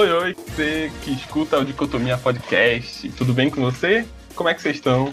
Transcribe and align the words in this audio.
Oi, 0.00 0.10
oi, 0.10 0.34
você 0.34 0.90
que 1.02 1.10
escuta 1.10 1.58
o 1.58 1.64
Dicotomia 1.64 2.16
Podcast, 2.16 3.06
tudo 3.10 3.34
bem 3.34 3.50
com 3.50 3.60
você? 3.60 4.06
Como 4.34 4.48
é 4.48 4.54
que 4.54 4.62
vocês 4.62 4.76
estão? 4.76 5.12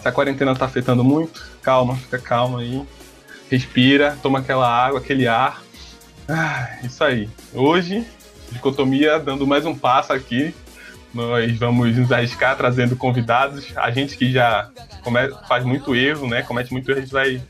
Se 0.00 0.08
a 0.08 0.10
quarentena 0.10 0.56
tá 0.56 0.64
afetando 0.64 1.04
muito, 1.04 1.44
calma, 1.60 1.96
fica 1.96 2.18
calma 2.18 2.60
aí. 2.60 2.82
Respira, 3.50 4.16
toma 4.22 4.38
aquela 4.38 4.66
água, 4.66 5.00
aquele 5.00 5.28
ar. 5.28 5.62
Ah, 6.26 6.78
isso 6.82 7.04
aí. 7.04 7.28
Hoje, 7.52 8.06
Dicotomia 8.50 9.18
dando 9.18 9.46
mais 9.46 9.66
um 9.66 9.76
passo 9.76 10.14
aqui. 10.14 10.54
Nós 11.12 11.54
vamos 11.58 11.94
nos 11.94 12.10
arriscar 12.10 12.56
trazendo 12.56 12.96
convidados. 12.96 13.66
A 13.76 13.90
gente 13.90 14.16
que 14.16 14.32
já 14.32 14.70
faz 15.46 15.62
muito 15.62 15.94
erro, 15.94 16.26
né? 16.26 16.40
Comete 16.40 16.72
muito 16.72 16.90
erro, 16.90 17.00
a 17.00 17.02
gente 17.02 17.12
vai 17.12 17.42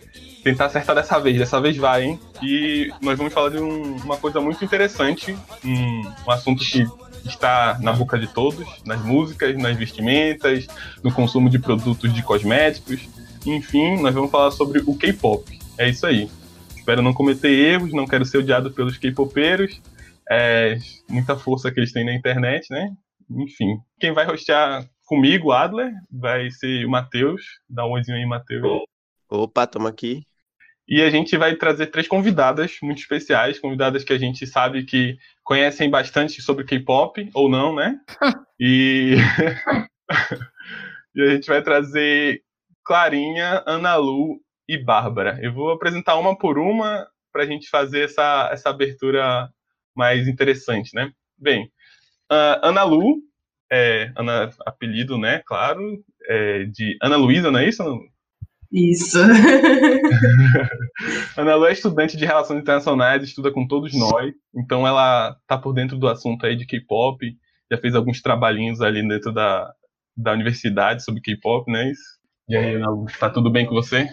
tentar 0.42 0.66
acertar 0.66 0.94
dessa 0.94 1.18
vez. 1.18 1.38
Dessa 1.38 1.60
vez 1.60 1.76
vai, 1.76 2.04
hein? 2.04 2.20
E 2.42 2.92
nós 3.00 3.16
vamos 3.16 3.32
falar 3.32 3.50
de 3.50 3.58
um, 3.58 3.96
uma 3.96 4.16
coisa 4.16 4.40
muito 4.40 4.64
interessante, 4.64 5.36
um, 5.64 6.02
um 6.26 6.30
assunto 6.30 6.64
que 6.64 6.84
está 7.24 7.78
na 7.80 7.92
boca 7.92 8.18
de 8.18 8.26
todos, 8.26 8.66
nas 8.84 9.02
músicas, 9.02 9.56
nas 9.56 9.76
vestimentas, 9.76 10.66
no 11.02 11.12
consumo 11.12 11.48
de 11.48 11.58
produtos 11.58 12.12
de 12.12 12.22
cosméticos. 12.22 13.08
Enfim, 13.46 14.00
nós 14.00 14.14
vamos 14.14 14.30
falar 14.30 14.50
sobre 14.50 14.80
o 14.86 14.96
K-pop. 14.96 15.58
É 15.78 15.88
isso 15.88 16.06
aí. 16.06 16.28
Espero 16.76 17.02
não 17.02 17.12
cometer 17.12 17.50
erros, 17.50 17.92
não 17.92 18.06
quero 18.06 18.24
ser 18.24 18.38
odiado 18.38 18.72
pelos 18.72 18.98
K-popeiros. 18.98 19.80
É, 20.30 20.78
muita 21.08 21.36
força 21.36 21.70
que 21.70 21.78
eles 21.78 21.92
têm 21.92 22.04
na 22.04 22.14
internet, 22.14 22.66
né? 22.70 22.90
Enfim. 23.30 23.78
Quem 24.00 24.12
vai 24.12 24.28
hostear 24.30 24.84
comigo, 25.06 25.52
Adler, 25.52 25.92
vai 26.10 26.50
ser 26.50 26.84
o 26.84 26.90
Matheus. 26.90 27.42
Dá 27.68 27.86
um 27.86 27.92
oizinho 27.92 28.16
aí, 28.16 28.26
Matheus. 28.26 28.82
Opa, 29.28 29.66
tamo 29.66 29.88
aqui. 29.88 30.22
E 30.92 31.00
a 31.00 31.08
gente 31.08 31.38
vai 31.38 31.56
trazer 31.56 31.86
três 31.86 32.06
convidadas 32.06 32.76
muito 32.82 32.98
especiais, 32.98 33.58
convidadas 33.58 34.04
que 34.04 34.12
a 34.12 34.18
gente 34.18 34.46
sabe 34.46 34.84
que 34.84 35.16
conhecem 35.42 35.88
bastante 35.88 36.42
sobre 36.42 36.66
K-pop, 36.66 37.30
ou 37.32 37.48
não, 37.48 37.74
né? 37.74 37.98
e... 38.60 39.16
e 41.16 41.22
a 41.22 41.30
gente 41.30 41.46
vai 41.46 41.62
trazer 41.62 42.42
Clarinha, 42.84 43.64
Ana 43.66 43.96
Lu 43.96 44.38
e 44.68 44.76
Bárbara. 44.76 45.38
Eu 45.40 45.54
vou 45.54 45.70
apresentar 45.70 46.18
uma 46.18 46.36
por 46.36 46.58
uma 46.58 47.08
para 47.32 47.44
a 47.44 47.46
gente 47.46 47.70
fazer 47.70 48.04
essa, 48.04 48.50
essa 48.52 48.68
abertura 48.68 49.48
mais 49.96 50.28
interessante, 50.28 50.94
né? 50.94 51.10
Bem, 51.38 51.72
uh, 52.30 52.60
Ana 52.62 52.82
Lu, 52.82 53.16
é, 53.72 54.12
Ana, 54.14 54.50
apelido, 54.66 55.16
né? 55.16 55.42
Claro, 55.46 56.04
é 56.26 56.66
de 56.66 56.98
Ana 57.00 57.16
Luísa, 57.16 57.50
não 57.50 57.60
é 57.60 57.66
isso? 57.66 57.82
Isso. 58.72 59.18
Ana 61.36 61.56
Lu 61.56 61.66
é 61.66 61.72
estudante 61.72 62.16
de 62.16 62.24
Relações 62.24 62.60
Internacionais, 62.60 63.22
estuda 63.22 63.52
com 63.52 63.68
todos 63.68 63.92
nós, 63.94 64.32
então 64.54 64.86
ela 64.86 65.36
tá 65.46 65.58
por 65.58 65.74
dentro 65.74 65.98
do 65.98 66.08
assunto 66.08 66.46
aí 66.46 66.56
de 66.56 66.64
K-pop, 66.64 67.36
já 67.70 67.78
fez 67.78 67.94
alguns 67.94 68.22
trabalhinhos 68.22 68.80
ali 68.80 69.06
dentro 69.06 69.30
da, 69.30 69.70
da 70.16 70.32
universidade 70.32 71.04
sobre 71.04 71.20
K-pop, 71.20 71.70
né? 71.70 71.92
E 72.48 72.56
aí, 72.56 72.76
Ana 72.76 72.90
Lu, 72.90 73.04
tá 73.20 73.28
tudo 73.28 73.50
bem 73.50 73.66
com 73.66 73.74
você? 73.74 74.08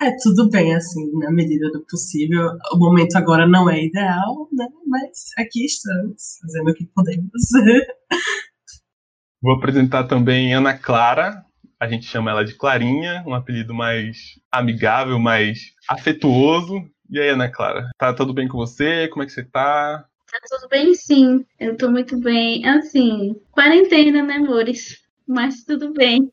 É, 0.00 0.12
tudo 0.22 0.48
bem, 0.48 0.74
assim, 0.74 1.10
na 1.18 1.30
medida 1.30 1.70
do 1.72 1.84
possível. 1.86 2.52
O 2.72 2.78
momento 2.78 3.16
agora 3.16 3.46
não 3.46 3.68
é 3.68 3.84
ideal, 3.84 4.48
né? 4.52 4.66
Mas 4.86 5.26
aqui 5.36 5.64
estamos, 5.64 6.38
fazendo 6.40 6.70
o 6.70 6.74
que 6.74 6.86
podemos. 6.86 7.42
Vou 9.42 9.56
apresentar 9.56 10.04
também 10.04 10.54
Ana 10.54 10.76
Clara, 10.76 11.44
a 11.80 11.88
gente 11.88 12.04
chama 12.04 12.30
ela 12.30 12.44
de 12.44 12.54
Clarinha, 12.54 13.24
um 13.26 13.34
apelido 13.34 13.72
mais 13.72 14.38
amigável, 14.52 15.18
mais 15.18 15.72
afetuoso. 15.88 16.84
E 17.08 17.18
aí, 17.18 17.30
Ana 17.30 17.48
Clara, 17.48 17.88
tá 17.96 18.12
tudo 18.12 18.34
bem 18.34 18.46
com 18.46 18.58
você? 18.58 19.08
Como 19.08 19.22
é 19.22 19.26
que 19.26 19.32
você 19.32 19.42
tá? 19.42 20.04
Tá 20.30 20.38
tudo 20.46 20.68
bem, 20.68 20.94
sim. 20.94 21.44
Eu 21.58 21.78
tô 21.78 21.90
muito 21.90 22.20
bem. 22.20 22.66
Assim, 22.66 23.34
quarentena, 23.50 24.22
né, 24.22 24.34
amores? 24.34 25.00
Mas 25.26 25.64
tudo 25.64 25.92
bem. 25.94 26.30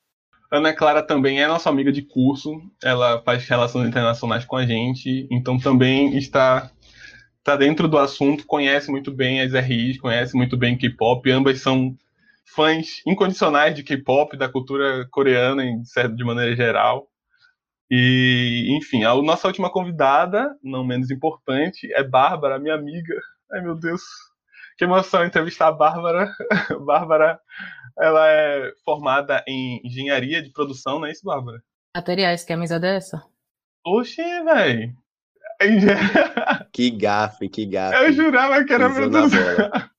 Ana 0.52 0.74
Clara 0.74 1.02
também 1.02 1.42
é 1.42 1.48
nossa 1.48 1.70
amiga 1.70 1.92
de 1.92 2.02
curso, 2.02 2.62
ela 2.84 3.22
faz 3.22 3.48
relações 3.48 3.88
internacionais 3.88 4.46
com 4.46 4.56
a 4.56 4.66
gente, 4.66 5.28
então 5.30 5.60
também 5.60 6.18
está, 6.18 6.72
está 7.40 7.58
dentro 7.58 7.86
do 7.88 7.98
assunto, 7.98 8.46
conhece 8.46 8.90
muito 8.90 9.12
bem 9.12 9.42
as 9.42 9.52
RIs, 9.52 10.00
conhece 10.00 10.38
muito 10.38 10.56
bem 10.56 10.78
K-pop, 10.78 11.30
ambas 11.30 11.60
são 11.60 11.98
fãs 12.56 13.02
incondicionais 13.06 13.76
de 13.76 13.84
K-pop, 13.84 14.38
da 14.38 14.50
cultura 14.50 15.08
coreana 15.12 15.64
de 16.16 16.24
maneira 16.24 16.56
geral. 16.56 17.08
E, 17.90 18.68
enfim, 18.78 19.04
a 19.04 19.16
nossa 19.16 19.48
última 19.48 19.72
convidada, 19.72 20.54
não 20.62 20.86
menos 20.86 21.10
importante, 21.10 21.92
é 21.94 22.04
Bárbara, 22.04 22.60
minha 22.60 22.76
amiga. 22.76 23.16
Ai, 23.52 23.62
meu 23.62 23.76
Deus. 23.76 24.02
Que 24.78 24.84
emoção 24.84 25.26
entrevistar 25.26 25.68
a 25.68 25.72
Bárbara. 25.72 26.32
Bárbara, 26.86 27.40
ela 27.98 28.28
é 28.30 28.72
formada 28.84 29.44
em 29.48 29.82
engenharia 29.84 30.42
de 30.42 30.52
produção, 30.52 31.00
não 31.00 31.08
é 31.08 31.12
isso, 31.12 31.24
Bárbara? 31.24 31.62
Materiais, 31.96 32.44
que 32.44 32.54
amizade 32.54 32.86
é 32.86 32.98
essa? 32.98 33.24
Oxi, 33.86 34.22
velho. 34.44 34.94
Que 36.72 36.92
gafe, 36.92 37.50
que 37.50 37.66
gafe. 37.66 37.96
Eu 37.96 38.12
jurava 38.12 38.64
que 38.64 38.74
era 38.74 38.90
meu 38.90 39.10
Deus. 39.10 39.32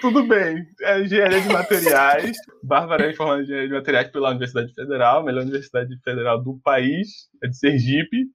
Tudo 0.00 0.24
bem. 0.24 0.66
É 0.82 1.00
engenharia 1.00 1.40
de 1.40 1.48
materiais. 1.48 2.36
Bárbara 2.62 3.10
é 3.10 3.14
formada 3.14 3.40
em 3.40 3.44
engenharia 3.44 3.68
de 3.68 3.74
materiais 3.74 4.08
pela 4.08 4.30
Universidade 4.30 4.72
Federal, 4.74 5.24
melhor 5.24 5.42
universidade 5.42 5.98
federal 6.02 6.42
do 6.42 6.58
país, 6.62 7.28
é 7.42 7.48
de 7.48 7.56
Sergipe. 7.56 8.26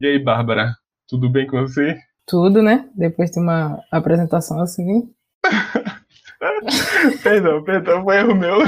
E 0.00 0.06
aí, 0.06 0.18
Bárbara, 0.18 0.74
tudo 1.08 1.28
bem 1.28 1.46
com 1.46 1.60
você? 1.60 1.98
Tudo, 2.26 2.62
né? 2.62 2.88
Depois 2.94 3.30
de 3.30 3.40
uma 3.40 3.82
apresentação 3.90 4.60
assim. 4.60 5.12
perdão, 7.22 7.62
perdão, 7.64 8.04
foi 8.04 8.16
erro 8.18 8.34
meu. 8.34 8.58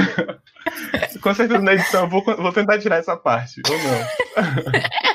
Com 1.21 1.33
certeza 1.33 1.61
na 1.61 1.73
edição 1.73 2.03
eu 2.03 2.09
vou, 2.09 2.23
vou 2.23 2.51
tentar 2.51 2.79
tirar 2.79 2.97
essa 2.97 3.15
parte, 3.15 3.61
ou 3.69 3.77
não. 3.77 4.73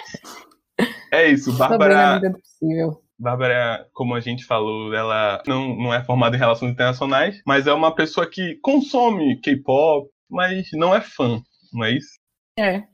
É 1.10 1.26
isso, 1.28 1.52
Bárbara. 1.56 2.20
possível. 2.20 3.02
Bárbara, 3.18 3.86
como 3.92 4.14
a 4.14 4.20
gente 4.20 4.44
falou, 4.44 4.94
ela 4.94 5.42
não, 5.46 5.76
não 5.76 5.94
é 5.94 6.04
formada 6.04 6.36
em 6.36 6.38
relações 6.38 6.72
internacionais, 6.72 7.42
mas 7.46 7.66
é 7.66 7.72
uma 7.72 7.94
pessoa 7.94 8.28
que 8.28 8.56
consome 8.62 9.40
K-pop, 9.40 10.08
mas 10.30 10.68
não 10.72 10.94
é 10.94 11.00
fã, 11.00 11.40
não 11.72 11.84
é 11.84 11.92
isso? 11.92 12.18
É. 12.58 12.84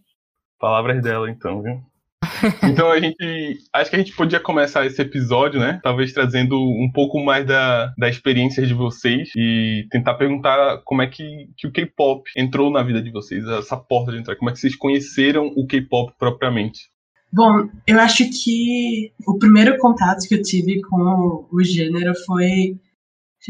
Palavras 0.58 1.02
dela, 1.02 1.30
então, 1.30 1.62
viu? 1.62 1.82
Então 2.62 2.90
a 2.90 3.00
gente. 3.00 3.58
Acho 3.72 3.90
que 3.90 3.96
a 3.96 3.98
gente 3.98 4.16
podia 4.16 4.40
começar 4.40 4.84
esse 4.86 5.00
episódio, 5.00 5.60
né? 5.60 5.80
Talvez 5.82 6.12
trazendo 6.12 6.58
um 6.58 6.90
pouco 6.92 7.20
mais 7.20 7.46
da, 7.46 7.92
da 7.98 8.08
experiência 8.08 8.66
de 8.66 8.74
vocês 8.74 9.30
e 9.36 9.86
tentar 9.90 10.14
perguntar 10.14 10.80
como 10.84 11.02
é 11.02 11.06
que, 11.06 11.48
que 11.56 11.66
o 11.66 11.72
K-pop 11.72 12.22
entrou 12.36 12.70
na 12.70 12.82
vida 12.82 13.02
de 13.02 13.10
vocês, 13.10 13.46
essa 13.46 13.76
porta 13.76 14.12
de 14.12 14.18
entrada, 14.18 14.38
como 14.38 14.50
é 14.50 14.52
que 14.52 14.58
vocês 14.58 14.76
conheceram 14.76 15.46
o 15.56 15.66
K-pop 15.66 16.12
propriamente. 16.18 16.94
Bom, 17.34 17.68
eu 17.84 17.98
acho 17.98 18.30
que 18.30 19.12
o 19.26 19.36
primeiro 19.36 19.76
contato 19.78 20.24
que 20.28 20.36
eu 20.36 20.42
tive 20.42 20.80
com 20.82 21.44
o 21.50 21.64
gênero 21.64 22.14
foi 22.24 22.78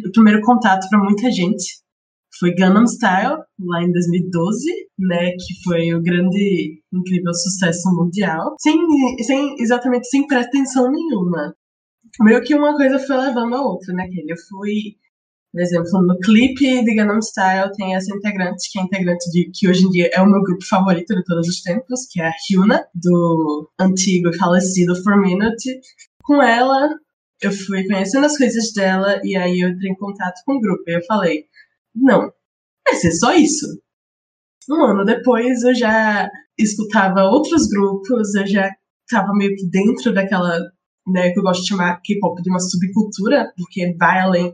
o 0.06 0.10
primeiro 0.10 0.40
contato 0.40 0.88
para 0.88 0.98
muita 0.98 1.30
gente. 1.30 1.82
Foi 2.38 2.54
Gangnam 2.54 2.86
Style, 2.86 3.42
lá 3.60 3.82
em 3.82 3.92
2012, 3.92 4.70
né, 4.98 5.32
que 5.32 5.62
foi 5.62 5.92
o 5.92 6.00
grande, 6.00 6.82
incrível 6.94 7.34
sucesso 7.34 7.94
mundial, 7.94 8.56
sem, 8.58 8.74
sem 9.22 9.54
exatamente 9.60 10.08
sem 10.08 10.26
pretensão 10.26 10.90
nenhuma. 10.90 11.54
Meio 12.20 12.42
que 12.42 12.54
uma 12.54 12.74
coisa 12.78 12.98
foi 12.98 13.18
levando 13.18 13.54
a 13.54 13.62
outra, 13.62 13.92
né, 13.92 14.08
eu 14.26 14.36
fui 14.48 14.96
por 15.54 15.60
exemplo, 15.60 16.02
no 16.02 16.18
clipe 16.18 16.82
de 16.82 16.94
Gangnam 16.96 17.22
Style 17.22 17.70
tem 17.76 17.94
essa 17.94 18.12
integrante, 18.12 18.68
que 18.72 18.80
é 18.80 18.82
integrante 18.82 19.30
de 19.30 19.52
que 19.54 19.68
hoje 19.68 19.84
em 19.84 19.90
dia 19.90 20.10
é 20.12 20.20
o 20.20 20.26
meu 20.26 20.42
grupo 20.42 20.66
favorito 20.66 21.14
de 21.14 21.22
todos 21.22 21.46
os 21.46 21.62
tempos, 21.62 22.08
que 22.10 22.20
é 22.20 22.26
a 22.26 22.32
Hyuna, 22.50 22.84
do 22.92 23.70
antigo 23.78 24.30
e 24.30 24.36
falecido 24.36 25.00
For 25.04 25.16
Minute. 25.16 25.80
Com 26.24 26.42
ela, 26.42 26.88
eu 27.40 27.52
fui 27.52 27.86
conhecendo 27.86 28.26
as 28.26 28.36
coisas 28.36 28.72
dela 28.72 29.20
e 29.22 29.36
aí 29.36 29.60
eu 29.60 29.68
entrei 29.68 29.92
em 29.92 29.94
contato 29.94 30.40
com 30.44 30.56
o 30.56 30.60
grupo. 30.60 30.82
E 30.88 30.96
eu 30.96 31.04
falei, 31.04 31.44
não, 31.94 32.32
vai 32.84 32.96
ser 32.96 33.12
só 33.12 33.32
isso. 33.32 33.80
Um 34.68 34.84
ano 34.84 35.04
depois 35.04 35.62
eu 35.62 35.74
já 35.76 36.28
escutava 36.58 37.30
outros 37.30 37.68
grupos, 37.68 38.34
eu 38.34 38.44
já 38.44 38.72
estava 39.08 39.32
meio 39.32 39.54
que 39.54 39.68
dentro 39.68 40.12
daquela, 40.12 40.58
né, 41.06 41.30
que 41.30 41.38
eu 41.38 41.44
gosto 41.44 41.62
de 41.62 41.68
chamar 41.68 42.00
K-pop 42.02 42.42
de 42.42 42.50
uma 42.50 42.58
subcultura, 42.58 43.52
porque 43.56 43.94
vai 43.96 44.18
além 44.18 44.52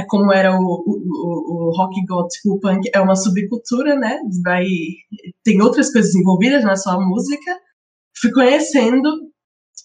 é 0.00 0.06
como 0.06 0.32
era 0.32 0.58
o, 0.58 0.84
o, 0.86 1.68
o 1.68 1.76
rock 1.76 2.04
gótico, 2.06 2.54
o 2.54 2.60
punk, 2.60 2.90
é 2.92 3.00
uma 3.00 3.14
subcultura, 3.14 3.96
né? 3.96 4.18
Vai, 4.42 4.66
tem 5.44 5.60
outras 5.60 5.92
coisas 5.92 6.14
envolvidas, 6.14 6.64
não 6.64 6.72
é 6.72 6.76
só 6.76 6.90
a 6.90 7.06
música. 7.06 7.58
Fui 8.20 8.30
conhecendo. 8.32 9.08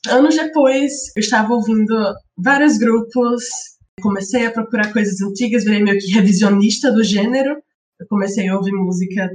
Anos 0.08 0.36
depois, 0.36 0.92
eu 1.16 1.20
estava 1.20 1.54
ouvindo 1.54 1.96
vários 2.38 2.78
grupos, 2.78 3.44
comecei 4.02 4.46
a 4.46 4.52
procurar 4.52 4.94
coisas 4.94 5.20
antigas, 5.22 5.64
virei 5.64 5.84
meio 5.84 6.00
que 6.00 6.12
revisionista 6.12 6.92
do 6.92 7.04
gênero. 7.04 7.62
Eu 8.00 8.08
comecei 8.08 8.48
a 8.48 8.58
ouvir 8.58 8.74
música 8.74 9.32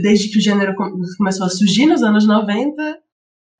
desde 0.00 0.30
que 0.30 0.38
o 0.38 0.42
gênero 0.42 0.74
começou 1.16 1.46
a 1.46 1.50
surgir 1.50 1.86
nos 1.86 2.02
anos 2.02 2.26
90. 2.26 2.98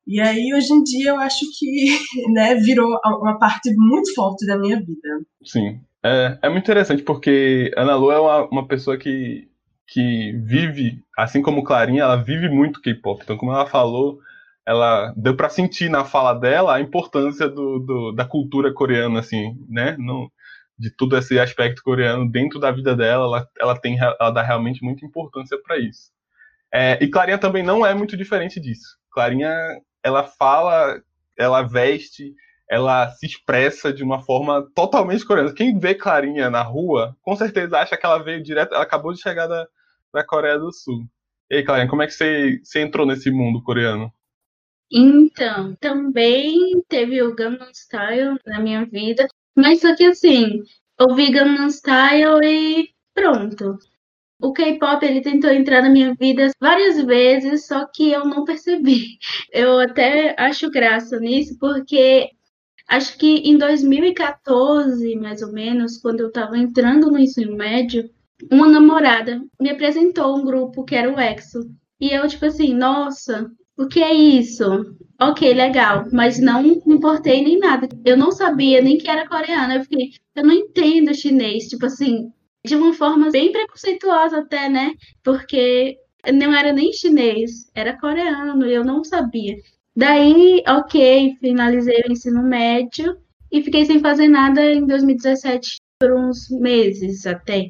E 0.07 0.21
aí, 0.21 0.53
hoje 0.53 0.73
em 0.73 0.83
dia, 0.83 1.11
eu 1.11 1.21
acho 1.21 1.45
que 1.59 1.99
né, 2.33 2.55
virou 2.57 2.99
uma 3.05 3.39
parte 3.39 3.73
muito 3.77 4.13
forte 4.15 4.47
da 4.47 4.59
minha 4.59 4.81
vida. 4.81 5.25
Sim. 5.45 5.81
É, 6.05 6.39
é 6.43 6.49
muito 6.49 6.65
interessante 6.65 7.03
porque 7.03 7.73
Ana 7.77 7.95
Lu 7.95 8.11
é 8.11 8.21
uma, 8.21 8.45
uma 8.49 8.67
pessoa 8.67 8.97
que, 8.97 9.49
que 9.87 10.33
vive, 10.45 11.03
assim 11.17 11.41
como 11.43 11.63
Clarinha, 11.65 12.03
ela 12.03 12.17
vive 12.17 12.49
muito 12.49 12.81
K-pop. 12.81 13.23
Então, 13.23 13.37
como 13.37 13.53
ela 13.53 13.67
falou, 13.67 14.21
ela 14.67 15.13
deu 15.17 15.37
para 15.37 15.49
sentir 15.49 15.89
na 15.89 16.05
fala 16.05 16.35
dela 16.35 16.75
a 16.75 16.81
importância 16.81 17.49
do, 17.49 17.79
do, 17.79 18.13
da 18.13 18.25
cultura 18.25 18.73
coreana, 18.73 19.21
assim, 19.21 19.57
né? 19.69 19.97
De 20.79 20.91
todo 20.91 21.17
esse 21.17 21.39
aspecto 21.39 21.83
coreano 21.83 22.31
dentro 22.31 22.59
da 22.59 22.71
vida 22.71 22.97
dela, 22.97 23.25
ela, 23.27 23.49
ela 23.61 23.79
tem, 23.79 23.99
ela 23.99 24.31
dá 24.31 24.43
realmente 24.43 24.83
muita 24.83 25.05
importância 25.05 25.59
para 25.63 25.79
isso. 25.79 26.11
É, 26.73 26.99
e 27.03 27.09
Clarinha 27.09 27.39
também 27.39 27.63
não 27.63 27.85
é 27.85 27.95
muito 27.95 28.17
diferente 28.17 28.59
disso. 28.59 28.97
Clarinha, 29.11 29.53
ela 30.03 30.25
fala, 30.25 31.01
ela 31.37 31.63
veste, 31.63 32.35
ela 32.73 33.11
se 33.11 33.27
expressa 33.27 33.93
de 33.93 34.03
uma 34.03 34.23
forma 34.23 34.67
totalmente 34.75 35.27
coreana. 35.27 35.53
Quem 35.53 35.79
vê 35.79 35.95
Clarinha 35.95 36.49
na 36.49 36.63
rua, 36.63 37.15
com 37.21 37.37
certeza 37.37 37.77
acha 37.77 37.99
que 37.99 38.07
ela 38.07 38.17
veio 38.17 38.43
direto, 38.43 38.73
ela 38.73 38.83
acabou 38.83 39.13
de 39.13 39.21
chegar 39.21 39.47
da, 39.47 39.69
da 40.11 40.25
Coreia 40.25 40.59
do 40.59 40.73
Sul. 40.73 41.05
E 41.51 41.57
aí, 41.57 41.65
Clarinha, 41.65 41.91
como 41.91 42.01
é 42.01 42.07
que 42.07 42.15
você, 42.15 42.59
você 42.65 42.81
entrou 42.81 43.07
nesse 43.07 43.31
mundo 43.31 43.63
coreano? 43.63 44.11
Então, 44.91 45.77
também 45.81 46.83
teve 46.89 47.23
o 47.23 47.35
Gangnam 47.35 47.71
Style 47.75 48.39
na 48.47 48.59
minha 48.59 48.87
vida, 48.87 49.29
mas 49.55 49.83
só 49.83 49.95
que 49.95 50.07
assim, 50.07 50.63
ouvi 50.99 51.31
Gangnam 51.31 51.69
Style 51.69 52.43
e 52.43 52.89
pronto. 53.13 53.77
O 54.41 54.51
K-pop 54.55 55.05
ele 55.05 55.21
tentou 55.21 55.51
entrar 55.51 55.83
na 55.83 55.91
minha 55.91 56.15
vida 56.15 56.51
várias 56.59 57.05
vezes, 57.05 57.67
só 57.67 57.85
que 57.85 58.11
eu 58.11 58.25
não 58.25 58.47
percebi. 58.47 59.19
Eu 59.53 59.79
até 59.79 60.35
acho 60.39 60.71
graça 60.71 61.21
nisso, 61.21 61.59
porque 61.61 62.31
acho 62.93 63.17
que 63.17 63.27
em 63.39 63.57
2014, 63.57 65.17
mais 65.17 65.41
ou 65.43 65.51
menos, 65.51 65.97
quando 65.97 66.21
eu 66.21 66.29
estava 66.29 66.59
entrando 66.59 67.11
no 67.11 67.19
ensino 67.19 67.57
médio, 67.57 68.09
uma 68.51 68.69
namorada 68.69 69.43
me 69.61 69.71
apresentou 69.71 70.37
um 70.37 70.45
grupo 70.45 70.85
que 70.85 70.95
era 70.95 71.11
o 71.11 71.19
EXO. 71.19 71.61
E 71.99 72.11
eu, 72.11 72.29
tipo 72.29 72.45
assim, 72.45 72.75
nossa, 72.75 73.51
o 73.79 73.87
que 73.89 74.03
é 74.03 74.13
isso? 74.13 74.95
Ok, 75.21 75.55
legal, 75.55 76.05
mas 76.13 76.39
não 76.39 76.63
me 76.63 76.83
importei 76.87 77.43
nem 77.43 77.59
nada. 77.59 77.89
Eu 78.05 78.17
não 78.17 78.31
sabia 78.31 78.83
nem 78.83 78.99
que 78.99 79.09
era 79.09 79.29
coreana. 79.29 79.77
Eu 79.77 79.83
fiquei, 79.85 80.11
eu 80.35 80.45
não 80.45 80.53
entendo 80.53 81.15
chinês, 81.15 81.69
tipo 81.69 81.87
assim, 81.87 82.31
de 82.65 82.77
uma 82.77 82.93
forma 82.93 83.31
bem 83.31 83.53
preconceituosa 83.53 84.41
até, 84.41 84.69
né? 84.69 84.93
Porque 85.23 85.97
não 86.35 86.55
era 86.55 86.73
nem 86.73 86.93
chinês, 86.93 87.71
era 87.75 87.99
coreano 87.99 88.67
e 88.67 88.75
eu 88.75 88.85
não 88.85 89.03
sabia. 89.03 89.57
Daí, 89.95 90.63
ok, 90.67 91.37
finalizei 91.39 92.03
o 92.09 92.13
ensino 92.13 92.43
médio 92.43 93.17
e 93.51 93.63
fiquei 93.63 93.85
sem 93.85 94.01
fazer 94.01 94.29
nada 94.29 94.65
em 94.73 94.87
2017 94.87 95.77
por 96.01 96.13
uns 96.13 96.49
meses 96.51 97.27
até 97.27 97.69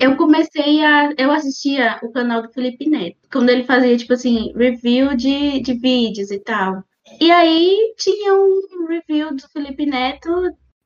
eu 0.00 0.16
comecei 0.16 0.82
a. 0.82 1.12
Eu 1.18 1.30
assistia 1.30 2.00
o 2.02 2.10
canal 2.10 2.40
do 2.42 2.50
Felipe 2.50 2.88
Neto, 2.88 3.18
quando 3.30 3.50
ele 3.50 3.64
fazia, 3.64 3.96
tipo 3.96 4.14
assim, 4.14 4.50
review 4.56 5.14
de, 5.14 5.60
de 5.60 5.74
vídeos 5.74 6.30
e 6.30 6.40
tal. 6.40 6.82
E 7.20 7.30
aí 7.30 7.94
tinha 7.98 8.34
um 8.34 8.86
review 8.88 9.36
do 9.36 9.46
Felipe 9.50 9.84
Neto 9.84 10.30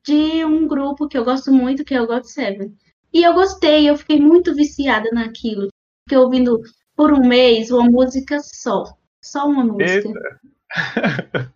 de 0.05 0.45
um 0.45 0.67
grupo 0.67 1.07
que 1.07 1.17
eu 1.17 1.25
gosto 1.25 1.53
muito, 1.53 1.85
que 1.85 1.95
é 1.95 2.03
o 2.03 2.07
God 2.09 2.25
Seven. 2.25 2.75
E 3.13 3.23
eu 3.23 3.33
gostei, 3.33 3.89
eu 3.89 3.97
fiquei 3.97 4.21
muito 4.21 4.53
viciada 4.53 5.09
naquilo. 5.13 5.69
Fiquei 6.09 6.19
ouvindo 6.19 6.61
por 6.97 7.13
um 7.13 7.25
mês 7.25 7.71
uma 7.71 7.89
música 7.89 8.41
só. 8.41 8.85
Só 9.23 9.47
uma 9.47 9.65
música. 9.65 10.41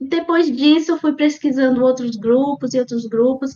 Depois 0.00 0.54
disso, 0.54 0.98
fui 0.98 1.14
pesquisando 1.14 1.82
outros 1.82 2.16
grupos 2.16 2.74
e 2.74 2.78
outros 2.78 3.06
grupos. 3.06 3.52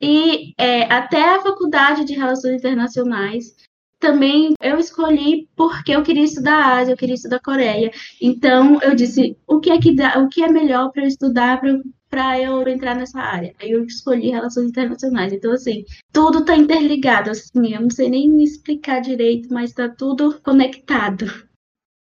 E 0.00 0.54
é, 0.56 0.84
até 0.84 1.34
a 1.34 1.42
faculdade 1.42 2.04
de 2.04 2.14
Relações 2.14 2.56
Internacionais 2.56 3.54
também 4.00 4.54
eu 4.62 4.78
escolhi 4.78 5.46
porque 5.54 5.92
eu 5.92 6.02
queria 6.02 6.24
estudar 6.24 6.78
Ásia, 6.78 6.92
eu 6.92 6.96
queria 6.96 7.14
estudar 7.14 7.38
Coreia. 7.40 7.92
Então 8.20 8.80
eu 8.80 8.94
disse 8.94 9.36
o 9.46 9.60
que 9.60 9.70
é 9.70 9.78
que 9.78 9.94
dá, 9.94 10.18
o 10.18 10.28
que 10.28 10.42
é 10.42 10.50
melhor 10.50 10.90
para 10.90 11.02
eu 11.02 11.08
estudar 11.08 11.60
para 12.08 12.40
eu 12.40 12.66
entrar 12.66 12.96
nessa 12.96 13.20
área. 13.20 13.54
Aí 13.60 13.70
eu 13.70 13.84
escolhi 13.84 14.30
relações 14.30 14.70
internacionais. 14.70 15.32
Então 15.34 15.52
assim, 15.52 15.84
tudo 16.10 16.38
está 16.38 16.56
interligado 16.56 17.30
assim, 17.30 17.74
eu 17.74 17.82
não 17.82 17.90
sei 17.90 18.08
nem 18.08 18.42
explicar 18.42 19.00
direito, 19.00 19.52
mas 19.52 19.70
está 19.70 19.88
tudo 19.88 20.40
conectado. 20.42 21.49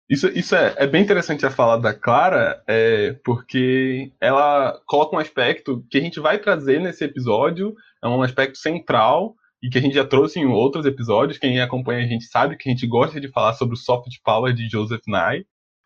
Isso, 0.09 0.27
isso 0.29 0.55
é, 0.55 0.75
é, 0.79 0.87
bem 0.87 1.03
interessante 1.03 1.45
a 1.45 1.51
fala 1.51 1.77
da 1.79 1.93
Clara, 1.93 2.63
é, 2.67 3.13
porque 3.23 4.11
ela 4.19 4.81
coloca 4.87 5.15
um 5.15 5.19
aspecto 5.19 5.85
que 5.91 5.99
a 5.99 6.01
gente 6.01 6.19
vai 6.19 6.39
trazer 6.39 6.81
nesse 6.81 7.05
episódio, 7.05 7.75
é 8.03 8.09
um 8.09 8.23
aspecto 8.23 8.57
central, 8.57 9.35
e 9.63 9.69
que 9.69 9.77
a 9.77 9.81
gente 9.83 9.95
já 9.95 10.07
trouxe 10.07 10.39
em 10.39 10.47
outros 10.47 10.87
episódios. 10.87 11.39
Quem 11.39 11.61
acompanha 11.61 12.05
a 12.05 12.09
gente 12.09 12.25
sabe 12.25 12.57
que 12.57 12.69
a 12.69 12.73
gente 12.73 12.87
gosta 12.87 13.21
de 13.21 13.29
falar 13.29 13.53
sobre 13.55 13.75
o 13.75 13.79
soft 13.79 14.09
power 14.25 14.55
de 14.55 14.69
Joseph 14.69 15.03
Nye. 15.07 15.45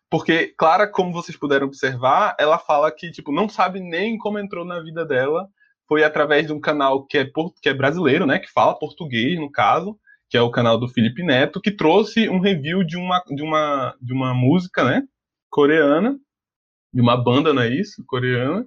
Porque 0.09 0.53
Clara, 0.57 0.87
como 0.87 1.11
vocês 1.11 1.37
puderam 1.37 1.67
observar, 1.67 2.35
ela 2.39 2.59
fala 2.59 2.91
que 2.91 3.11
tipo 3.11 3.31
não 3.31 3.49
sabe 3.49 3.79
nem 3.79 4.17
como 4.17 4.39
entrou 4.39 4.63
na 4.63 4.79
vida 4.79 5.03
dela. 5.05 5.47
Foi 5.87 6.03
através 6.03 6.47
de 6.47 6.53
um 6.53 6.61
canal 6.61 7.05
que 7.05 7.17
é, 7.17 7.25
que 7.61 7.69
é 7.69 7.73
brasileiro, 7.73 8.25
né? 8.25 8.39
Que 8.39 8.49
fala 8.51 8.77
português, 8.77 9.37
no 9.39 9.51
caso 9.51 9.97
que 10.33 10.37
é 10.37 10.41
o 10.41 10.49
canal 10.49 10.79
do 10.79 10.87
Felipe 10.87 11.21
Neto, 11.21 11.61
que 11.61 11.69
trouxe 11.69 12.27
um 12.27 12.39
review 12.39 12.83
de 12.83 12.97
uma, 12.97 13.23
de 13.27 13.43
uma, 13.43 13.95
de 14.01 14.11
uma 14.11 14.33
música, 14.33 14.83
né, 14.83 15.03
coreana, 15.47 16.17
de 16.91 16.99
uma 16.99 17.15
banda, 17.15 17.53
não 17.53 17.61
é 17.61 17.69
isso, 17.69 18.03
coreana. 18.07 18.65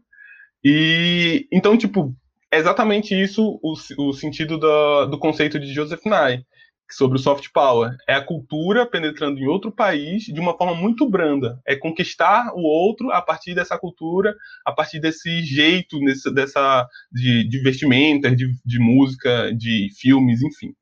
E 0.63 1.49
então, 1.51 1.77
tipo, 1.77 2.15
é 2.53 2.59
exatamente 2.59 3.21
isso 3.21 3.59
o, 3.61 3.75
o 3.99 4.13
sentido 4.13 4.59
do, 4.59 5.07
do 5.07 5.19
conceito 5.19 5.59
de 5.59 5.75
Joseph 5.75 6.05
Nye 6.05 6.47
sobre 6.89 7.19
o 7.19 7.21
soft 7.21 7.49
power. 7.53 7.97
É 8.09 8.15
a 8.15 8.25
cultura 8.25 8.87
penetrando 8.87 9.41
em 9.41 9.49
outro 9.49 9.73
país 9.73 10.23
de 10.23 10.39
uma 10.39 10.57
forma 10.57 10.77
muito 10.77 11.11
branda. 11.11 11.61
É 11.67 11.75
conquistar 11.75 12.53
o 12.55 12.61
outro 12.61 13.11
a 13.11 13.21
partir 13.21 13.57
dessa 13.57 13.77
cultura, 13.77 14.33
a 14.65 14.71
partir 14.71 15.01
desse 15.01 15.43
jeito, 15.43 15.99
nesse, 15.99 16.33
dessa 16.33 16.87
de, 17.11 17.43
de 17.49 17.59
vestimentas, 17.61 18.37
de, 18.37 18.53
de 18.65 18.79
música, 18.79 19.53
de 19.53 19.89
filmes, 19.99 20.41
enfim. 20.43 20.73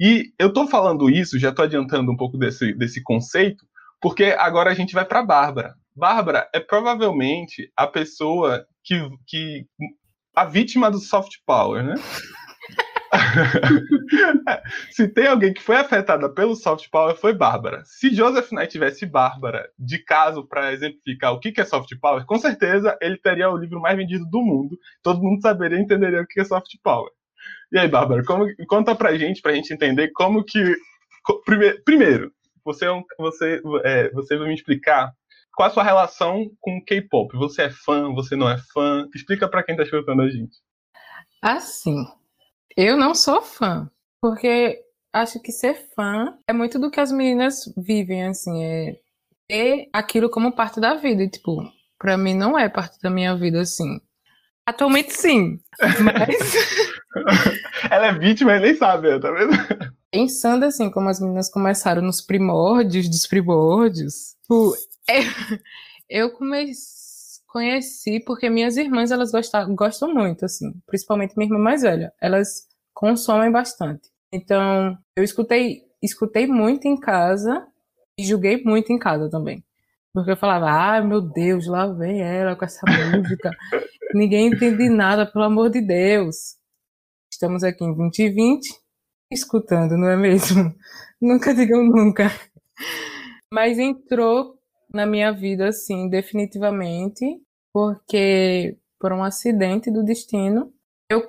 E 0.00 0.32
eu 0.38 0.48
estou 0.48 0.68
falando 0.68 1.10
isso, 1.10 1.38
já 1.38 1.50
estou 1.50 1.64
adiantando 1.64 2.12
um 2.12 2.16
pouco 2.16 2.38
desse, 2.38 2.72
desse 2.72 3.02
conceito, 3.02 3.64
porque 4.00 4.36
agora 4.38 4.70
a 4.70 4.74
gente 4.74 4.94
vai 4.94 5.04
para 5.04 5.24
Bárbara. 5.24 5.74
Bárbara 5.94 6.48
é 6.54 6.60
provavelmente 6.60 7.72
a 7.76 7.86
pessoa 7.86 8.64
que, 8.84 9.08
que 9.26 9.66
a 10.34 10.44
vítima 10.44 10.90
do 10.90 10.98
soft 10.98 11.38
power, 11.44 11.82
né? 11.84 11.94
Se 14.92 15.08
tem 15.08 15.26
alguém 15.26 15.52
que 15.52 15.62
foi 15.62 15.76
afetada 15.76 16.32
pelo 16.32 16.54
soft 16.54 16.88
power, 16.90 17.16
foi 17.16 17.32
Bárbara. 17.32 17.82
Se 17.84 18.14
Joseph 18.14 18.52
Knight 18.52 18.70
tivesse 18.70 19.04
Bárbara 19.06 19.68
de 19.76 19.98
caso 20.04 20.46
para 20.46 20.72
exemplificar 20.72 21.32
o 21.32 21.40
que 21.40 21.60
é 21.60 21.64
soft 21.64 21.92
power, 22.00 22.24
com 22.24 22.38
certeza 22.38 22.96
ele 23.00 23.16
teria 23.16 23.50
o 23.50 23.56
livro 23.56 23.80
mais 23.80 23.96
vendido 23.96 24.24
do 24.30 24.40
mundo. 24.40 24.78
Todo 25.02 25.22
mundo 25.22 25.40
saberia 25.40 25.78
e 25.78 25.82
entenderia 25.82 26.22
o 26.22 26.26
que 26.26 26.40
é 26.40 26.44
soft 26.44 26.72
power. 26.82 27.10
E 27.72 27.78
aí, 27.78 27.88
Bárbara, 27.88 28.24
como, 28.24 28.46
conta 28.66 28.94
pra 28.94 29.16
gente, 29.16 29.42
pra 29.42 29.52
gente 29.52 29.72
entender 29.72 30.10
como 30.12 30.44
que. 30.44 30.76
Primeiro, 31.44 31.82
primeiro 31.84 32.32
você, 32.64 32.86
é 32.86 33.02
você, 33.18 33.62
é, 33.84 34.10
você 34.10 34.36
vai 34.36 34.48
me 34.48 34.54
explicar 34.54 35.12
qual 35.54 35.68
a 35.68 35.72
sua 35.72 35.82
relação 35.82 36.50
com 36.60 36.82
K-pop. 36.84 37.36
Você 37.36 37.62
é 37.62 37.70
fã, 37.70 38.12
você 38.14 38.36
não 38.36 38.48
é 38.48 38.58
fã? 38.72 39.08
Explica 39.14 39.48
pra 39.48 39.62
quem 39.62 39.76
tá 39.76 39.82
escutando 39.82 40.22
a 40.22 40.30
gente. 40.30 40.56
Assim, 41.42 41.96
eu 42.76 42.96
não 42.96 43.14
sou 43.14 43.42
fã, 43.42 43.90
porque 44.20 44.80
acho 45.12 45.40
que 45.40 45.50
ser 45.50 45.74
fã 45.96 46.36
é 46.46 46.52
muito 46.52 46.78
do 46.78 46.90
que 46.90 47.00
as 47.00 47.10
meninas 47.10 47.72
vivem, 47.76 48.26
assim, 48.26 48.64
é 48.64 49.00
ter 49.48 49.88
aquilo 49.92 50.30
como 50.30 50.54
parte 50.54 50.80
da 50.80 50.94
vida. 50.94 51.22
E, 51.22 51.30
tipo, 51.30 51.62
pra 51.98 52.16
mim 52.16 52.34
não 52.34 52.58
é 52.58 52.68
parte 52.68 53.00
da 53.00 53.10
minha 53.10 53.34
vida, 53.36 53.60
assim. 53.60 54.00
Atualmente 54.68 55.14
sim, 55.14 55.58
mas. 55.80 56.54
Ela 57.90 58.08
é 58.08 58.18
vítima 58.18 58.54
e 58.54 58.60
nem 58.60 58.74
sabe, 58.74 59.18
tá 59.18 59.30
vendo? 59.30 59.52
Pensando 60.10 60.66
assim, 60.66 60.90
como 60.90 61.08
as 61.08 61.18
meninas 61.18 61.50
começaram 61.50 62.02
nos 62.02 62.20
primórdios 62.20 63.08
dos 63.08 63.26
primórdios, 63.26 64.36
tipo, 64.42 64.74
eu 66.06 66.30
comecei 66.32 66.84
conheci 67.46 68.20
porque 68.20 68.50
minhas 68.50 68.76
irmãs 68.76 69.10
elas 69.10 69.32
gostam, 69.32 69.74
gostam 69.74 70.12
muito 70.12 70.44
assim, 70.44 70.70
principalmente 70.86 71.34
minha 71.34 71.48
irmã 71.48 71.58
mais 71.58 71.80
velha. 71.80 72.12
Elas 72.20 72.66
consomem 72.92 73.50
bastante. 73.50 74.10
Então, 74.30 74.98
eu 75.16 75.24
escutei 75.24 75.80
escutei 76.02 76.46
muito 76.46 76.86
em 76.86 77.00
casa 77.00 77.66
e 78.18 78.22
julguei 78.22 78.62
muito 78.62 78.92
em 78.92 78.98
casa 78.98 79.30
também. 79.30 79.64
Porque 80.12 80.32
eu 80.32 80.36
falava, 80.36 80.66
ai 80.66 80.98
ah, 80.98 81.02
meu 81.02 81.22
Deus, 81.22 81.66
lá 81.66 81.86
vem 81.86 82.20
ela 82.20 82.54
com 82.54 82.66
essa 82.66 82.82
música. 82.86 83.50
Ninguém 84.14 84.48
entende 84.48 84.88
nada, 84.88 85.26
pelo 85.26 85.44
amor 85.44 85.70
de 85.70 85.80
Deus. 85.80 86.56
Estamos 87.30 87.62
aqui 87.62 87.84
em 87.84 87.94
2020, 87.94 88.66
escutando, 89.30 89.96
não 89.96 90.08
é 90.08 90.16
mesmo? 90.16 90.74
Nunca 91.20 91.54
digam 91.54 91.84
nunca. 91.84 92.30
Mas 93.52 93.78
entrou 93.78 94.58
na 94.92 95.04
minha 95.04 95.32
vida, 95.32 95.68
assim, 95.68 96.08
definitivamente, 96.08 97.24
porque 97.72 98.78
por 98.98 99.12
um 99.12 99.22
acidente 99.22 99.90
do 99.90 100.04
destino, 100.04 100.72
eu 101.10 101.22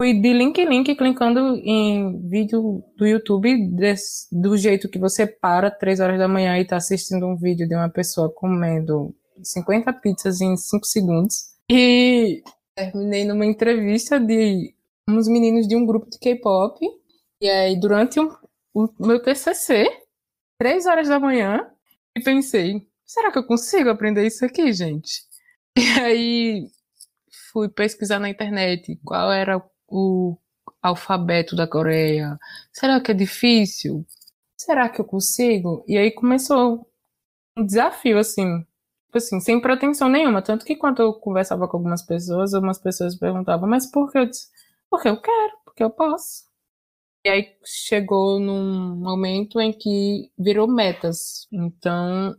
fui 0.00 0.14
de 0.14 0.32
link 0.32 0.58
em 0.58 0.68
link 0.68 0.94
clicando 0.94 1.56
em 1.56 2.26
vídeo 2.28 2.82
do 2.96 3.06
YouTube 3.06 3.70
desse, 3.72 4.26
do 4.32 4.56
jeito 4.56 4.88
que 4.88 4.98
você 4.98 5.26
para 5.26 5.70
três 5.70 6.00
horas 6.00 6.18
da 6.18 6.28
manhã 6.28 6.58
e 6.58 6.66
tá 6.66 6.76
assistindo 6.76 7.26
um 7.26 7.36
vídeo 7.36 7.68
de 7.68 7.74
uma 7.74 7.88
pessoa 7.88 8.32
comendo 8.32 9.14
50 9.42 9.92
pizzas 9.94 10.40
em 10.40 10.56
5 10.56 10.86
segundos. 10.86 11.53
E 11.70 12.42
terminei 12.74 13.24
numa 13.24 13.46
entrevista 13.46 14.18
de 14.20 14.74
uns 15.08 15.28
meninos 15.28 15.66
de 15.66 15.76
um 15.76 15.86
grupo 15.86 16.08
de 16.10 16.18
K-pop. 16.18 16.78
E 17.40 17.48
aí, 17.48 17.78
durante 17.78 18.20
um, 18.20 18.30
o 18.74 18.88
meu 19.00 19.22
TCC, 19.22 19.86
três 20.58 20.86
horas 20.86 21.08
da 21.08 21.20
manhã, 21.20 21.70
e 22.16 22.22
pensei, 22.22 22.86
será 23.04 23.30
que 23.30 23.38
eu 23.38 23.46
consigo 23.46 23.90
aprender 23.90 24.26
isso 24.26 24.44
aqui, 24.44 24.72
gente? 24.72 25.22
E 25.76 26.00
aí 26.00 26.70
fui 27.50 27.68
pesquisar 27.68 28.20
na 28.20 28.28
internet 28.28 28.96
qual 29.04 29.32
era 29.32 29.60
o 29.88 30.38
alfabeto 30.80 31.56
da 31.56 31.66
Coreia. 31.66 32.38
Será 32.72 33.00
que 33.00 33.10
é 33.10 33.14
difícil? 33.14 34.06
Será 34.56 34.88
que 34.88 35.00
eu 35.00 35.04
consigo? 35.04 35.84
E 35.88 35.98
aí 35.98 36.12
começou 36.12 36.86
um 37.56 37.66
desafio, 37.66 38.18
assim, 38.18 38.64
assim, 39.18 39.40
sem 39.40 39.60
pretensão 39.60 40.08
nenhuma. 40.08 40.42
Tanto 40.42 40.64
que 40.64 40.76
quando 40.76 41.02
eu 41.02 41.14
conversava 41.14 41.68
com 41.68 41.76
algumas 41.76 42.04
pessoas, 42.04 42.54
algumas 42.54 42.78
pessoas 42.78 43.16
perguntavam, 43.16 43.68
mas 43.68 43.90
por 43.90 44.10
que 44.10 44.18
eu 44.18 44.26
disse? 44.26 44.48
Porque 44.90 45.08
eu 45.08 45.20
quero, 45.20 45.52
porque 45.64 45.82
eu 45.82 45.90
posso. 45.90 46.44
E 47.24 47.28
aí 47.30 47.56
chegou 47.64 48.38
num 48.38 48.96
momento 48.96 49.60
em 49.60 49.72
que 49.72 50.30
virou 50.38 50.68
metas. 50.68 51.48
Então 51.52 52.36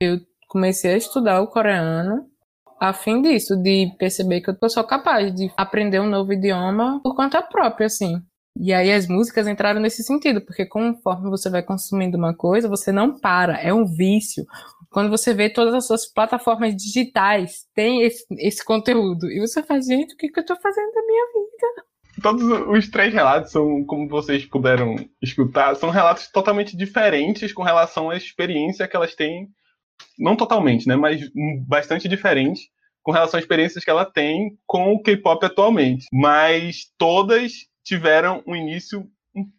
eu 0.00 0.20
comecei 0.48 0.94
a 0.94 0.96
estudar 0.96 1.40
o 1.40 1.48
coreano 1.48 2.30
a 2.78 2.92
fim 2.92 3.22
disso, 3.22 3.56
de 3.56 3.94
perceber 3.98 4.42
que 4.42 4.50
eu 4.50 4.68
sou 4.68 4.84
capaz 4.84 5.34
de 5.34 5.50
aprender 5.56 6.00
um 6.00 6.08
novo 6.08 6.32
idioma 6.32 7.00
por 7.02 7.14
conta 7.16 7.42
própria, 7.42 7.86
assim. 7.86 8.22
E 8.58 8.72
aí 8.72 8.92
as 8.92 9.06
músicas 9.06 9.46
entraram 9.46 9.80
nesse 9.80 10.02
sentido, 10.02 10.40
porque 10.40 10.64
conforme 10.64 11.28
você 11.28 11.50
vai 11.50 11.62
consumindo 11.62 12.16
uma 12.16 12.34
coisa, 12.34 12.68
você 12.68 12.90
não 12.90 13.18
para, 13.18 13.60
é 13.60 13.72
um 13.72 13.84
vício. 13.84 14.44
Quando 14.90 15.10
você 15.10 15.34
vê 15.34 15.50
todas 15.50 15.74
as 15.74 15.86
suas 15.86 16.06
plataformas 16.06 16.74
digitais, 16.74 17.66
tem 17.74 18.02
esse, 18.02 18.24
esse 18.38 18.64
conteúdo. 18.64 19.30
E 19.30 19.40
você 19.40 19.62
faz, 19.62 19.86
gente, 19.86 20.14
o 20.14 20.16
que, 20.16 20.28
que 20.28 20.40
eu 20.40 20.46
tô 20.46 20.56
fazendo 20.56 20.92
da 20.92 21.02
minha 21.02 21.26
vida? 21.26 21.86
Todos 22.22 22.42
os 22.68 22.88
três 22.90 23.12
relatos 23.12 23.52
são, 23.52 23.84
como 23.84 24.08
vocês 24.08 24.46
puderam 24.46 24.96
escutar, 25.20 25.76
são 25.76 25.90
relatos 25.90 26.28
totalmente 26.28 26.74
diferentes 26.74 27.52
com 27.52 27.62
relação 27.62 28.08
à 28.08 28.16
experiência 28.16 28.88
que 28.88 28.96
elas 28.96 29.14
têm, 29.14 29.48
não 30.18 30.34
totalmente, 30.34 30.88
né, 30.88 30.96
mas 30.96 31.20
bastante 31.68 32.08
diferente 32.08 32.70
com 33.02 33.12
relação 33.12 33.38
às 33.38 33.44
experiências 33.44 33.84
que 33.84 33.90
ela 33.90 34.04
tem 34.04 34.58
com 34.66 34.92
o 34.92 35.00
K-pop 35.00 35.44
atualmente. 35.46 36.06
Mas 36.12 36.86
todas 36.98 37.52
tiveram 37.86 38.42
um 38.44 38.56
início 38.56 39.08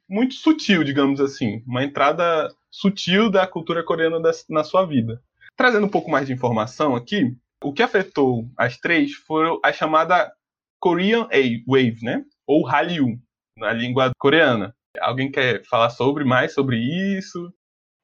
muito 0.07 0.35
sutil, 0.35 0.83
digamos 0.83 1.21
assim, 1.21 1.63
uma 1.65 1.83
entrada 1.83 2.53
sutil 2.69 3.31
da 3.31 3.47
cultura 3.47 3.83
coreana 3.83 4.19
na 4.49 4.63
sua 4.63 4.85
vida. 4.85 5.21
Trazendo 5.55 5.87
um 5.87 5.89
pouco 5.89 6.11
mais 6.11 6.27
de 6.27 6.33
informação 6.33 6.95
aqui, 6.95 7.33
o 7.63 7.71
que 7.71 7.81
afetou 7.81 8.49
as 8.57 8.77
três 8.77 9.13
foi 9.13 9.45
a 9.63 9.71
chamada 9.71 10.31
Korean 10.79 11.27
Wave, 11.65 12.03
né? 12.03 12.23
ou 12.45 12.65
Hallyu, 12.65 13.17
na 13.57 13.71
língua 13.71 14.11
coreana. 14.17 14.75
Alguém 14.99 15.31
quer 15.31 15.63
falar 15.65 15.89
sobre 15.89 16.23
mais 16.23 16.53
sobre 16.53 16.77
isso? 16.77 17.51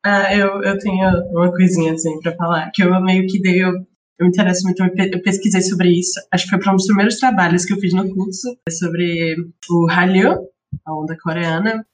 Ah, 0.06 0.36
eu, 0.36 0.62
eu 0.64 0.78
tenho 0.80 1.08
uma 1.32 1.52
coisinha 1.52 1.94
assim 1.94 2.20
para 2.20 2.36
falar, 2.36 2.72
que 2.72 2.84
eu 2.84 3.02
meio 3.02 3.28
que 3.28 3.42
dei, 3.42 3.62
eu, 4.20 4.26
me 4.26 4.30
interesso 4.30 4.64
muito, 4.64 4.82
eu 4.82 5.22
pesquisei 5.22 5.62
sobre 5.62 5.90
isso. 5.90 6.20
Acho 6.32 6.46
que 6.46 6.50
foi 6.52 6.60
para 6.60 6.74
um 6.74 6.76
dos 6.76 6.86
primeiros 6.86 7.18
trabalhos 7.18 7.66
que 7.66 7.74
eu 7.74 7.80
fiz 7.80 7.94
no 7.94 8.08
curso, 8.14 8.58
sobre 8.70 9.36
o 9.70 9.86
Hallyu, 9.88 10.32
a 10.86 10.94
onda 10.96 11.18
coreana, 11.22 11.86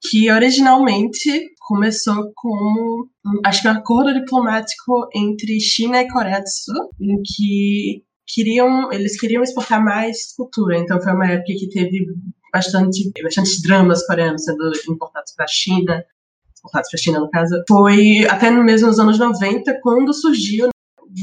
que 0.00 0.30
originalmente 0.30 1.52
começou 1.60 2.32
como, 2.34 3.08
acho 3.44 3.62
que 3.62 3.68
um 3.68 3.72
acordo 3.72 4.12
diplomático 4.12 5.08
entre 5.14 5.60
China 5.60 6.00
e 6.00 6.08
Coreia 6.08 6.40
do 6.40 6.48
Sul, 6.48 6.90
em 7.00 7.22
que 7.22 8.04
queriam, 8.26 8.92
eles 8.92 9.18
queriam 9.18 9.42
exportar 9.42 9.82
mais 9.82 10.34
cultura. 10.34 10.78
Então 10.78 11.00
foi 11.00 11.12
uma 11.12 11.26
época 11.26 11.52
que 11.56 11.68
teve 11.68 12.06
bastante, 12.52 13.12
bastante 13.22 13.62
dramas 13.62 14.04
coreanos 14.06 14.44
sendo 14.44 14.72
importados 14.88 15.32
para 15.34 15.44
a 15.44 15.48
China, 15.48 16.04
exportados 16.52 16.90
para 16.90 16.98
a 16.98 17.02
China 17.02 17.20
no 17.20 17.30
caso. 17.30 17.62
Foi 17.68 18.24
até 18.28 18.50
mesmo 18.50 18.88
nos 18.88 18.98
anos 18.98 19.18
90 19.18 19.78
quando 19.82 20.12
surgiu 20.12 20.71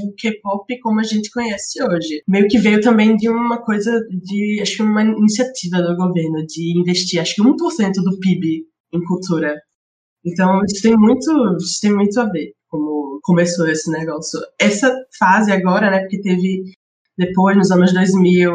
o 0.04 0.14
K-pop 0.16 0.80
como 0.82 1.00
a 1.00 1.04
gente 1.04 1.32
conhece 1.32 1.82
hoje. 1.84 2.22
Meio 2.28 2.48
que 2.48 2.58
veio 2.58 2.82
também 2.82 3.16
de 3.16 3.30
uma 3.30 3.62
coisa 3.62 3.92
de, 4.10 4.60
acho 4.62 4.78
que 4.78 4.84
uma 4.84 5.04
iniciativa 5.04 5.82
do 5.82 5.96
governo 5.96 6.46
de 6.46 6.78
investir, 6.80 7.22
acho 7.22 7.36
que 7.36 7.42
1% 7.42 7.94
do 8.04 8.20
PIB 8.20 8.66
em 8.94 9.04
cultura. 9.06 9.60
Então, 10.26 10.62
isso 10.66 10.82
tem 10.82 10.98
muito, 10.98 11.58
isso 11.58 11.80
tem 11.82 11.94
muito 11.94 12.20
a 12.20 12.26
ver 12.26 12.54
como 12.68 13.20
começou 13.24 13.68
esse 13.68 13.92
negócio. 13.92 14.40
Essa 14.60 14.96
fase 15.18 15.52
agora, 15.52 15.90
né, 15.90 16.00
porque 16.02 16.22
teve 16.22 16.64
depois, 17.18 17.58
nos 17.58 17.72
anos 17.72 17.94
2000, 17.94 18.52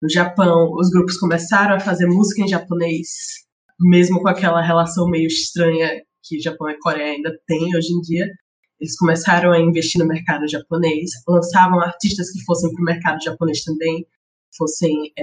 no 0.00 0.08
Japão, 0.08 0.72
os 0.74 0.88
grupos 0.90 1.18
começaram 1.18 1.74
a 1.74 1.80
fazer 1.80 2.06
música 2.06 2.42
em 2.42 2.48
japonês, 2.48 3.08
mesmo 3.80 4.22
com 4.22 4.28
aquela 4.28 4.62
relação 4.62 5.08
meio 5.08 5.26
estranha 5.26 6.02
que 6.22 6.40
Japão 6.40 6.70
e 6.70 6.78
Coreia 6.78 7.12
ainda 7.12 7.38
têm 7.46 7.76
hoje 7.76 7.92
em 7.92 8.00
dia. 8.00 8.26
Eles 8.80 8.96
começaram 8.96 9.52
a 9.52 9.60
investir 9.60 10.00
no 10.00 10.06
mercado 10.06 10.48
japonês, 10.48 11.10
lançavam 11.26 11.80
artistas 11.80 12.30
que 12.30 12.44
fossem 12.44 12.72
para 12.72 12.80
o 12.80 12.84
mercado 12.84 13.22
japonês 13.22 13.64
também, 13.64 14.06
fossem 14.56 15.12
é, 15.18 15.22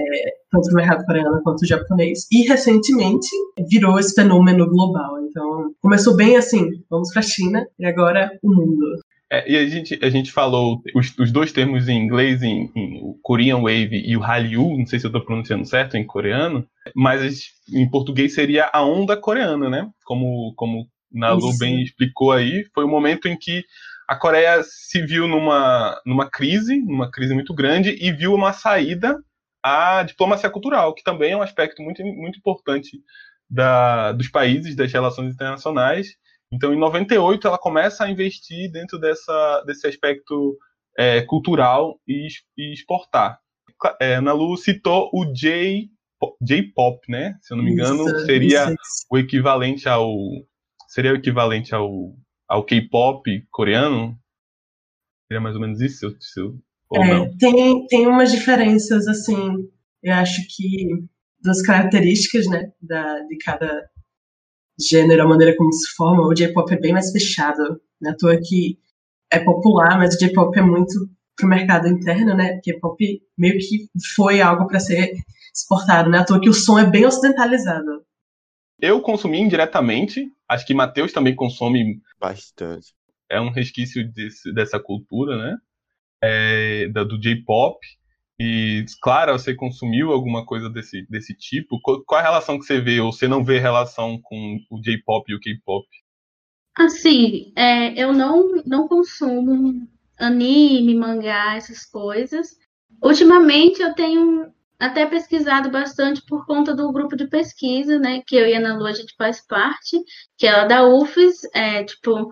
tanto 0.50 0.70
o 0.70 0.74
mercado 0.74 1.04
coreano 1.04 1.42
quanto 1.42 1.62
o 1.62 1.66
japonês. 1.66 2.26
E 2.30 2.42
recentemente 2.46 3.28
virou 3.68 3.98
esse 3.98 4.14
fenômeno 4.14 4.68
global. 4.68 5.20
Então 5.22 5.74
começou 5.80 6.16
bem 6.16 6.36
assim, 6.36 6.82
vamos 6.90 7.12
para 7.12 7.20
a 7.20 7.24
China 7.24 7.66
e 7.78 7.86
agora 7.86 8.38
o 8.42 8.54
mundo. 8.54 9.00
É, 9.30 9.50
e 9.50 9.56
a 9.56 9.66
gente, 9.66 9.98
a 10.00 10.08
gente 10.08 10.30
falou 10.30 10.80
os, 10.94 11.16
os 11.18 11.32
dois 11.32 11.50
termos 11.50 11.88
em 11.88 11.98
inglês, 11.98 12.42
em, 12.42 12.70
em, 12.76 13.00
o 13.02 13.18
Korean 13.22 13.56
Wave 13.56 14.02
e 14.06 14.16
o 14.16 14.20
Hallyu, 14.20 14.78
não 14.78 14.86
sei 14.86 15.00
se 15.00 15.06
eu 15.06 15.08
estou 15.08 15.24
pronunciando 15.24 15.66
certo 15.66 15.96
em 15.96 16.06
coreano, 16.06 16.64
mas 16.94 17.50
em 17.68 17.90
português 17.90 18.34
seria 18.34 18.70
a 18.72 18.84
onda 18.84 19.16
coreana, 19.16 19.68
né? 19.68 19.90
Como, 20.04 20.54
como 20.54 20.86
Nalu 21.12 21.56
bem 21.58 21.82
explicou 21.82 22.32
aí, 22.32 22.64
foi 22.74 22.84
o 22.84 22.88
momento 22.88 23.26
em 23.28 23.36
que 23.36 23.64
a 24.08 24.16
Coreia 24.16 24.62
se 24.62 25.04
viu 25.04 25.26
numa, 25.26 26.00
numa 26.04 26.28
crise, 26.30 26.80
numa 26.80 27.10
crise 27.10 27.34
muito 27.34 27.54
grande, 27.54 27.96
e 28.00 28.12
viu 28.12 28.34
uma 28.34 28.52
saída 28.52 29.16
à 29.62 30.02
diplomacia 30.02 30.50
cultural, 30.50 30.94
que 30.94 31.02
também 31.02 31.32
é 31.32 31.36
um 31.36 31.42
aspecto 31.42 31.82
muito, 31.82 32.02
muito 32.04 32.38
importante 32.38 33.00
da, 33.50 34.12
dos 34.12 34.28
países, 34.28 34.76
das 34.76 34.92
relações 34.92 35.32
internacionais, 35.32 36.16
então, 36.52 36.72
em 36.72 36.78
98, 36.78 37.46
ela 37.46 37.58
começa 37.58 38.04
a 38.04 38.10
investir 38.10 38.70
dentro 38.70 38.98
dessa, 38.98 39.62
desse 39.66 39.86
aspecto 39.86 40.56
é, 40.96 41.22
cultural 41.22 42.00
e, 42.06 42.28
e 42.56 42.72
exportar. 42.72 43.38
É, 44.00 44.14
Ana 44.14 44.32
Lu 44.32 44.56
citou 44.56 45.10
o 45.12 45.24
J, 45.34 45.90
J-pop, 46.40 47.00
né? 47.10 47.36
Se 47.42 47.52
eu 47.52 47.58
não 47.58 47.64
me 47.64 47.72
engano, 47.72 48.06
isso, 48.06 48.26
seria 48.26 48.64
isso. 48.64 49.06
o 49.10 49.18
equivalente 49.18 49.88
ao 49.88 50.16
seria 50.96 51.12
o 51.12 51.16
equivalente 51.16 51.74
ao, 51.74 52.16
ao 52.48 52.64
K-pop 52.64 53.22
coreano? 53.50 54.18
Seria 55.28 55.42
mais 55.42 55.54
ou 55.54 55.60
menos 55.60 55.82
isso? 55.82 56.16
Se 56.18 56.40
eu, 56.40 56.58
ou 56.88 57.04
é, 57.04 57.12
não? 57.12 57.36
Tem, 57.36 57.86
tem 57.86 58.06
umas 58.06 58.32
diferenças, 58.32 59.06
assim, 59.06 59.36
eu 60.02 60.14
acho 60.14 60.40
que 60.48 60.88
das 61.42 61.60
características, 61.60 62.46
né, 62.46 62.72
da, 62.80 63.20
de 63.20 63.36
cada 63.36 63.90
gênero, 64.80 65.22
a 65.22 65.28
maneira 65.28 65.54
como 65.54 65.70
se 65.70 65.94
forma, 65.94 66.26
o 66.26 66.34
J-pop 66.34 66.72
é 66.72 66.80
bem 66.80 66.94
mais 66.94 67.12
fechado. 67.12 67.78
Né? 68.00 68.10
À 68.10 68.16
toa 68.16 68.38
que 68.42 68.78
é 69.30 69.38
popular, 69.38 69.98
mas 69.98 70.14
o 70.14 70.18
J-pop 70.18 70.58
é 70.58 70.62
muito 70.62 70.94
pro 71.36 71.46
mercado 71.46 71.88
interno, 71.88 72.34
né? 72.34 72.58
J-pop 72.64 72.96
meio 73.36 73.58
que 73.58 73.90
foi 74.14 74.40
algo 74.40 74.66
para 74.66 74.80
ser 74.80 75.12
exportado, 75.54 76.08
né? 76.08 76.20
À 76.20 76.24
toa 76.24 76.40
que 76.40 76.48
o 76.48 76.54
som 76.54 76.78
é 76.78 76.86
bem 76.86 77.04
ocidentalizado. 77.04 78.05
Eu 78.78 79.00
consumi 79.00 79.40
indiretamente, 79.40 80.30
acho 80.48 80.66
que 80.66 80.74
Matheus 80.74 81.12
também 81.12 81.34
consome 81.34 82.00
bastante. 82.20 82.94
É 83.30 83.40
um 83.40 83.50
resquício 83.50 84.06
desse, 84.12 84.52
dessa 84.52 84.78
cultura, 84.78 85.36
né? 85.36 85.58
É, 86.22 86.88
da, 86.88 87.02
do 87.02 87.18
J-pop. 87.18 87.78
E, 88.38 88.84
claro, 89.00 89.32
você 89.32 89.54
consumiu 89.54 90.12
alguma 90.12 90.44
coisa 90.44 90.68
desse, 90.68 91.06
desse 91.08 91.34
tipo? 91.34 91.80
Qual, 91.80 92.04
qual, 92.04 92.20
a 92.20 92.24
relação 92.24 92.58
que 92.58 92.66
você 92.66 92.80
vê, 92.80 93.00
ou 93.00 93.12
você 93.12 93.26
não 93.26 93.42
vê 93.42 93.58
relação 93.58 94.20
com 94.22 94.58
o 94.70 94.80
J-pop 94.80 95.30
e 95.30 95.34
o 95.34 95.40
K-pop? 95.40 95.86
Assim, 96.76 97.52
é, 97.56 97.98
eu 97.98 98.12
não, 98.12 98.62
não 98.66 98.86
consumo 98.86 99.88
anime, 100.18 100.94
mangá, 100.94 101.56
essas 101.56 101.86
coisas. 101.86 102.58
Ultimamente 103.02 103.80
eu 103.80 103.94
tenho 103.94 104.52
até 104.78 105.06
pesquisado 105.06 105.70
bastante 105.70 106.22
por 106.26 106.46
conta 106.46 106.74
do 106.74 106.92
grupo 106.92 107.16
de 107.16 107.26
pesquisa, 107.26 107.98
né, 107.98 108.22
que 108.26 108.36
eu 108.36 108.46
e 108.46 108.54
a 108.54 108.58
Ana 108.58 108.76
Lu 108.76 108.86
a 108.86 108.92
gente 108.92 109.14
faz 109.16 109.44
parte, 109.46 109.98
que 110.36 110.46
é 110.46 110.66
da 110.66 110.86
UFES, 110.86 111.40
é, 111.54 111.84
tipo, 111.84 112.30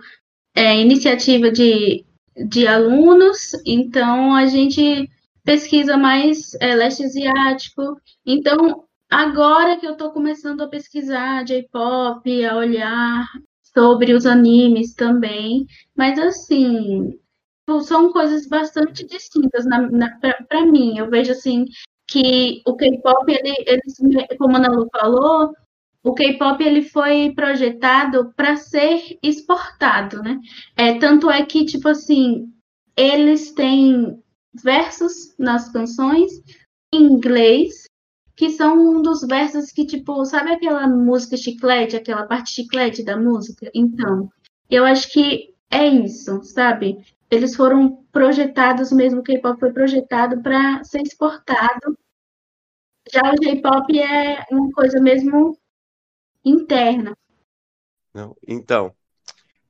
é, 0.55 0.79
iniciativa 0.81 1.51
de, 1.51 2.05
de 2.49 2.67
alunos, 2.67 3.53
então 3.65 4.35
a 4.35 4.47
gente 4.47 5.09
pesquisa 5.45 5.97
mais 5.97 6.55
é, 6.61 6.75
leste 6.75 7.05
asiático. 7.05 8.01
Então, 8.25 8.85
agora 9.11 9.79
que 9.79 9.87
eu 9.87 9.93
estou 9.93 10.11
começando 10.11 10.63
a 10.63 10.69
pesquisar 10.69 11.45
J-pop, 11.45 12.45
a 12.45 12.57
olhar 12.57 13.27
sobre 13.63 14.15
os 14.15 14.25
animes 14.25 14.95
também, 14.95 15.67
mas 15.97 16.19
assim, 16.19 17.19
são 17.83 18.13
coisas 18.13 18.47
bastante 18.47 19.05
distintas 19.07 19.65
para 20.49 20.67
mim. 20.67 20.99
Eu 20.99 21.11
vejo 21.11 21.33
assim 21.33 21.65
que 22.07 22.63
o 22.67 22.77
K-pop, 22.77 23.31
ele, 23.31 23.55
ele, 23.67 24.27
como 24.39 24.57
a 24.57 24.59
Ana 24.59 24.69
Lu 24.69 24.89
falou, 24.91 25.53
o 26.03 26.13
K-pop 26.13 26.63
ele 26.63 26.83
foi 26.83 27.33
projetado 27.35 28.33
para 28.37 28.57
ser 28.57 29.19
exportado, 29.23 30.23
né? 30.23 30.39
É, 30.77 30.99
tanto 30.99 31.31
é 31.31 31.45
que, 31.45 31.65
tipo 31.65 31.89
assim, 31.89 32.53
eles 32.97 33.53
têm 33.53 34.23
versos 34.63 35.35
nas 35.39 35.73
canções 35.73 36.31
em 36.93 37.05
inglês, 37.05 37.89
que 38.37 38.51
são 38.51 38.79
um 38.79 39.03
dos 39.03 39.23
versos 39.23 39.73
que, 39.73 39.87
tipo, 39.87 40.25
sabe 40.25 40.53
aquela 40.53 40.87
música 40.87 41.37
chiclete, 41.37 41.97
aquela 41.97 42.27
parte 42.27 42.51
chiclete 42.51 43.03
da 43.03 43.17
música? 43.17 43.71
Então, 43.75 44.29
eu 44.69 44.85
acho 44.85 45.11
que 45.11 45.55
é 45.71 45.87
isso, 45.89 46.43
sabe? 46.45 46.99
Eles 47.31 47.57
foram 47.57 48.05
projetados 48.13 48.93
mesmo, 48.93 49.21
o 49.21 49.23
K-pop 49.23 49.59
foi 49.59 49.73
projetado 49.73 50.43
para 50.43 50.83
ser 50.85 51.03
exportado. 51.03 51.99
Já 53.13 53.33
o 53.33 53.37
J-pop 53.37 53.99
é 53.99 54.45
uma 54.51 54.71
coisa 54.73 55.01
mesmo 55.01 55.59
interna. 56.45 57.17
Não, 58.13 58.37
então, 58.47 58.95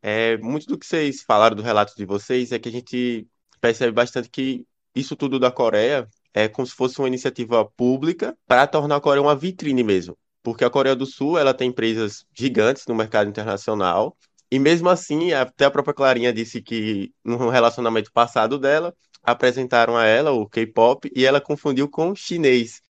é, 0.03 0.37
muito 0.39 0.67
do 0.67 0.79
que 0.79 0.87
vocês 0.87 1.23
falaram 1.23 1.57
do 1.57 1.63
relato 1.63 1.95
de 1.97 2.05
vocês 2.05 2.53
é 2.53 2.59
que 2.59 2.69
a 2.69 2.73
gente 2.73 3.27
percebe 3.61 3.93
bastante 3.93 4.29
que 4.29 4.67
isso 4.95 5.17
tudo 5.17 5.39
da 5.39 5.51
Coreia 5.51 6.07
é 6.33 6.49
como 6.49 6.67
se 6.67 6.75
fosse 6.75 6.99
uma 6.99 7.09
iniciativa 7.09 7.65
pública 7.65 8.37
para 8.47 8.67
tornar 8.67 8.97
a 8.97 9.01
Coreia 9.01 9.23
uma 9.23 9.35
vitrine 9.35 9.83
mesmo. 9.83 10.17
Porque 10.43 10.65
a 10.65 10.71
Coreia 10.71 10.95
do 10.95 11.07
Sul 11.07 11.39
ela 11.39 11.55
tem 11.55 11.71
empresas 11.71 12.27
gigantes 12.35 12.87
no 12.87 12.95
mercado 12.95 13.31
internacional 13.31 14.15
e 14.55 14.59
mesmo 14.61 14.89
assim, 14.89 15.33
até 15.33 15.65
a 15.65 15.71
própria 15.71 15.93
Clarinha 15.93 16.33
disse 16.33 16.63
que 16.63 17.13
no 17.25 17.49
relacionamento 17.49 18.13
passado 18.13 18.57
dela, 18.57 18.95
apresentaram 19.21 19.97
a 19.97 20.05
ela 20.05 20.31
o 20.31 20.49
K-pop 20.49 21.11
e 21.13 21.27
ela 21.27 21.41
confundiu 21.41 21.89
com 21.89 22.15
chinês. 22.15 22.81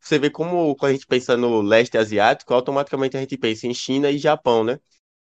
Você 0.00 0.18
vê 0.18 0.30
como 0.30 0.74
quando 0.76 0.92
a 0.92 0.94
gente 0.94 1.06
pensa 1.06 1.36
no 1.36 1.60
leste 1.60 1.98
asiático, 1.98 2.54
automaticamente 2.54 3.18
a 3.18 3.20
gente 3.20 3.36
pensa 3.36 3.66
em 3.66 3.74
China 3.74 4.10
e 4.10 4.16
Japão, 4.16 4.64
né? 4.64 4.80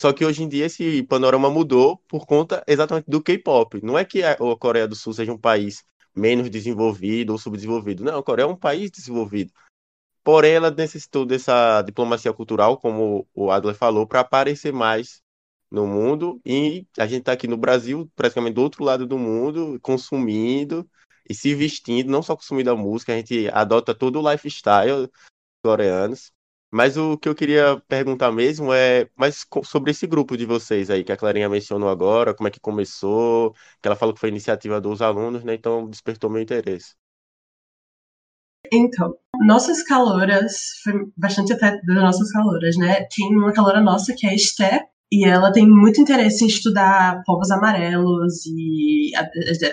Só 0.00 0.12
que 0.12 0.24
hoje 0.24 0.44
em 0.44 0.48
dia 0.48 0.66
esse 0.66 1.02
panorama 1.02 1.50
mudou 1.50 1.98
por 2.06 2.26
conta 2.26 2.62
exatamente 2.64 3.10
do 3.10 3.20
K-pop. 3.20 3.80
Não 3.82 3.98
é 3.98 4.04
que 4.04 4.22
a 4.22 4.36
Coreia 4.36 4.86
do 4.86 4.94
Sul 4.94 5.12
seja 5.12 5.32
um 5.32 5.38
país 5.38 5.82
menos 6.14 6.48
desenvolvido 6.48 7.30
ou 7.30 7.38
subdesenvolvido. 7.38 8.04
Não, 8.04 8.20
a 8.20 8.22
Coreia 8.22 8.44
é 8.44 8.48
um 8.48 8.54
país 8.54 8.88
desenvolvido. 8.88 9.50
Porém, 10.22 10.52
ela 10.52 10.70
necessitou 10.70 11.26
dessa 11.26 11.82
diplomacia 11.82 12.32
cultural, 12.32 12.78
como 12.78 13.26
o 13.34 13.50
Adler 13.50 13.74
falou, 13.74 14.06
para 14.06 14.20
aparecer 14.20 14.72
mais 14.72 15.20
no 15.72 15.86
mundo. 15.86 16.40
E 16.44 16.86
a 16.98 17.06
gente 17.06 17.20
está 17.20 17.32
aqui 17.32 17.48
no 17.48 17.56
Brasil, 17.56 18.10
praticamente 18.14 18.54
do 18.54 18.62
outro 18.62 18.84
lado 18.84 19.06
do 19.06 19.18
mundo, 19.18 19.78
consumindo 19.80 20.88
e 21.28 21.34
se 21.34 21.54
vestindo, 21.54 22.10
não 22.10 22.22
só 22.22 22.36
consumindo 22.36 22.70
a 22.70 22.76
música, 22.76 23.12
a 23.12 23.16
gente 23.16 23.48
adota 23.48 23.94
todo 23.94 24.20
o 24.20 24.30
lifestyle 24.30 25.10
coreanos. 25.64 26.32
Mas 26.70 26.96
o 26.96 27.18
que 27.18 27.28
eu 27.28 27.34
queria 27.34 27.80
perguntar 27.86 28.32
mesmo 28.32 28.72
é 28.72 29.08
mas 29.14 29.46
sobre 29.64 29.90
esse 29.90 30.06
grupo 30.06 30.36
de 30.36 30.46
vocês 30.46 30.88
aí, 30.90 31.04
que 31.04 31.12
a 31.12 31.16
Clarinha 31.16 31.48
mencionou 31.48 31.88
agora, 31.88 32.34
como 32.34 32.48
é 32.48 32.50
que 32.50 32.60
começou, 32.60 33.52
que 33.80 33.88
ela 33.88 33.96
falou 33.96 34.14
que 34.14 34.20
foi 34.20 34.30
iniciativa 34.30 34.80
dos 34.80 35.02
alunos, 35.02 35.44
né? 35.44 35.54
Então 35.54 35.88
despertou 35.88 36.30
meu 36.30 36.40
interesse. 36.42 36.94
Então, 38.72 39.14
nossas 39.40 39.82
caloras, 39.82 40.80
foi 40.82 40.94
bastante 41.14 41.52
até 41.52 41.78
das 41.82 41.96
nossas 41.96 42.32
caloras, 42.32 42.76
né? 42.78 43.04
Tem 43.14 43.36
uma 43.36 43.52
calora 43.52 43.80
nossa 43.82 44.14
que 44.14 44.26
é 44.26 44.30
a 44.30 44.34
Esté, 44.34 44.88
e 45.12 45.26
ela 45.26 45.52
tem 45.52 45.68
muito 45.68 46.00
interesse 46.00 46.42
em 46.42 46.46
estudar 46.48 47.22
povos 47.26 47.50
amarelos 47.50 48.46
e 48.46 49.14
a, 49.14 49.20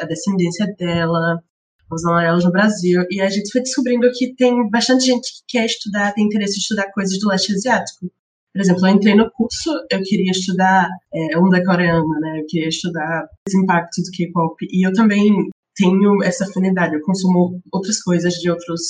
a 0.04 0.06
descendência 0.06 0.67
dela, 0.78 1.41
povos 1.88 2.06
amarelos 2.06 2.43
no 2.43 2.52
Brasil. 2.52 3.06
E 3.10 3.21
a 3.21 3.30
gente 3.30 3.49
foi 3.49 3.62
descobrindo 3.62 4.12
que 4.13 4.36
tem 4.36 4.69
bastante 4.69 5.06
gente 5.06 5.32
que 5.32 5.58
quer 5.58 5.65
estudar, 5.65 6.12
tem 6.12 6.25
interesse 6.25 6.58
em 6.58 6.60
estudar 6.60 6.91
coisas 6.91 7.17
do 7.19 7.30
leste 7.30 7.54
asiático. 7.54 8.12
Por 8.54 8.62
exemplo, 8.62 8.86
eu 8.86 8.93
entrei 8.93 9.15
no 9.15 9.32
curso, 9.32 9.71
eu 9.89 10.02
queria 10.04 10.32
estudar 10.32 10.89
é, 11.13 11.38
onda 11.38 11.63
coreana, 11.63 12.19
né? 12.19 12.41
Eu 12.41 12.45
queria 12.45 12.67
estudar 12.67 13.25
os 13.47 13.54
impactos 13.54 14.04
do 14.04 14.12
K-pop. 14.12 14.56
E 14.69 14.86
eu 14.86 14.91
também 14.91 15.49
tenho 15.73 16.21
essa 16.21 16.43
afinidade, 16.43 16.95
eu 16.95 17.02
consumo 17.02 17.62
outras 17.71 18.04
coisas 18.04 18.34
de 18.34 18.52
outros 18.52 18.82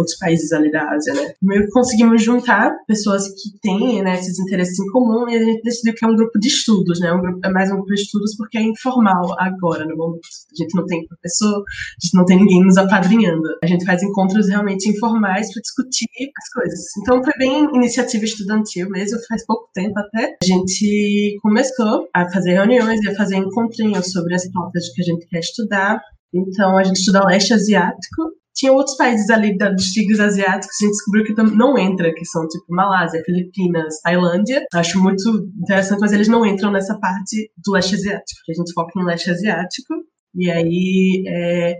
outros 0.00 0.16
países 0.18 0.52
ali 0.52 0.70
da 0.70 0.90
Ásia, 0.90 1.14
né? 1.14 1.32
Meio 1.40 1.64
que 1.64 1.70
conseguimos 1.70 2.22
juntar 2.22 2.74
pessoas 2.86 3.28
que 3.28 3.58
têm 3.62 4.02
né, 4.02 4.14
esses 4.14 4.38
interesses 4.38 4.78
em 4.78 4.90
comum 4.90 5.28
e 5.28 5.36
a 5.36 5.44
gente 5.44 5.62
decidiu 5.62 5.94
que 5.94 6.04
é 6.04 6.08
um 6.08 6.16
grupo 6.16 6.38
de 6.38 6.48
estudos, 6.48 7.00
né? 7.00 7.12
Um 7.12 7.20
grupo, 7.20 7.40
é 7.44 7.50
mais 7.50 7.70
um 7.70 7.76
grupo 7.76 7.94
de 7.94 8.02
estudos 8.02 8.36
porque 8.36 8.58
é 8.58 8.62
informal 8.62 9.34
agora, 9.38 9.84
no 9.84 9.96
momento. 9.96 10.20
A 10.52 10.62
gente 10.62 10.74
não 10.74 10.86
tem 10.86 11.06
professor, 11.06 11.58
a 11.58 12.04
gente 12.04 12.14
não 12.14 12.24
tem 12.24 12.38
ninguém 12.38 12.64
nos 12.64 12.76
apadrinhando. 12.76 13.48
A 13.62 13.66
gente 13.66 13.84
faz 13.84 14.02
encontros 14.02 14.48
realmente 14.48 14.88
informais 14.88 15.52
para 15.52 15.62
discutir 15.62 16.08
as 16.38 16.48
coisas. 16.52 16.80
Então 16.98 17.22
foi 17.22 17.32
bem 17.38 17.64
iniciativa 17.74 18.24
estudantil 18.24 18.88
mesmo, 18.90 19.18
faz 19.28 19.44
pouco 19.46 19.68
tempo 19.74 19.98
até. 19.98 20.36
A 20.42 20.46
gente 20.46 21.38
começou 21.42 22.08
a 22.14 22.28
fazer 22.30 22.52
reuniões 22.52 23.00
e 23.02 23.08
a 23.08 23.14
fazer 23.14 23.36
encontrinhos 23.36 24.10
sobre 24.12 24.34
as 24.34 24.50
pautas 24.50 24.88
que 24.90 25.02
a 25.02 25.04
gente 25.04 25.26
quer 25.26 25.40
estudar. 25.40 26.00
Então, 26.32 26.78
a 26.78 26.84
gente 26.84 26.96
estuda 26.96 27.26
leste 27.26 27.52
asiático 27.52 28.32
tinha 28.60 28.72
outros 28.74 28.94
países 28.94 29.30
ali 29.30 29.56
dos 29.56 29.86
tigres 29.86 30.20
asiáticos 30.20 30.76
que 30.76 30.84
a 30.84 30.86
gente 30.86 30.96
descobriu 30.96 31.24
que 31.24 31.56
não 31.56 31.78
entra, 31.78 32.12
que 32.12 32.26
são 32.26 32.46
tipo 32.46 32.66
Malásia, 32.68 33.22
Filipinas, 33.24 33.98
Tailândia. 34.02 34.66
Acho 34.74 35.02
muito 35.02 35.48
interessante, 35.62 35.98
mas 35.98 36.12
eles 36.12 36.28
não 36.28 36.44
entram 36.44 36.70
nessa 36.70 36.98
parte 36.98 37.50
do 37.64 37.72
leste 37.72 37.94
asiático, 37.94 38.40
que 38.44 38.52
a 38.52 38.54
gente 38.54 38.72
foca 38.74 38.92
no 38.96 39.06
leste 39.06 39.30
asiático. 39.30 39.94
E 40.34 40.50
aí 40.50 41.24
é, 41.26 41.78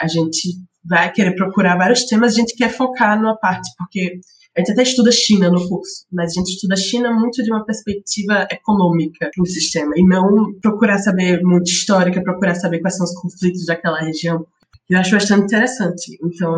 a 0.00 0.08
gente 0.08 0.48
vai 0.84 1.12
querer 1.12 1.36
procurar 1.36 1.78
vários 1.78 2.04
temas, 2.06 2.32
a 2.32 2.36
gente 2.36 2.56
quer 2.56 2.70
focar 2.70 3.20
numa 3.20 3.36
parte, 3.38 3.70
porque 3.78 4.18
a 4.56 4.60
gente 4.60 4.72
até 4.72 4.82
estuda 4.82 5.12
China 5.12 5.48
no 5.48 5.68
curso, 5.68 6.06
mas 6.10 6.32
a 6.32 6.40
gente 6.40 6.54
estuda 6.54 6.76
China 6.76 7.12
muito 7.12 7.40
de 7.40 7.52
uma 7.52 7.64
perspectiva 7.64 8.48
econômica 8.50 9.30
do 9.36 9.46
sistema, 9.46 9.92
e 9.96 10.02
não 10.02 10.52
procurar 10.60 10.98
saber 10.98 11.40
muito 11.42 11.68
histórica, 11.68 12.22
procurar 12.22 12.54
saber 12.56 12.80
quais 12.80 12.96
são 12.96 13.04
os 13.04 13.14
conflitos 13.14 13.66
daquela 13.66 14.00
região, 14.00 14.46
eu 14.88 14.98
acho 14.98 15.12
bastante 15.12 15.44
interessante. 15.44 16.18
Então, 16.22 16.54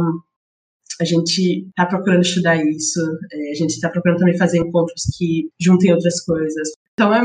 a 1.00 1.04
gente 1.04 1.66
está 1.68 1.86
procurando 1.86 2.22
estudar 2.22 2.56
isso, 2.56 3.00
é, 3.32 3.50
a 3.50 3.54
gente 3.54 3.70
está 3.70 3.88
procurando 3.88 4.18
também 4.18 4.36
fazer 4.36 4.58
encontros 4.58 5.02
que 5.16 5.48
juntem 5.60 5.92
outras 5.92 6.20
coisas. 6.22 6.68
Então, 6.92 7.14
é, 7.14 7.22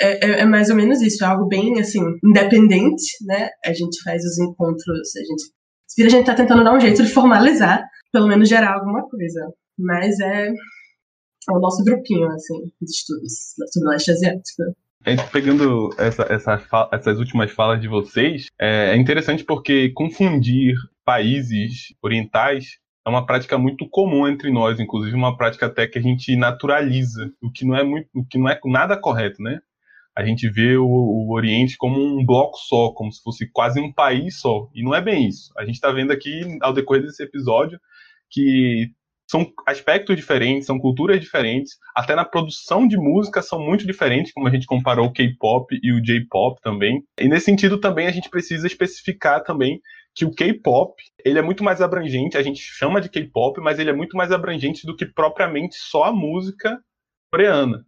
é, 0.00 0.40
é, 0.40 0.44
mais 0.44 0.70
ou 0.70 0.76
menos 0.76 1.02
isso, 1.02 1.24
é 1.24 1.26
algo 1.26 1.46
bem, 1.46 1.80
assim, 1.80 2.00
independente, 2.24 3.24
né? 3.24 3.48
A 3.64 3.72
gente 3.72 4.00
faz 4.02 4.24
os 4.24 4.38
encontros, 4.38 5.16
a 5.16 5.20
gente... 5.20 5.58
A 6.00 6.08
gente 6.08 6.20
está 6.20 6.34
tentando 6.34 6.62
dar 6.62 6.76
um 6.76 6.80
jeito 6.80 7.02
de 7.02 7.10
formalizar, 7.12 7.82
pelo 8.12 8.28
menos 8.28 8.48
gerar 8.48 8.74
alguma 8.74 9.08
coisa. 9.08 9.52
Mas 9.76 10.20
é, 10.20 10.48
é 10.48 11.52
o 11.52 11.58
nosso 11.58 11.82
grupinho, 11.82 12.30
assim, 12.30 12.54
de 12.80 12.90
estudos 12.90 13.32
sobre 13.72 13.88
o 13.88 13.90
leste 13.90 14.12
asiático 14.12 14.62
pegando 15.32 15.90
essa, 15.98 16.22
essa, 16.28 16.88
essas 16.92 17.18
últimas 17.18 17.50
falas 17.50 17.80
de 17.80 17.88
vocês, 17.88 18.46
é, 18.60 18.90
é 18.90 18.96
interessante 18.96 19.44
porque 19.44 19.90
confundir 19.90 20.74
países 21.04 21.94
orientais 22.02 22.78
é 23.06 23.10
uma 23.10 23.24
prática 23.24 23.56
muito 23.56 23.88
comum 23.88 24.28
entre 24.28 24.50
nós, 24.50 24.78
inclusive 24.78 25.16
uma 25.16 25.36
prática 25.36 25.66
até 25.66 25.86
que 25.86 25.98
a 25.98 26.02
gente 26.02 26.36
naturaliza, 26.36 27.32
o 27.42 27.50
que 27.50 27.64
não 27.64 27.74
é 27.74 27.82
muito, 27.82 28.08
o 28.14 28.24
que 28.24 28.36
não 28.36 28.48
é 28.48 28.60
nada 28.66 29.00
correto, 29.00 29.42
né? 29.42 29.58
A 30.14 30.24
gente 30.24 30.48
vê 30.50 30.76
o, 30.76 30.84
o 30.84 31.32
Oriente 31.32 31.76
como 31.78 31.98
um 31.98 32.26
bloco 32.26 32.58
só, 32.58 32.90
como 32.90 33.10
se 33.10 33.22
fosse 33.22 33.48
quase 33.50 33.80
um 33.80 33.92
país 33.92 34.40
só, 34.40 34.68
e 34.74 34.82
não 34.82 34.94
é 34.94 35.00
bem 35.00 35.28
isso. 35.28 35.52
A 35.56 35.64
gente 35.64 35.76
está 35.76 35.90
vendo 35.90 36.12
aqui 36.12 36.58
ao 36.60 36.72
decorrer 36.72 37.02
desse 37.02 37.22
episódio 37.22 37.80
que 38.28 38.90
são 39.30 39.46
aspectos 39.66 40.16
diferentes, 40.16 40.66
são 40.66 40.78
culturas 40.78 41.20
diferentes, 41.20 41.76
até 41.94 42.14
na 42.14 42.24
produção 42.24 42.88
de 42.88 42.96
música 42.96 43.42
são 43.42 43.60
muito 43.60 43.86
diferentes, 43.86 44.32
como 44.32 44.48
a 44.48 44.50
gente 44.50 44.66
comparou 44.66 45.06
o 45.06 45.12
K-pop 45.12 45.78
e 45.82 45.92
o 45.92 46.00
J-pop 46.00 46.60
também. 46.62 47.02
E 47.20 47.28
nesse 47.28 47.46
sentido 47.46 47.78
também 47.78 48.06
a 48.06 48.10
gente 48.10 48.30
precisa 48.30 48.66
especificar 48.66 49.42
também 49.44 49.80
que 50.14 50.24
o 50.24 50.34
K-pop, 50.34 50.94
ele 51.24 51.38
é 51.38 51.42
muito 51.42 51.62
mais 51.62 51.80
abrangente, 51.80 52.38
a 52.38 52.42
gente 52.42 52.60
chama 52.60 53.00
de 53.00 53.08
K-pop, 53.08 53.60
mas 53.60 53.78
ele 53.78 53.90
é 53.90 53.92
muito 53.92 54.16
mais 54.16 54.32
abrangente 54.32 54.86
do 54.86 54.96
que 54.96 55.06
propriamente 55.06 55.76
só 55.76 56.04
a 56.04 56.12
música 56.12 56.78
coreana. 57.30 57.84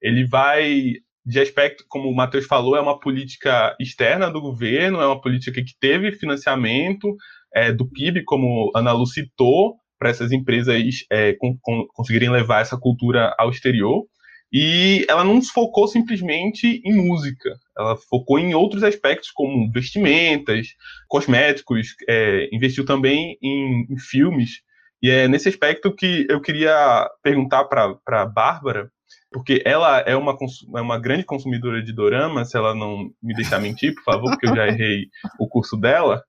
Ele 0.00 0.24
vai 0.24 0.94
de 1.26 1.40
aspecto, 1.40 1.84
como 1.88 2.08
o 2.08 2.14
Matheus 2.14 2.46
falou, 2.46 2.76
é 2.76 2.80
uma 2.80 3.00
política 3.00 3.74
externa 3.80 4.30
do 4.30 4.40
governo, 4.40 5.00
é 5.00 5.06
uma 5.06 5.20
política 5.20 5.62
que 5.62 5.72
teve 5.80 6.12
financiamento 6.12 7.16
é, 7.54 7.72
do 7.72 7.88
PIB, 7.88 8.24
como 8.24 8.70
a 8.74 8.80
Ana 8.80 8.92
Lu 8.92 9.06
citou, 9.06 9.76
para 10.04 10.10
essas 10.10 10.32
empresas 10.32 10.76
é, 11.10 11.32
com, 11.32 11.56
com, 11.62 11.86
conseguirem 11.94 12.28
levar 12.28 12.60
essa 12.60 12.76
cultura 12.76 13.34
ao 13.38 13.48
exterior. 13.48 14.04
E 14.52 15.06
ela 15.08 15.24
não 15.24 15.40
focou 15.42 15.88
simplesmente 15.88 16.82
em 16.84 16.94
música, 16.94 17.56
ela 17.76 17.96
focou 17.96 18.38
em 18.38 18.54
outros 18.54 18.84
aspectos, 18.84 19.30
como 19.32 19.72
vestimentas, 19.72 20.68
cosméticos, 21.08 21.88
é, 22.06 22.50
investiu 22.52 22.84
também 22.84 23.38
em, 23.42 23.86
em, 23.90 23.98
filmes. 23.98 24.60
E 25.02 25.10
é 25.10 25.26
nesse 25.26 25.48
aspecto 25.48 25.92
que 25.92 26.26
eu 26.28 26.40
queria 26.40 27.08
perguntar 27.22 27.64
para 27.64 27.96
a 28.06 28.26
Bárbara, 28.26 28.90
porque 29.32 29.62
ela 29.64 30.00
é 30.00 30.14
uma, 30.14 30.36
é 30.76 30.80
uma 30.82 31.00
grande 31.00 31.24
consumidora 31.24 31.82
de 31.82 31.94
dorama, 31.94 32.44
se 32.44 32.58
ela 32.58 32.74
não 32.74 33.10
me 33.22 33.34
deixar 33.34 33.58
mentir, 33.58 33.94
por 33.94 34.04
favor, 34.04 34.30
porque 34.30 34.46
eu 34.46 34.54
já 34.54 34.68
errei 34.68 35.06
o 35.40 35.48
curso 35.48 35.78
dela. 35.78 36.22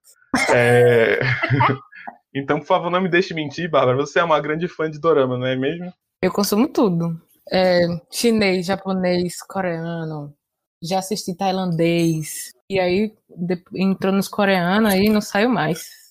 É... 0.53 1.19
então, 2.35 2.59
por 2.59 2.67
favor, 2.67 2.91
não 2.91 3.01
me 3.01 3.09
deixe 3.09 3.33
mentir, 3.33 3.69
Bárbara. 3.69 3.97
Você 3.97 4.19
é 4.19 4.23
uma 4.23 4.39
grande 4.39 4.67
fã 4.67 4.89
de 4.89 4.99
dorama, 4.99 5.37
não 5.37 5.45
é 5.45 5.55
mesmo? 5.55 5.93
Eu 6.21 6.31
consumo 6.31 6.67
tudo. 6.67 7.19
É, 7.51 7.85
chinês, 8.11 8.65
japonês, 8.65 9.41
coreano. 9.41 10.33
Já 10.83 10.99
assisti 10.99 11.35
tailandês. 11.35 12.51
E 12.69 12.79
aí 12.79 13.13
entrou 13.75 14.11
nos 14.11 14.27
coreanos 14.27 14.91
aí 14.91 15.09
não 15.09 15.21
saiu 15.21 15.49
mais. 15.49 16.05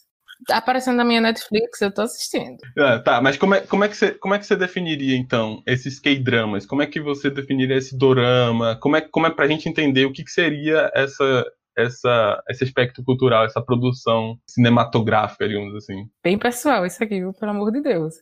Tá 0.46 0.58
aparecendo 0.58 0.96
na 0.96 1.04
minha 1.04 1.20
Netflix, 1.20 1.80
eu 1.80 1.92
tô 1.92 2.02
assistindo. 2.02 2.58
Ah, 2.78 2.98
tá, 2.98 3.20
mas 3.20 3.36
como 3.36 3.54
é, 3.54 3.60
como, 3.60 3.84
é 3.84 3.88
que 3.88 3.96
você, 3.96 4.12
como 4.12 4.34
é 4.34 4.38
que 4.38 4.46
você 4.46 4.56
definiria, 4.56 5.16
então, 5.16 5.62
esses 5.66 5.98
K-dramas? 5.98 6.66
Como 6.66 6.82
é 6.82 6.86
que 6.86 7.00
você 7.00 7.30
definiria 7.30 7.76
esse 7.76 7.96
dorama? 7.96 8.76
Como 8.76 8.96
é, 8.96 9.00
como 9.00 9.26
é 9.26 9.30
pra 9.30 9.46
gente 9.46 9.68
entender 9.68 10.04
o 10.04 10.12
que, 10.12 10.22
que 10.22 10.30
seria 10.30 10.90
essa, 10.94 11.44
essa, 11.76 12.42
esse 12.48 12.64
aspecto 12.64 13.02
cultural, 13.04 13.44
essa 13.44 13.62
produção 13.62 14.38
cinematográfica, 14.48 15.48
digamos 15.48 15.74
assim? 15.74 16.08
Bem 16.22 16.38
pessoal 16.38 16.86
isso 16.86 17.02
aqui, 17.02 17.20
pelo 17.38 17.50
amor 17.50 17.70
de 17.70 17.80
Deus. 17.80 18.14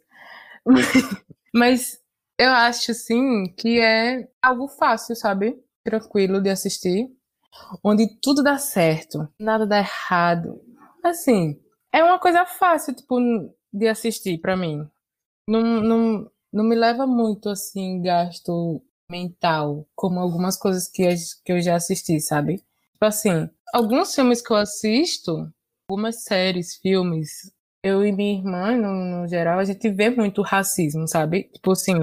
Mas 1.55 2.01
eu 2.39 2.51
acho, 2.51 2.95
sim, 2.95 3.45
que 3.57 3.81
é 3.81 4.29
algo 4.41 4.69
fácil, 4.69 5.15
sabe? 5.15 5.59
Tranquilo 5.85 6.41
de 6.41 6.51
assistir. 6.51 7.09
Onde 7.85 8.09
tudo 8.21 8.43
dá 8.43 8.57
certo, 8.59 9.29
nada 9.39 9.67
dá 9.67 9.79
errado. 9.79 10.61
Assim, 11.05 11.61
é 11.93 12.03
uma 12.03 12.19
coisa 12.19 12.47
fácil, 12.47 12.95
tipo, 12.95 13.19
de 13.73 13.87
assistir 13.87 14.39
para 14.39 14.57
mim. 14.57 14.89
Não, 15.47 15.61
não, 15.61 16.31
não 16.53 16.65
me 16.65 16.75
leva 16.75 17.07
muito, 17.07 17.51
assim, 17.51 18.01
gasto 18.01 18.83
mental, 19.11 19.87
como 19.95 20.19
algumas 20.19 20.57
coisas 20.57 20.89
que, 20.89 21.07
que 21.45 21.53
eu 21.53 21.61
já 21.61 21.77
assisti, 21.77 22.19
sabe? 22.21 22.65
Tipo 23.03 23.09
assim, 23.09 23.51
alguns 23.75 24.15
filmes 24.15 24.41
que 24.41 24.53
eu 24.53 24.57
assisto, 24.57 25.53
algumas 25.91 26.23
séries, 26.23 26.77
filmes, 26.77 27.53
eu 27.83 28.07
e 28.07 28.13
minha 28.13 28.39
irmã, 28.39 28.77
no, 28.77 28.95
no 29.23 29.27
geral, 29.27 29.59
a 29.59 29.65
gente 29.65 29.91
vê 29.91 30.09
muito 30.09 30.41
racismo, 30.41 31.09
sabe? 31.09 31.51
Tipo 31.53 31.73
assim, 31.73 31.97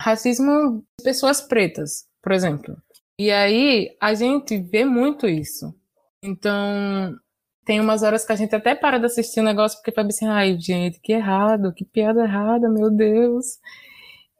racismo 0.00 0.84
de 0.96 1.02
pessoas 1.02 1.40
pretas, 1.40 2.06
por 2.22 2.30
exemplo. 2.30 2.76
E 3.18 3.32
aí 3.32 3.96
a 4.00 4.14
gente 4.14 4.56
vê 4.56 4.84
muito 4.84 5.26
isso. 5.26 5.74
Então, 6.22 7.18
tem 7.64 7.80
umas 7.80 8.04
horas 8.04 8.24
que 8.24 8.30
a 8.30 8.36
gente 8.36 8.54
até 8.54 8.76
para 8.76 8.98
de 8.98 9.06
assistir 9.06 9.40
o 9.40 9.44
negócio 9.44 9.76
porque 9.78 9.90
vai 9.90 10.06
assim, 10.06 10.28
ai, 10.28 10.56
gente, 10.60 11.00
que 11.00 11.14
errado, 11.14 11.74
que 11.74 11.84
piada 11.84 12.22
errada, 12.22 12.68
meu 12.70 12.92
Deus. 12.92 13.58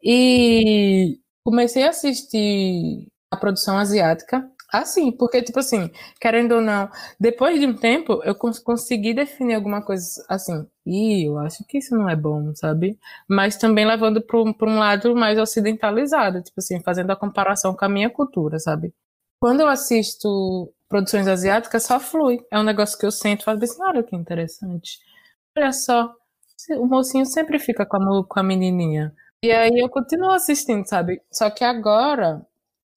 E 0.00 1.18
comecei 1.42 1.82
a 1.82 1.88
assistir 1.88 3.08
a 3.32 3.36
produção 3.36 3.76
asiática 3.76 4.48
assim, 4.72 5.12
porque, 5.12 5.42
tipo 5.42 5.58
assim, 5.58 5.90
querendo 6.20 6.56
ou 6.56 6.60
não, 6.60 6.88
depois 7.18 7.58
de 7.60 7.66
um 7.66 7.74
tempo 7.74 8.20
eu 8.24 8.34
cons 8.34 8.58
consegui 8.58 9.14
definir 9.14 9.54
alguma 9.54 9.82
coisa 9.82 10.24
assim, 10.28 10.66
e 10.86 11.28
eu 11.28 11.38
acho 11.38 11.64
que 11.66 11.78
isso 11.78 11.94
não 11.96 12.08
é 12.08 12.16
bom, 12.16 12.54
sabe? 12.54 12.98
Mas 13.28 13.56
também 13.56 13.86
levando 13.86 14.20
para 14.22 14.38
um 14.38 14.78
lado 14.78 15.14
mais 15.14 15.38
ocidentalizado, 15.38 16.42
tipo 16.42 16.58
assim, 16.58 16.82
fazendo 16.82 17.10
a 17.10 17.16
comparação 17.16 17.74
com 17.76 17.84
a 17.84 17.88
minha 17.88 18.10
cultura, 18.10 18.58
sabe? 18.58 18.92
Quando 19.40 19.60
eu 19.60 19.68
assisto 19.68 20.72
produções 20.88 21.26
asiáticas, 21.28 21.82
só 21.84 21.98
flui. 22.00 22.38
É 22.50 22.58
um 22.58 22.62
negócio 22.62 22.98
que 22.98 23.06
eu 23.06 23.10
sinto 23.10 23.42
e 23.42 23.44
falo 23.44 23.62
assim, 23.62 23.82
olha 23.82 24.02
que 24.02 24.14
interessante. 24.16 24.98
Olha 25.56 25.72
só, 25.72 26.14
o 26.78 26.86
mocinho 26.86 27.26
sempre 27.26 27.58
fica 27.58 27.84
com 27.86 27.96
a, 27.96 28.26
com 28.26 28.40
a 28.40 28.42
menininha. 28.42 29.12
E 29.42 29.50
aí 29.52 29.78
eu 29.78 29.88
continuo 29.88 30.30
assistindo, 30.30 30.86
sabe? 30.86 31.20
Só 31.32 31.50
que 31.50 31.64
agora 31.64 32.46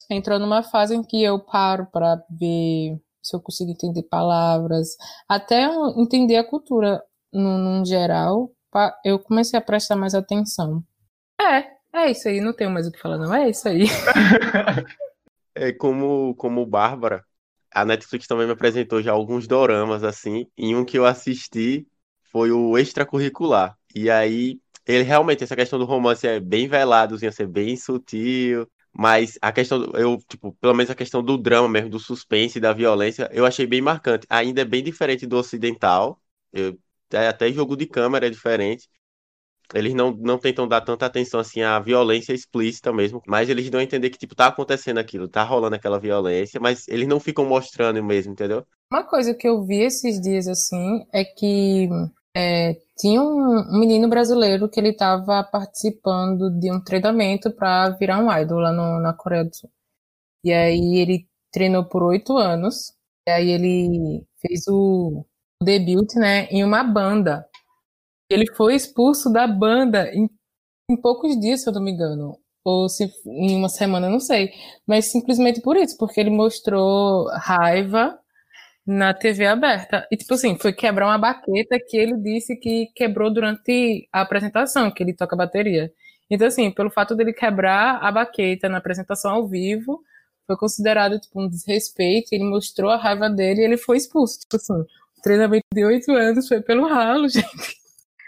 entrou 0.09 0.39
numa 0.39 0.63
fase 0.63 0.95
em 0.95 1.03
que 1.03 1.21
eu 1.23 1.39
paro 1.39 1.87
para 1.91 2.21
ver 2.29 2.99
se 3.21 3.35
eu 3.35 3.41
consigo 3.41 3.71
entender 3.71 4.03
palavras, 4.03 4.95
até 5.27 5.67
entender 5.97 6.37
a 6.37 6.47
cultura 6.47 7.03
no, 7.31 7.57
no 7.57 7.85
geral, 7.85 8.51
eu 9.03 9.19
comecei 9.19 9.57
a 9.59 9.61
prestar 9.61 9.95
mais 9.95 10.15
atenção. 10.15 10.83
É, 11.39 11.67
é 11.93 12.11
isso 12.11 12.27
aí, 12.27 12.39
não 12.39 12.53
tenho 12.53 12.71
mais 12.71 12.87
o 12.87 12.91
que 12.91 12.99
falar, 12.99 13.17
não. 13.17 13.33
É 13.33 13.49
isso 13.49 13.67
aí. 13.67 13.85
é, 15.53 15.73
como, 15.73 16.35
como 16.35 16.65
Bárbara, 16.65 17.23
a 17.73 17.83
Netflix 17.83 18.27
também 18.27 18.45
me 18.45 18.53
apresentou 18.53 19.01
já 19.01 19.11
alguns 19.11 19.47
doramas, 19.47 20.03
assim, 20.03 20.47
e 20.57 20.75
um 20.75 20.85
que 20.85 20.97
eu 20.97 21.05
assisti 21.05 21.87
foi 22.31 22.51
o 22.51 22.77
extracurricular. 22.77 23.75
E 23.93 24.09
aí, 24.09 24.59
ele 24.85 25.03
realmente, 25.03 25.43
essa 25.43 25.55
questão 25.55 25.77
do 25.77 25.85
romance 25.85 26.25
é 26.25 26.39
bem 26.39 26.67
velado, 26.67 27.17
ia 27.21 27.31
ser 27.31 27.47
bem 27.47 27.75
sutil, 27.75 28.67
mas 28.97 29.38
a 29.41 29.51
questão, 29.51 29.83
eu, 29.93 30.17
tipo, 30.27 30.53
pelo 30.53 30.73
menos 30.73 30.89
a 30.89 30.95
questão 30.95 31.21
do 31.21 31.38
drama 31.38 31.69
mesmo, 31.69 31.89
do 31.89 31.99
suspense, 31.99 32.60
da 32.60 32.73
violência, 32.73 33.29
eu 33.31 33.45
achei 33.45 33.67
bem 33.67 33.79
marcante. 33.79 34.25
Ainda 34.27 34.62
é 34.62 34.65
bem 34.65 34.83
diferente 34.83 35.27
do 35.27 35.38
ocidental, 35.38 36.19
eu, 36.51 36.75
até 37.29 37.51
jogo 37.51 37.77
de 37.77 37.86
câmera 37.86 38.25
é 38.25 38.29
diferente, 38.31 38.89
eles 39.73 39.93
não, 39.93 40.12
não 40.12 40.39
tentam 40.39 40.67
dar 40.67 40.81
tanta 40.81 41.05
atenção 41.05 41.39
assim 41.39 41.62
à 41.62 41.79
violência 41.79 42.33
explícita 42.33 42.91
mesmo, 42.91 43.21
mas 43.27 43.49
eles 43.49 43.69
dão 43.69 43.79
a 43.79 43.83
entender 43.83 44.10
que 44.10 44.17
tipo 44.17 44.33
tá 44.33 44.47
acontecendo 44.47 44.97
aquilo, 44.97 45.27
tá 45.27 45.43
rolando 45.43 45.75
aquela 45.75 45.99
violência, 45.99 46.60
mas 46.60 46.88
eles 46.88 47.07
não 47.07 47.19
ficam 47.19 47.45
mostrando 47.45 48.03
mesmo, 48.03 48.31
entendeu? 48.31 48.65
Uma 48.91 49.03
coisa 49.03 49.33
que 49.33 49.47
eu 49.47 49.63
vi 49.63 49.81
esses 49.81 50.19
dias 50.19 50.47
assim 50.47 51.05
é 51.13 51.23
que 51.23 51.88
é, 52.39 52.80
tinha 52.95 53.19
um, 53.19 53.73
um, 53.73 53.80
menino 53.80 54.08
brasileiro 54.08 54.69
que 54.69 54.80
ele 54.80 54.89
estava 54.89 55.43
participando 55.43 56.52
de 56.60 56.71
um 56.71 56.80
treinamento 56.80 57.52
para 57.52 57.89
virar 57.97 58.19
um 58.19 58.32
idol 58.32 58.60
lá 58.60 58.71
no, 58.71 59.00
na 59.00 59.12
Coreia 59.12 59.43
do 59.43 59.56
Sul. 59.56 59.71
E 60.43 60.54
aí 60.54 60.97
ele 60.97 61.28
treinou 61.52 61.86
por 61.86 62.04
oito 62.04 62.38
anos. 62.38 62.93
E 63.28 63.32
aí 63.32 63.50
ele 63.50 64.23
fez 64.39 64.67
o 64.67 65.26
debut, 65.63 66.13
né, 66.15 66.45
em 66.52 66.63
uma 66.63 66.84
banda. 66.84 67.43
Ele 68.30 68.45
foi 68.56 68.76
expulso 68.76 69.32
da 69.34 69.47
banda 69.47 70.08
em, 70.13 70.30
em 70.91 70.95
poucos 71.02 71.39
dias, 71.39 71.63
se 71.63 71.69
eu 71.69 71.73
não 71.73 71.82
me 71.82 71.91
engano. 71.91 72.38
Ou 72.63 72.88
se 72.88 73.12
em 73.26 73.56
uma 73.56 73.69
semana, 73.69 74.10
não 74.10 74.19
sei. 74.19 74.52
Mas 74.86 75.06
simplesmente 75.12 75.60
por 75.62 75.76
isso, 75.76 75.97
porque 75.97 76.19
ele 76.19 76.30
mostrou 76.30 77.28
raiva 77.32 78.19
na 78.88 79.13
TV 79.13 79.45
aberta. 79.45 80.08
E, 80.10 80.15
tipo 80.15 80.34
assim, 80.34 80.58
foi 80.58 80.71
quebrar 80.71 81.08
uma 81.08 81.17
baqueta 81.17 81.78
que 81.78 81.97
ele 81.97 82.15
disse 82.17 82.56
que 82.56 82.88
quebrou 82.95 83.32
durante 83.32 84.08
a 84.13 84.21
apresentação, 84.21 84.89
que 84.89 85.04
ele 85.04 85.13
toca 85.13 85.36
bateria. 85.36 85.91
Então, 86.30 86.47
assim, 86.47 86.71
pelo 86.71 86.89
fato 86.89 87.13
dele 87.13 87.34
quebrar 87.34 88.00
a 88.02 88.10
baqueta 88.12 88.69
na 88.69 88.78
apresentação 88.78 89.32
ao 89.32 89.47
vivo, 89.47 90.02
foi 90.45 90.56
considerado, 90.56 91.19
tipo, 91.19 91.41
um 91.41 91.50
desrespeito. 91.50 92.30
Ele 92.32 92.45
mostrou 92.45 92.89
a 92.89 92.95
raiva 92.95 93.30
dele 93.30 93.62
e 93.62 93.65
ele 93.65 93.78
foi 93.78 93.97
expulso. 93.97 94.39
Tipo 94.39 94.56
assim, 94.56 94.73
o 94.73 95.21
treinamento 95.21 95.65
de 95.73 95.84
oito 95.84 96.12
anos 96.13 96.47
foi 96.47 96.62
pelo 96.62 96.88
ralo, 96.88 97.28
gente. 97.30 97.78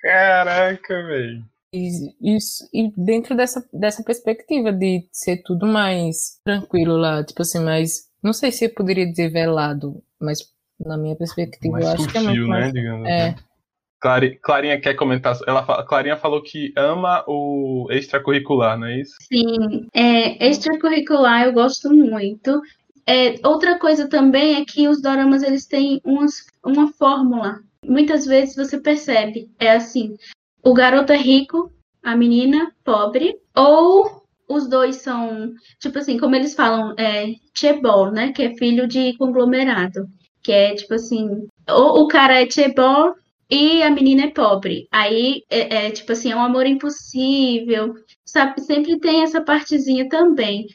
Caraca, 0.02 1.04
velho. 1.08 1.44
E, 1.74 2.36
isso, 2.36 2.68
e 2.74 2.92
dentro 2.98 3.36
dessa, 3.36 3.64
dessa 3.72 4.04
perspectiva 4.04 4.74
de 4.74 5.08
ser 5.12 5.38
tudo 5.44 5.68
mais 5.68 6.40
tranquilo 6.44 6.98
lá, 6.98 7.24
tipo 7.24 7.42
assim, 7.44 7.60
mais. 7.60 8.10
Não 8.22 8.34
sei 8.34 8.52
se 8.52 8.66
eu 8.66 8.74
poderia 8.74 9.06
dizer 9.06 9.30
velado, 9.30 10.04
mas 10.20 10.40
na 10.84 10.98
minha 10.98 11.16
perspectiva 11.16 11.74
mais 11.74 11.86
eu 11.86 11.92
acho 11.92 12.08
que 12.08 12.18
é 12.18 12.22
muito 12.22 12.48
mais. 12.48 12.66
Né, 12.66 12.72
digamos 12.72 13.08
é. 13.08 13.30
Assim. 13.30 14.38
Clarinha 14.42 14.80
quer 14.80 14.94
comentar. 14.94 15.38
Ela, 15.46 15.84
Clarinha 15.84 16.16
falou 16.16 16.42
que 16.42 16.72
ama 16.78 17.24
o 17.28 17.88
extracurricular, 17.92 18.80
não 18.80 18.88
é 18.88 19.02
isso? 19.02 19.16
Sim, 19.22 19.88
é, 19.94 20.48
extracurricular 20.48 21.44
eu 21.44 21.54
gosto 21.54 21.94
muito. 21.94 22.62
É, 23.06 23.36
outra 23.46 23.78
coisa 23.78 24.08
também 24.08 24.56
é 24.56 24.64
que 24.64 24.88
os 24.88 25.02
doramas 25.02 25.44
eles 25.44 25.66
têm 25.66 26.00
umas, 26.06 26.46
uma 26.64 26.94
fórmula 26.94 27.60
muitas 27.86 28.26
vezes 28.26 28.56
você 28.56 28.80
percebe, 28.80 29.50
é 29.60 29.72
assim, 29.72 30.18
o 30.64 30.74
garoto 30.74 31.14
é 31.14 31.18
rico, 31.18 31.72
a 32.04 32.16
menina 32.16 32.74
pobre, 32.84 33.38
ou 33.56 34.19
os 34.50 34.68
dois 34.68 34.98
são, 34.98 35.54
tipo 35.80 36.00
assim, 36.00 36.18
como 36.18 36.36
eles 36.36 36.56
falam, 36.56 36.96
é 36.98 37.28
chebol, 37.56 38.12
né, 38.12 38.34
que 38.34 38.42
é 38.42 38.56
filho 38.56 38.88
de 38.88 39.16
conglomerado, 39.18 40.08
que 40.42 40.52
é 40.52 40.74
tipo 40.74 40.96
assim, 40.96 41.48
ou 41.70 42.04
o 42.04 42.08
cara 42.08 42.42
é 42.42 42.50
chebol 42.50 43.14
e 43.50 43.84
a 43.84 43.92
menina 43.92 44.24
é 44.24 44.32
pobre. 44.32 44.88
Aí 44.92 45.44
é, 45.50 45.88
é, 45.88 45.92
tipo 45.92 46.12
assim, 46.12 46.32
é 46.32 46.36
um 46.36 46.42
amor 46.42 46.66
impossível, 46.66 47.94
sabe? 48.26 48.62
Sempre 48.62 49.00
tem 49.00 49.24
essa 49.24 49.42
partezinha 49.42 50.10
também. 50.10 50.68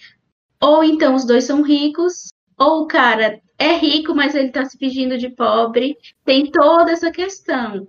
Ou 0.61 0.85
então 0.85 1.15
os 1.15 1.25
dois 1.27 1.45
são 1.45 1.63
ricos, 1.63 2.33
ou 2.59 2.83
o 2.83 2.87
cara 2.87 3.41
é 3.59 3.77
rico, 3.77 4.15
mas 4.15 4.35
ele 4.35 4.49
está 4.49 4.65
se 4.65 4.79
fingindo 4.79 5.19
de 5.19 5.29
pobre. 5.31 5.97
Tem 6.25 6.51
toda 6.51 6.93
essa 6.93 7.11
questão. 7.11 7.87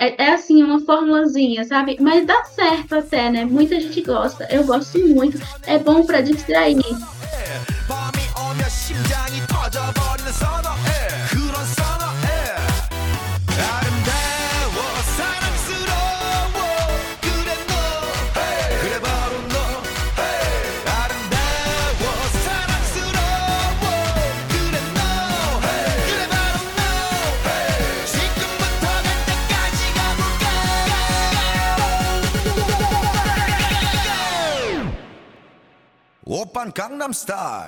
É, 0.00 0.26
é, 0.26 0.32
assim, 0.32 0.62
uma 0.62 0.78
formulazinha, 0.80 1.64
sabe? 1.64 1.96
Mas 2.00 2.24
dá 2.24 2.44
certo 2.44 2.94
até, 2.94 3.30
né? 3.30 3.44
Muita 3.44 3.80
gente 3.80 4.00
gosta. 4.02 4.46
Eu 4.48 4.64
gosto 4.64 4.96
muito. 5.08 5.40
É 5.66 5.76
bom 5.76 6.06
para 6.06 6.20
distrair. 6.20 6.78
Opern 36.30 36.70
Gangnam 36.74 37.10
Style. 37.14 37.64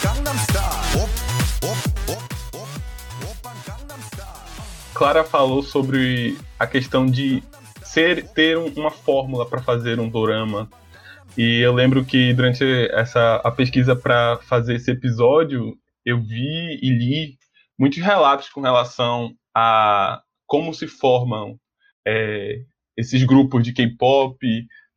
Gangnam 0.00 0.38
Style. 0.38 1.02
Op, 1.02 1.10
op, 1.68 1.78
op. 2.14 2.22
Clara 4.94 5.24
falou 5.24 5.64
sobre 5.64 6.38
a 6.60 6.66
questão 6.68 7.06
de 7.06 7.42
ser, 7.82 8.28
ter 8.28 8.56
uma 8.56 8.92
fórmula 8.92 9.44
para 9.44 9.60
fazer 9.62 9.98
um 9.98 10.08
dorama. 10.08 10.70
E 11.36 11.58
eu 11.58 11.74
lembro 11.74 12.04
que 12.04 12.32
durante 12.34 12.62
essa 12.92 13.40
a 13.42 13.50
pesquisa 13.50 13.96
para 13.96 14.38
fazer 14.42 14.76
esse 14.76 14.92
episódio, 14.92 15.76
eu 16.06 16.22
vi 16.22 16.78
e 16.80 16.88
li 16.88 17.36
muitos 17.76 17.98
relatos 17.98 18.48
com 18.48 18.60
relação 18.60 19.32
a 19.52 20.22
como 20.46 20.72
se 20.72 20.86
formam 20.86 21.58
é, 22.06 22.60
esses 22.96 23.24
grupos 23.24 23.64
de 23.64 23.72
K-pop, 23.72 24.38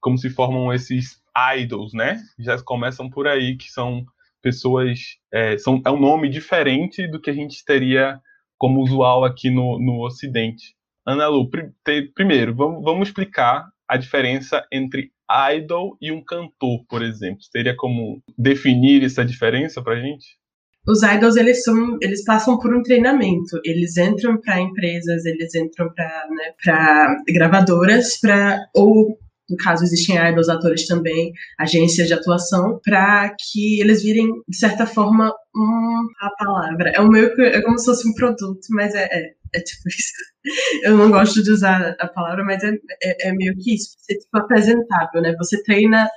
como 0.03 0.17
se 0.17 0.29
formam 0.29 0.71
esses 0.73 1.17
idols, 1.57 1.93
né? 1.93 2.21
Já 2.37 2.61
começam 2.61 3.09
por 3.09 3.25
aí, 3.25 3.55
que 3.55 3.71
são 3.71 4.05
pessoas. 4.41 4.99
É, 5.31 5.57
são, 5.57 5.81
é 5.83 5.89
um 5.89 5.99
nome 5.99 6.29
diferente 6.29 7.07
do 7.07 7.19
que 7.19 7.29
a 7.29 7.33
gente 7.33 7.63
teria 7.65 8.19
como 8.57 8.81
usual 8.81 9.23
aqui 9.23 9.49
no, 9.49 9.79
no 9.79 10.05
Ocidente. 10.05 10.75
Ana 11.05 11.27
Lu, 11.27 11.49
pr 11.49 11.69
primeiro, 12.13 12.53
vamos, 12.53 12.83
vamos 12.83 13.07
explicar 13.07 13.67
a 13.87 13.97
diferença 13.97 14.65
entre 14.71 15.11
idol 15.55 15.97
e 16.01 16.11
um 16.11 16.23
cantor, 16.23 16.85
por 16.87 17.01
exemplo. 17.01 17.39
Teria 17.51 17.75
como 17.75 18.21
definir 18.37 19.03
essa 19.03 19.25
diferença 19.25 19.81
pra 19.81 19.99
gente? 19.99 20.37
Os 20.85 21.01
idols 21.01 21.37
eles 21.37 21.63
são, 21.63 21.97
eles 22.01 22.25
passam 22.25 22.59
por 22.59 22.75
um 22.75 22.83
treinamento. 22.83 23.59
Eles 23.63 23.95
entram 23.97 24.39
para 24.39 24.59
empresas, 24.59 25.25
eles 25.25 25.55
entram 25.55 25.89
para 25.93 26.27
né, 26.29 27.15
gravadoras, 27.29 28.19
para 28.19 28.59
ou 28.73 29.17
no 29.53 29.57
caso 29.57 29.83
existem 29.83 30.17
idols 30.17 30.49
atores 30.49 30.85
também, 30.87 31.31
agências 31.59 32.07
de 32.07 32.13
atuação, 32.13 32.79
para 32.83 33.33
que 33.39 33.79
eles 33.79 34.03
virem, 34.03 34.29
de 34.47 34.57
certa 34.57 34.85
forma, 34.85 35.33
hum, 35.55 36.07
a 36.21 36.29
palavra. 36.37 36.91
É, 36.91 36.99
o 36.99 37.07
meu, 37.07 37.31
é 37.39 37.61
como 37.61 37.77
se 37.77 37.85
fosse 37.85 38.07
um 38.07 38.13
produto, 38.13 38.59
mas 38.71 38.93
é, 38.95 39.05
é, 39.05 39.33
é 39.53 39.59
tipo 39.61 39.87
isso. 39.87 40.33
Eu 40.83 40.97
não 40.97 41.09
gosto 41.09 41.41
de 41.41 41.51
usar 41.51 41.95
a 41.99 42.07
palavra, 42.07 42.43
mas 42.43 42.63
é, 42.63 42.73
é, 43.03 43.29
é 43.29 43.33
meio 43.33 43.55
que 43.57 43.75
isso. 43.75 43.95
Ser 43.99 44.15
tipo 44.15 44.37
apresentável, 44.37 45.21
né? 45.21 45.33
Você 45.37 45.61
treina 45.63 46.09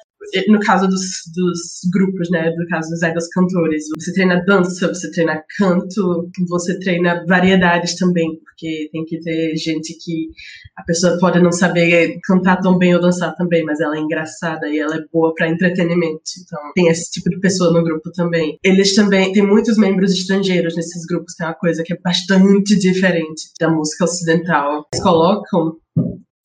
no 0.49 0.59
caso 0.61 0.87
dos, 0.89 1.03
dos 1.35 1.91
grupos, 1.93 2.31
né, 2.31 2.51
no 2.57 2.67
caso 2.69 2.91
dos 2.91 3.03
idols 3.03 3.29
cantores, 3.29 3.85
você 3.97 4.13
treina 4.13 4.45
dança, 4.45 4.89
você 4.89 5.11
treina 5.11 5.43
canto, 5.59 6.31
você 6.49 6.79
treina 6.79 7.25
variedades 7.27 7.97
também, 7.97 8.39
porque 8.45 8.89
tem 8.93 9.05
que 9.05 9.21
ter 9.21 9.57
gente 9.57 9.97
que 10.03 10.29
a 10.77 10.83
pessoa 10.83 11.19
pode 11.19 11.41
não 11.41 11.53
saber 11.53 12.19
cantar 12.25 12.61
tão 12.61 12.79
bem 12.79 12.95
ou 12.95 13.01
dançar 13.01 13.35
também, 13.37 13.65
mas 13.65 13.81
ela 13.81 13.97
é 13.97 14.01
engraçada 14.01 14.69
e 14.69 14.79
ela 14.79 14.97
é 14.97 15.05
boa 15.13 15.35
para 15.35 15.49
entretenimento. 15.49 16.23
Então, 16.45 16.61
tem 16.75 16.89
esse 16.89 17.11
tipo 17.11 17.31
de 17.31 17.41
pessoa 17.41 17.73
no 17.73 17.83
grupo 17.83 18.11
também. 18.13 18.59
Eles 18.63 18.95
também 18.95 19.33
têm 19.33 19.47
muitos 19.47 19.77
membros 19.77 20.13
estrangeiros 20.13 20.77
nesses 20.77 21.05
grupos, 21.07 21.35
que 21.35 21.43
é 21.43 21.47
uma 21.47 21.55
coisa 21.55 21.83
que 21.83 21.93
é 21.93 21.99
bastante 21.99 22.79
diferente 22.79 23.51
da 23.61 23.71
música 23.71 24.05
ocidental. 24.05 24.87
Eles 24.93 25.03
colocam 25.03 25.77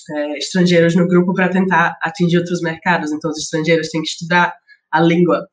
é, 0.10 0.38
estrangeiros 0.38 0.96
no 0.96 1.08
grupo 1.08 1.34
para 1.34 1.50
tentar 1.50 1.98
atingir 2.02 2.38
outros 2.38 2.62
mercados. 2.62 3.12
Então, 3.12 3.32
os 3.32 3.38
estrangeiros 3.38 3.90
têm 3.90 4.02
que 4.02 4.10
estudar 4.10 4.54
a 4.92 5.02
língua. 5.02 5.48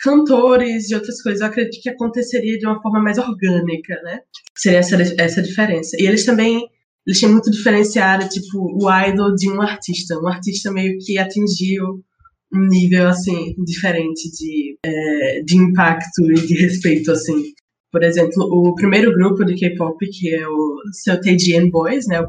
Cantores 0.00 0.90
e 0.90 0.94
outras 0.94 1.20
coisas, 1.22 1.40
eu 1.40 1.48
acredito 1.48 1.82
que 1.82 1.90
aconteceria 1.90 2.58
de 2.58 2.66
uma 2.66 2.80
forma 2.80 3.00
mais 3.00 3.18
orgânica, 3.18 4.00
né? 4.02 4.20
Seria 4.56 4.78
essa, 4.78 4.96
essa 5.20 5.42
diferença. 5.42 5.96
E 6.00 6.06
eles 6.06 6.24
também 6.24 6.68
eles 7.08 7.20
têm 7.20 7.30
muito 7.30 7.50
diferenciado, 7.50 8.28
tipo, 8.28 8.58
o 8.58 8.92
idol 9.06 9.34
de 9.34 9.50
um 9.50 9.62
artista. 9.62 10.18
Um 10.20 10.28
artista 10.28 10.70
meio 10.70 10.98
que 10.98 11.18
atingiu 11.18 12.04
um 12.52 12.66
nível, 12.66 13.08
assim, 13.08 13.54
diferente 13.64 14.30
de, 14.30 14.78
é, 14.84 15.42
de 15.42 15.56
impacto 15.56 16.30
e 16.30 16.34
de 16.34 16.54
respeito, 16.54 17.10
assim. 17.10 17.54
Por 17.90 18.02
exemplo, 18.02 18.44
o 18.44 18.74
primeiro 18.74 19.10
grupo 19.14 19.42
de 19.42 19.54
K-pop, 19.54 20.06
que 20.06 20.34
é 20.34 20.46
o 20.46 20.76
Seotaejian 20.92 21.70
Boys, 21.70 22.06
né, 22.06 22.22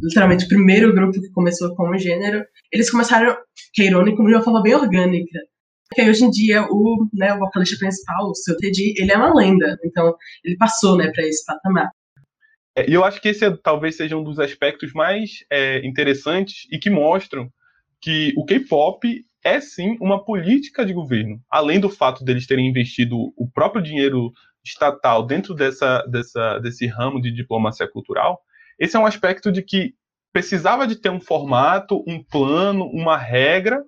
literalmente 0.00 0.44
o 0.44 0.48
primeiro 0.48 0.94
grupo 0.94 1.20
que 1.20 1.30
começou 1.30 1.74
com 1.74 1.88
o 1.88 1.98
gênero, 1.98 2.44
eles 2.72 2.90
começaram 2.90 3.36
Keirone 3.74 4.16
como 4.16 4.28
de 4.28 4.34
uma 4.34 4.42
forma 4.42 4.62
bem 4.62 4.74
orgânica. 4.74 5.38
Porque 5.88 6.08
hoje 6.08 6.24
em 6.24 6.30
dia 6.30 6.66
o, 6.68 7.08
né, 7.14 7.32
o 7.34 7.38
vocalista 7.38 7.76
principal, 7.78 8.28
o 8.28 8.34
seu 8.34 8.56
Teddy, 8.56 8.94
ele 8.96 9.12
é 9.12 9.16
uma 9.16 9.34
lenda, 9.34 9.78
então 9.84 10.14
ele 10.44 10.56
passou 10.56 10.96
né, 10.96 11.10
para 11.12 11.24
esse 11.24 11.44
patamar. 11.44 11.90
É, 12.76 12.90
e 12.90 12.92
eu 12.92 13.04
acho 13.04 13.20
que 13.20 13.28
esse 13.28 13.44
é, 13.44 13.56
talvez 13.56 13.96
seja 13.96 14.16
um 14.16 14.24
dos 14.24 14.38
aspectos 14.38 14.92
mais 14.92 15.44
é, 15.50 15.86
interessantes 15.86 16.66
e 16.70 16.78
que 16.78 16.90
mostram 16.90 17.48
que 18.00 18.34
o 18.36 18.44
K-pop 18.44 19.24
é 19.42 19.60
sim 19.60 19.96
uma 20.00 20.22
política 20.22 20.84
de 20.84 20.92
governo. 20.92 21.40
Além 21.48 21.80
do 21.80 21.88
fato 21.88 22.24
deles 22.24 22.46
terem 22.46 22.68
investido 22.68 23.32
o 23.36 23.48
próprio 23.48 23.82
dinheiro 23.82 24.32
estatal 24.64 25.24
dentro 25.24 25.54
dessa, 25.54 26.02
dessa, 26.02 26.58
desse 26.58 26.86
ramo 26.86 27.20
de 27.20 27.30
diplomacia 27.30 27.88
cultural, 27.88 28.40
esse 28.78 28.96
é 28.96 28.98
um 28.98 29.06
aspecto 29.06 29.50
de 29.50 29.62
que 29.62 29.94
precisava 30.32 30.86
de 30.86 30.96
ter 30.96 31.10
um 31.10 31.20
formato, 31.20 32.04
um 32.06 32.22
plano, 32.22 32.84
uma 32.86 33.16
regra 33.16 33.82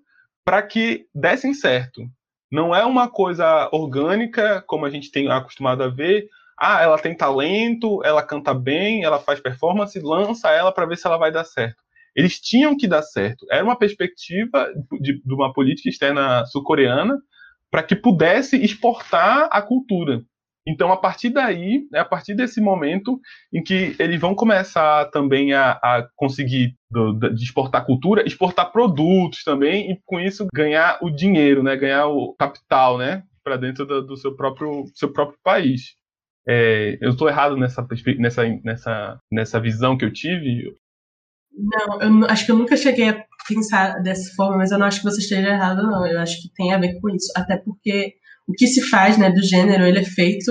para 0.44 0.62
que 0.62 1.06
dessem 1.14 1.52
certo. 1.52 2.02
Não 2.50 2.74
é 2.74 2.84
uma 2.84 3.08
coisa 3.08 3.68
orgânica, 3.70 4.62
como 4.66 4.86
a 4.86 4.90
gente 4.90 5.10
tem 5.10 5.30
acostumado 5.30 5.82
a 5.82 5.88
ver. 5.88 6.26
Ah, 6.58 6.80
ela 6.80 6.98
tem 6.98 7.14
talento, 7.14 8.02
ela 8.02 8.22
canta 8.22 8.54
bem, 8.54 9.04
ela 9.04 9.18
faz 9.18 9.40
performance, 9.40 10.00
lança 10.00 10.50
ela 10.50 10.72
para 10.72 10.86
ver 10.86 10.96
se 10.96 11.06
ela 11.06 11.18
vai 11.18 11.30
dar 11.30 11.44
certo. 11.44 11.76
Eles 12.16 12.40
tinham 12.40 12.76
que 12.76 12.88
dar 12.88 13.02
certo. 13.02 13.46
Era 13.50 13.62
uma 13.62 13.78
perspectiva 13.78 14.72
de, 15.00 15.22
de 15.22 15.34
uma 15.34 15.52
política 15.52 15.88
externa 15.88 16.44
sul-coreana 16.46 17.18
para 17.70 17.82
que 17.82 17.94
pudesse 17.94 18.56
exportar 18.56 19.48
a 19.52 19.60
cultura. 19.60 20.22
Então, 20.68 20.92
a 20.92 20.96
partir 20.98 21.30
daí, 21.30 21.88
é 21.94 21.98
a 21.98 22.04
partir 22.04 22.34
desse 22.34 22.60
momento 22.60 23.18
em 23.50 23.62
que 23.62 23.96
eles 23.98 24.20
vão 24.20 24.34
começar 24.34 25.06
também 25.06 25.54
a, 25.54 25.72
a 25.72 26.06
conseguir 26.14 26.76
do, 26.90 27.14
de 27.14 27.42
exportar 27.42 27.86
cultura, 27.86 28.26
exportar 28.26 28.70
produtos 28.70 29.42
também 29.42 29.90
e 29.90 29.98
com 30.04 30.20
isso 30.20 30.46
ganhar 30.54 30.98
o 31.00 31.08
dinheiro, 31.08 31.62
né? 31.62 31.74
Ganhar 31.74 32.08
o 32.08 32.34
capital, 32.38 32.98
né? 32.98 33.22
Para 33.42 33.56
dentro 33.56 33.86
do, 33.86 34.06
do, 34.06 34.16
seu 34.18 34.36
próprio 34.36 34.84
seu 34.94 35.10
próprio 35.10 35.38
país. 35.42 35.94
É, 36.46 36.98
eu 37.00 37.10
estou 37.10 37.28
errado 37.28 37.56
nessa, 37.56 37.86
nessa, 38.18 38.42
nessa, 38.62 39.20
nessa 39.32 39.60
visão 39.60 39.96
que 39.96 40.04
eu 40.04 40.12
tive? 40.12 40.74
Não, 41.52 42.00
eu 42.00 42.26
acho 42.26 42.44
que 42.44 42.52
eu 42.52 42.56
nunca 42.56 42.76
cheguei 42.76 43.08
a 43.08 43.24
pensar 43.48 44.02
dessa 44.02 44.34
forma, 44.34 44.58
mas 44.58 44.70
eu 44.70 44.78
não 44.78 44.86
acho 44.86 45.00
que 45.00 45.10
você 45.10 45.20
esteja 45.20 45.48
errado, 45.48 45.82
não. 45.82 46.06
Eu 46.06 46.20
acho 46.20 46.42
que 46.42 46.52
tem 46.54 46.74
a 46.74 46.78
ver 46.78 47.00
com 47.00 47.08
isso. 47.08 47.32
Até 47.34 47.56
porque 47.56 48.14
o 48.48 48.52
que 48.52 48.66
se 48.66 48.82
faz, 48.88 49.18
né, 49.18 49.30
do 49.30 49.42
gênero, 49.42 49.84
ele 49.84 49.98
é 49.98 50.04
feito 50.04 50.50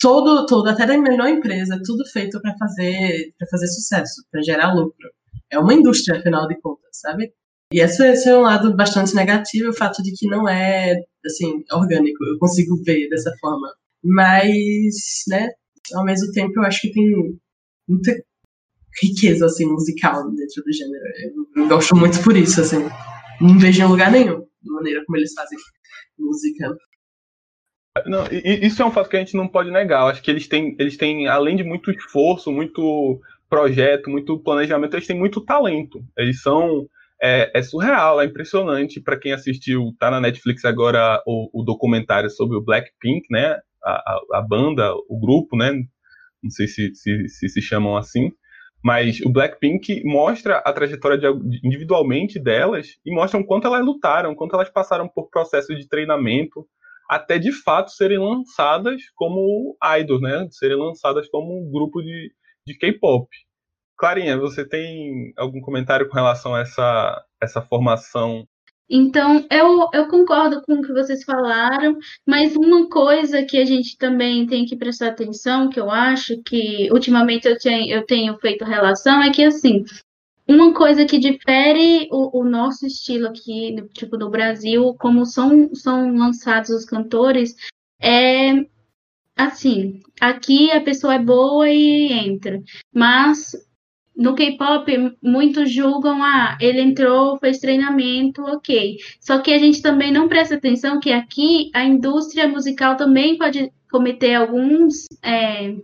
todo, 0.00 0.46
todo, 0.46 0.68
até 0.68 0.86
da 0.86 0.96
menor 0.96 1.28
empresa, 1.28 1.80
tudo 1.84 2.04
feito 2.06 2.40
para 2.40 2.56
fazer, 2.56 3.34
para 3.38 3.48
fazer 3.48 3.66
sucesso, 3.66 4.24
para 4.30 4.42
gerar 4.42 4.72
lucro. 4.74 5.10
É 5.50 5.58
uma 5.58 5.74
indústria, 5.74 6.18
afinal 6.18 6.46
de 6.48 6.60
contas, 6.60 6.90
sabe? 6.92 7.32
E 7.72 7.80
esse, 7.80 8.06
esse, 8.06 8.28
é 8.28 8.36
um 8.36 8.42
lado 8.42 8.76
bastante 8.76 9.14
negativo, 9.14 9.70
o 9.70 9.74
fato 9.74 10.02
de 10.02 10.12
que 10.12 10.26
não 10.26 10.48
é, 10.48 10.94
assim, 11.24 11.64
orgânico. 11.72 12.24
Eu 12.24 12.38
consigo 12.38 12.76
ver 12.84 13.08
dessa 13.08 13.32
forma. 13.40 13.68
Mas, 14.04 14.94
né, 15.28 15.48
ao 15.94 16.04
mesmo 16.04 16.30
tempo, 16.32 16.52
eu 16.56 16.64
acho 16.64 16.80
que 16.82 16.92
tem 16.92 17.38
muita 17.88 18.14
riqueza, 19.02 19.46
assim, 19.46 19.66
musical 19.66 20.30
dentro 20.32 20.62
do 20.64 20.72
gênero. 20.72 21.04
Eu, 21.56 21.68
gosto 21.68 21.96
muito 21.96 22.22
por 22.22 22.36
isso, 22.36 22.60
assim. 22.60 22.88
Não 23.40 23.58
vejo 23.58 23.82
em 23.82 23.86
lugar 23.86 24.12
nenhum, 24.12 24.40
da 24.62 24.72
maneira 24.72 25.02
como 25.06 25.16
eles 25.16 25.32
fazem 25.32 25.58
música. 26.18 26.76
Não, 28.06 28.24
isso 28.30 28.82
é 28.82 28.86
um 28.86 28.90
fato 28.90 29.08
que 29.10 29.16
a 29.16 29.18
gente 29.18 29.36
não 29.36 29.46
pode 29.46 29.70
negar. 29.70 30.02
Eu 30.02 30.06
acho 30.08 30.22
que 30.22 30.30
eles 30.30 30.48
têm, 30.48 30.74
eles 30.78 30.96
têm, 30.96 31.28
além 31.28 31.56
de 31.56 31.64
muito 31.64 31.90
esforço, 31.90 32.50
muito 32.50 33.20
projeto, 33.50 34.08
muito 34.08 34.38
planejamento, 34.38 34.94
eles 34.94 35.06
têm 35.06 35.18
muito 35.18 35.40
talento. 35.40 36.02
Eles 36.16 36.40
são. 36.40 36.86
É, 37.24 37.52
é 37.54 37.62
surreal, 37.62 38.20
é 38.20 38.24
impressionante. 38.24 39.00
Para 39.00 39.18
quem 39.18 39.32
assistiu, 39.32 39.94
tá 39.98 40.10
na 40.10 40.20
Netflix 40.20 40.64
agora 40.64 41.22
o, 41.26 41.60
o 41.60 41.62
documentário 41.62 42.28
sobre 42.30 42.56
o 42.56 42.62
Blackpink, 42.62 43.26
né? 43.30 43.58
A, 43.84 43.92
a, 43.92 44.20
a, 44.34 44.42
banda, 44.42 44.92
o 45.08 45.20
grupo, 45.20 45.56
né? 45.56 45.72
não 46.42 46.50
sei 46.50 46.66
se 46.66 46.94
se, 46.94 47.28
se, 47.28 47.48
se 47.48 47.62
chamam 47.62 47.96
assim, 47.96 48.32
mas 48.82 49.20
o 49.20 49.30
Blackpink 49.30 50.02
mostra 50.04 50.58
a 50.58 50.72
trajetória 50.72 51.18
de, 51.18 51.60
individualmente 51.62 52.38
delas 52.38 52.96
e 53.06 53.14
mostra 53.14 53.38
o 53.38 53.44
quanto 53.44 53.66
elas 53.66 53.84
lutaram, 53.84 54.34
quanto 54.34 54.54
elas 54.54 54.68
passaram 54.68 55.08
por 55.08 55.30
processo 55.30 55.74
de 55.74 55.88
treinamento, 55.88 56.66
até 57.12 57.38
de 57.38 57.52
fato 57.52 57.90
serem 57.90 58.18
lançadas 58.18 59.02
como 59.14 59.76
idols, 60.00 60.22
né? 60.22 60.48
Serem 60.50 60.78
lançadas 60.78 61.28
como 61.28 61.60
um 61.60 61.70
grupo 61.70 62.00
de, 62.00 62.32
de 62.66 62.74
K-pop. 62.78 63.28
Clarinha, 63.98 64.38
você 64.38 64.66
tem 64.66 65.30
algum 65.36 65.60
comentário 65.60 66.08
com 66.08 66.14
relação 66.14 66.54
a 66.54 66.60
essa, 66.60 67.22
essa 67.40 67.60
formação 67.60 68.46
então, 68.94 69.46
eu, 69.50 69.88
eu 69.94 70.06
concordo 70.08 70.60
com 70.62 70.74
o 70.74 70.82
que 70.82 70.92
vocês 70.92 71.24
falaram, 71.24 71.96
mas 72.26 72.54
uma 72.54 72.90
coisa 72.90 73.42
que 73.42 73.56
a 73.56 73.64
gente 73.64 73.96
também 73.96 74.46
tem 74.46 74.66
que 74.66 74.76
prestar 74.76 75.08
atenção, 75.08 75.70
que 75.70 75.80
eu 75.80 75.90
acho 75.90 76.42
que 76.42 76.90
ultimamente 76.92 77.48
eu 77.48 77.56
tenho, 77.58 77.90
eu 77.90 78.04
tenho 78.04 78.36
feito 78.38 78.66
relação, 78.66 79.22
é 79.22 79.30
que, 79.30 79.44
assim, 79.44 79.82
uma 80.46 80.74
coisa 80.74 81.04
que 81.06 81.18
difere 81.18 82.08
o, 82.10 82.40
o 82.40 82.44
nosso 82.44 82.86
estilo 82.86 83.28
aqui, 83.28 83.76
tipo, 83.94 84.16
no 84.16 84.30
Brasil, 84.30 84.94
como 84.98 85.24
são, 85.24 85.74
são 85.74 86.14
lançados 86.14 86.70
os 86.70 86.84
cantores, 86.84 87.54
é 88.00 88.64
assim, 89.36 90.00
aqui 90.20 90.70
a 90.70 90.80
pessoa 90.80 91.14
é 91.14 91.18
boa 91.18 91.68
e 91.70 92.12
entra, 92.12 92.60
mas 92.92 93.52
no 94.16 94.34
K-pop, 94.34 95.16
muitos 95.22 95.70
julgam, 95.70 96.22
ah, 96.22 96.58
ele 96.60 96.80
entrou, 96.80 97.38
fez 97.38 97.58
treinamento, 97.58 98.42
ok. 98.42 98.98
Só 99.20 99.38
que 99.38 99.52
a 99.52 99.58
gente 99.58 99.80
também 99.80 100.12
não 100.12 100.28
presta 100.28 100.54
atenção 100.54 101.00
que 101.00 101.10
aqui 101.10 101.70
a 101.74 101.82
indústria 101.84 102.46
musical 102.46 102.96
também 102.96 103.38
pode 103.38 103.72
cometer 103.90 104.34
alguns, 104.34 105.06
é, 105.22 105.76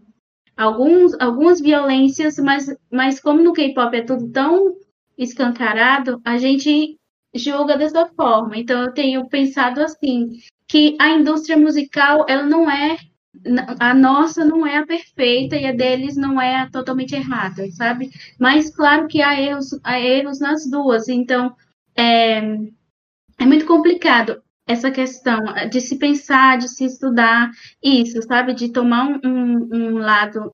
alguns 0.58 1.14
algumas 1.20 1.60
violências, 1.60 2.36
mas, 2.38 2.66
mas 2.90 3.20
como 3.20 3.42
no 3.42 3.52
K-pop 3.52 3.96
é 3.96 4.02
tudo 4.02 4.28
tão 4.30 4.76
escancarado, 5.16 6.20
a 6.24 6.36
gente 6.36 6.98
julga 7.32 7.78
dessa 7.78 8.06
forma. 8.06 8.58
Então 8.58 8.82
eu 8.82 8.92
tenho 8.92 9.28
pensado 9.28 9.80
assim, 9.80 10.32
que 10.66 10.96
a 11.00 11.10
indústria 11.10 11.56
musical, 11.56 12.26
ela 12.28 12.42
não 12.42 12.68
é 12.68 12.98
a 13.78 13.94
nossa 13.94 14.44
não 14.44 14.66
é 14.66 14.78
a 14.78 14.86
perfeita 14.86 15.54
e 15.54 15.64
a 15.64 15.70
deles 15.70 16.16
não 16.16 16.40
é 16.40 16.56
a 16.56 16.70
totalmente 16.70 17.14
errada, 17.14 17.70
sabe? 17.70 18.10
Mas 18.38 18.74
claro 18.74 19.06
que 19.06 19.22
há 19.22 19.40
erros, 19.40 19.78
há 19.84 20.00
erros 20.00 20.40
nas 20.40 20.68
duas, 20.68 21.08
então 21.08 21.54
é, 21.96 22.38
é 23.38 23.46
muito 23.46 23.64
complicado 23.64 24.42
essa 24.68 24.90
questão 24.90 25.40
de 25.70 25.80
se 25.80 25.96
pensar, 25.96 26.58
de 26.58 26.68
se 26.68 26.84
estudar 26.84 27.50
isso, 27.82 28.20
sabe? 28.22 28.52
De 28.52 28.70
tomar 28.70 29.08
um, 29.08 29.20
um, 29.24 29.68
um 29.72 29.98
lado 29.98 30.52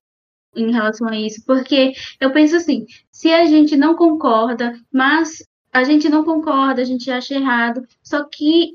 em 0.55 0.71
relação 0.71 1.09
a 1.09 1.19
isso, 1.19 1.43
porque 1.45 1.91
eu 2.19 2.31
penso 2.31 2.55
assim, 2.55 2.85
se 3.11 3.29
a 3.29 3.45
gente 3.45 3.75
não 3.75 3.93
concorda, 3.93 4.73
mas 4.91 5.43
a 5.71 5.83
gente 5.83 6.07
não 6.07 6.23
concorda, 6.23 6.81
a 6.81 6.85
gente 6.85 7.11
acha 7.11 7.35
errado, 7.35 7.85
só 8.01 8.23
que 8.23 8.71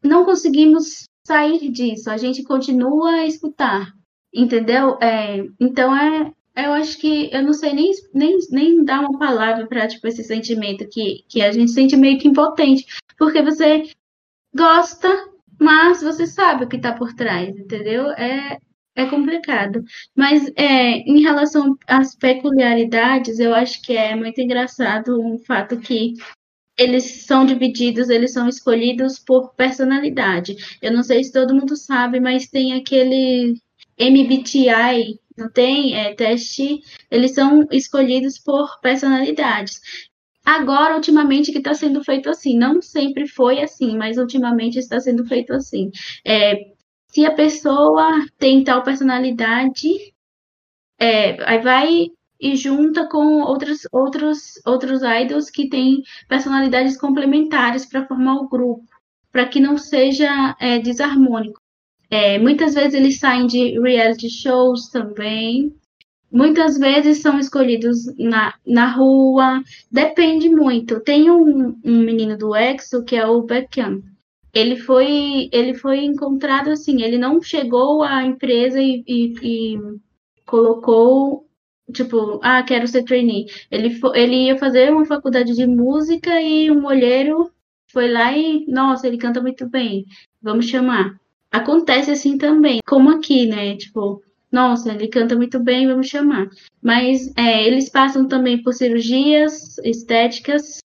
não 0.00 0.24
conseguimos 0.24 1.08
sair 1.26 1.68
disso, 1.70 2.08
a 2.08 2.16
gente 2.16 2.44
continua 2.44 3.10
a 3.10 3.26
escutar, 3.26 3.92
entendeu? 4.32 4.96
É, 5.02 5.44
então 5.58 5.96
é, 5.96 6.32
eu 6.54 6.72
acho 6.72 6.98
que 6.98 7.28
eu 7.32 7.42
não 7.42 7.52
sei 7.52 7.72
nem, 7.72 7.90
nem, 8.12 8.38
nem 8.50 8.84
dar 8.84 9.00
uma 9.00 9.18
palavra 9.18 9.66
para 9.66 9.88
tipo, 9.88 10.06
esse 10.06 10.22
sentimento 10.22 10.86
que, 10.88 11.24
que 11.28 11.42
a 11.42 11.50
gente 11.50 11.72
sente 11.72 11.96
meio 11.96 12.18
que 12.20 12.28
impotente, 12.28 12.86
porque 13.18 13.42
você 13.42 13.82
gosta, 14.54 15.08
mas 15.60 16.02
você 16.02 16.26
sabe 16.26 16.64
o 16.64 16.68
que 16.68 16.76
está 16.76 16.92
por 16.92 17.12
trás, 17.14 17.56
entendeu? 17.56 18.10
É, 18.12 18.58
é 18.94 19.06
complicado. 19.06 19.82
Mas 20.16 20.46
é, 20.56 20.98
em 20.98 21.22
relação 21.22 21.76
às 21.86 22.14
peculiaridades, 22.14 23.38
eu 23.38 23.54
acho 23.54 23.82
que 23.82 23.96
é 23.96 24.14
muito 24.14 24.40
engraçado 24.40 25.20
um 25.20 25.38
fato 25.38 25.78
que 25.78 26.14
eles 26.76 27.24
são 27.24 27.46
divididos, 27.46 28.08
eles 28.08 28.32
são 28.32 28.48
escolhidos 28.48 29.18
por 29.18 29.54
personalidade. 29.54 30.56
Eu 30.82 30.92
não 30.92 31.02
sei 31.02 31.22
se 31.22 31.32
todo 31.32 31.54
mundo 31.54 31.76
sabe, 31.76 32.20
mas 32.20 32.48
tem 32.48 32.74
aquele 32.74 33.54
MBTI, 33.98 35.20
não 35.36 35.50
tem? 35.50 35.94
É, 35.96 36.14
teste. 36.14 36.80
Eles 37.10 37.32
são 37.34 37.66
escolhidos 37.70 38.38
por 38.38 38.80
personalidades. 38.80 39.80
Agora, 40.44 40.96
ultimamente, 40.96 41.50
que 41.50 41.58
está 41.58 41.74
sendo 41.74 42.04
feito 42.04 42.28
assim. 42.28 42.56
Não 42.58 42.82
sempre 42.82 43.26
foi 43.26 43.60
assim, 43.62 43.96
mas 43.96 44.18
ultimamente 44.18 44.78
está 44.78 45.00
sendo 45.00 45.24
feito 45.26 45.52
assim. 45.52 45.90
É, 46.24 46.74
se 47.06 47.24
a 47.24 47.34
pessoa 47.34 48.26
tem 48.38 48.62
tal 48.64 48.82
personalidade, 48.82 49.88
é, 50.98 51.42
aí 51.44 51.60
vai 51.60 52.06
e 52.40 52.56
junta 52.56 53.08
com 53.08 53.40
outros, 53.40 53.86
outros, 53.92 54.60
outros 54.66 55.00
idols 55.02 55.48
que 55.48 55.68
têm 55.68 56.02
personalidades 56.28 56.98
complementares 56.98 57.86
para 57.86 58.06
formar 58.06 58.34
o 58.34 58.48
grupo, 58.48 58.84
para 59.32 59.48
que 59.48 59.60
não 59.60 59.78
seja 59.78 60.54
é, 60.60 60.78
desarmônico. 60.78 61.60
É, 62.10 62.38
muitas 62.38 62.74
vezes 62.74 62.94
eles 62.94 63.18
saem 63.18 63.46
de 63.46 63.80
reality 63.80 64.28
shows 64.28 64.88
também, 64.90 65.74
muitas 66.34 66.76
vezes 66.76 67.22
são 67.22 67.38
escolhidos 67.38 68.06
na, 68.18 68.52
na 68.66 68.90
rua, 68.90 69.62
depende 69.90 70.48
muito. 70.48 70.98
Tem 71.00 71.30
um, 71.30 71.78
um 71.84 72.00
menino 72.00 72.36
do 72.36 72.56
EXO 72.56 73.04
que 73.04 73.14
é 73.14 73.24
o 73.24 73.42
Beckham. 73.42 74.02
Ele 74.52 74.76
foi, 74.76 75.48
ele 75.52 75.74
foi 75.74 76.04
encontrado 76.04 76.70
assim, 76.70 77.02
ele 77.02 77.18
não 77.18 77.40
chegou 77.40 78.02
à 78.02 78.24
empresa 78.24 78.80
e, 78.80 79.04
e, 79.06 79.34
e 79.42 79.78
colocou 80.44 81.46
tipo, 81.92 82.40
ah, 82.42 82.62
quero 82.62 82.88
ser 82.88 83.04
trainee. 83.04 83.46
Ele, 83.70 83.96
ele 84.14 84.46
ia 84.46 84.58
fazer 84.58 84.90
uma 84.90 85.04
faculdade 85.04 85.54
de 85.54 85.66
música 85.66 86.40
e 86.40 86.70
um 86.70 86.84
olheiro 86.86 87.50
foi 87.92 88.10
lá 88.10 88.36
e, 88.36 88.66
nossa, 88.66 89.06
ele 89.06 89.18
canta 89.18 89.40
muito 89.40 89.68
bem, 89.68 90.04
vamos 90.42 90.66
chamar. 90.66 91.16
Acontece 91.52 92.10
assim 92.10 92.36
também, 92.36 92.80
como 92.84 93.10
aqui, 93.10 93.46
né? 93.46 93.76
Tipo, 93.76 94.20
nossa, 94.54 94.92
ele 94.92 95.08
canta 95.08 95.34
muito 95.34 95.58
bem, 95.58 95.88
vamos 95.88 96.06
chamar. 96.06 96.48
Mas 96.80 97.32
é, 97.36 97.66
eles 97.66 97.88
passam 97.88 98.28
também 98.28 98.62
por 98.62 98.72
cirurgias 98.72 99.76
estéticas, 99.78 100.78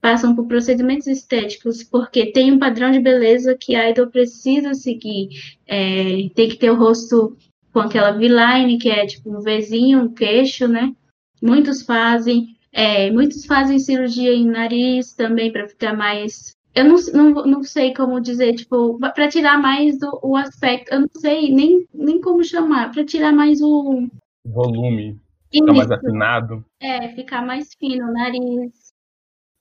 passam 0.00 0.36
por 0.36 0.46
procedimentos 0.46 1.08
estéticos, 1.08 1.82
porque 1.82 2.30
tem 2.30 2.52
um 2.52 2.60
padrão 2.60 2.92
de 2.92 3.00
beleza 3.00 3.56
que 3.58 3.74
a 3.74 3.90
idol 3.90 4.06
precisa 4.06 4.72
seguir. 4.72 5.30
É, 5.66 6.28
tem 6.32 6.48
que 6.48 6.56
ter 6.56 6.70
o 6.70 6.76
rosto 6.76 7.36
com 7.72 7.80
aquela 7.80 8.12
V-line, 8.12 8.78
que 8.78 8.88
é 8.88 9.04
tipo 9.04 9.36
um 9.36 9.40
Vzinho, 9.40 10.02
um 10.02 10.14
queixo, 10.14 10.68
né? 10.68 10.94
Muitos 11.42 11.82
fazem. 11.82 12.56
É, 12.72 13.10
muitos 13.10 13.44
fazem 13.46 13.80
cirurgia 13.80 14.32
em 14.32 14.46
nariz 14.46 15.12
também 15.12 15.50
para 15.50 15.66
ficar 15.66 15.92
mais. 15.92 16.52
Eu 16.74 16.84
não, 16.84 16.96
não, 17.12 17.46
não 17.46 17.62
sei 17.64 17.92
como 17.92 18.20
dizer, 18.20 18.54
tipo, 18.54 18.98
para 18.98 19.28
tirar 19.28 19.58
mais 19.58 19.98
do, 19.98 20.18
o 20.22 20.36
aspecto, 20.36 20.92
eu 20.92 21.00
não 21.00 21.08
sei 21.16 21.52
nem, 21.52 21.86
nem 21.92 22.20
como 22.20 22.44
chamar, 22.44 22.92
para 22.92 23.04
tirar 23.04 23.32
mais 23.32 23.60
o. 23.60 24.08
Volume. 24.46 25.18
Ficar 25.50 25.72
mais 25.72 25.90
afinado. 25.90 26.64
É, 26.80 27.08
ficar 27.14 27.44
mais 27.44 27.74
fino 27.74 28.08
o 28.08 28.12
nariz. 28.12 28.92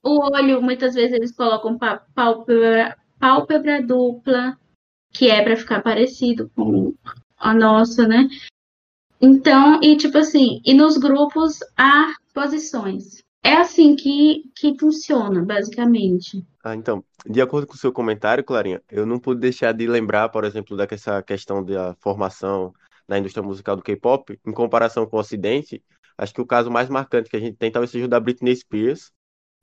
O 0.03 0.33
olho, 0.33 0.61
muitas 0.61 0.95
vezes 0.95 1.13
eles 1.13 1.35
colocam 1.35 1.77
pálpebra, 2.13 2.97
pálpebra 3.19 3.81
dupla, 3.81 4.57
que 5.11 5.29
é 5.29 5.43
para 5.43 5.57
ficar 5.57 5.81
parecido 5.81 6.49
com 6.55 6.93
a 7.37 7.53
nossa, 7.53 8.07
né? 8.07 8.27
Então, 9.19 9.79
e 9.81 9.97
tipo 9.97 10.17
assim, 10.17 10.61
e 10.63 10.73
nos 10.73 10.97
grupos 10.97 11.59
há 11.75 12.13
posições. 12.33 13.23
É 13.43 13.53
assim 13.53 13.95
que, 13.95 14.43
que 14.55 14.77
funciona, 14.77 15.43
basicamente. 15.43 16.45
Ah, 16.63 16.75
então, 16.75 17.03
de 17.25 17.41
acordo 17.41 17.65
com 17.65 17.75
o 17.75 17.77
seu 17.77 17.91
comentário, 17.91 18.43
Clarinha, 18.43 18.81
eu 18.89 19.05
não 19.05 19.19
pude 19.19 19.39
deixar 19.39 19.71
de 19.71 19.87
lembrar, 19.87 20.29
por 20.29 20.43
exemplo, 20.43 20.75
dessa 20.75 21.23
questão 21.23 21.63
da 21.63 21.95
formação 21.95 22.73
na 23.07 23.17
indústria 23.17 23.43
musical 23.43 23.75
do 23.75 23.83
K-pop, 23.83 24.37
em 24.45 24.51
comparação 24.51 25.05
com 25.05 25.15
o 25.15 25.19
Ocidente, 25.19 25.81
acho 26.17 26.33
que 26.33 26.41
o 26.41 26.45
caso 26.45 26.69
mais 26.69 26.89
marcante 26.89 27.29
que 27.29 27.37
a 27.37 27.39
gente 27.39 27.55
tem 27.55 27.71
talvez 27.71 27.89
seja 27.89 28.05
o 28.05 28.09
da 28.09 28.19
Britney 28.19 28.55
Spears, 28.55 29.11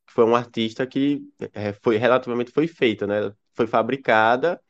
que 0.07 0.15
foi 0.15 0.25
uma 0.25 0.39
artista 0.39 0.87
que 0.87 1.23
é, 1.53 1.73
foi 1.75 1.97
relativamente 1.97 2.53
foi 2.53 2.67
feita, 2.67 3.07
né? 3.07 3.33
Foi 3.53 3.67
fabricada 3.67 4.61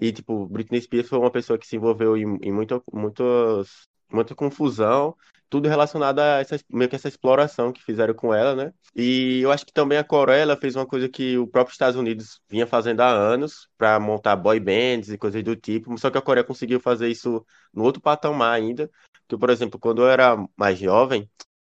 e, 0.00 0.12
tipo, 0.12 0.46
Britney 0.46 0.80
Spears 0.80 1.08
foi 1.08 1.18
uma 1.18 1.30
pessoa 1.30 1.58
que 1.58 1.66
se 1.66 1.76
envolveu 1.76 2.16
em, 2.16 2.38
em 2.42 2.52
muita, 2.52 2.82
muitas, 2.92 3.88
muita 4.10 4.34
confusão, 4.34 5.16
tudo 5.48 5.68
relacionado 5.68 6.18
a 6.18 6.40
essa, 6.40 6.58
meio 6.70 6.88
que 6.88 6.96
essa 6.96 7.08
exploração 7.08 7.72
que 7.72 7.82
fizeram 7.82 8.14
com 8.14 8.34
ela, 8.34 8.54
né? 8.54 8.72
E 8.94 9.40
eu 9.42 9.52
acho 9.52 9.64
que 9.66 9.72
também 9.72 9.98
a 9.98 10.04
Coreia 10.04 10.56
fez 10.56 10.76
uma 10.76 10.86
coisa 10.86 11.08
que 11.08 11.38
o 11.38 11.46
próprio 11.46 11.72
Estados 11.72 11.96
Unidos 11.96 12.40
vinha 12.48 12.66
fazendo 12.66 13.00
há 13.00 13.08
anos, 13.10 13.68
para 13.78 14.00
montar 14.00 14.36
boy 14.36 14.58
bands 14.60 15.10
e 15.10 15.18
coisas 15.18 15.42
do 15.42 15.56
tipo, 15.56 15.96
só 15.98 16.10
que 16.10 16.18
a 16.18 16.22
Coreia 16.22 16.44
conseguiu 16.44 16.80
fazer 16.80 17.08
isso 17.08 17.44
no 17.72 17.84
outro 17.84 18.00
patamar 18.02 18.54
ainda. 18.54 18.90
Que, 19.28 19.36
por 19.36 19.50
exemplo, 19.50 19.78
quando 19.78 20.02
eu 20.02 20.08
era 20.08 20.36
mais 20.56 20.78
jovem, 20.78 21.28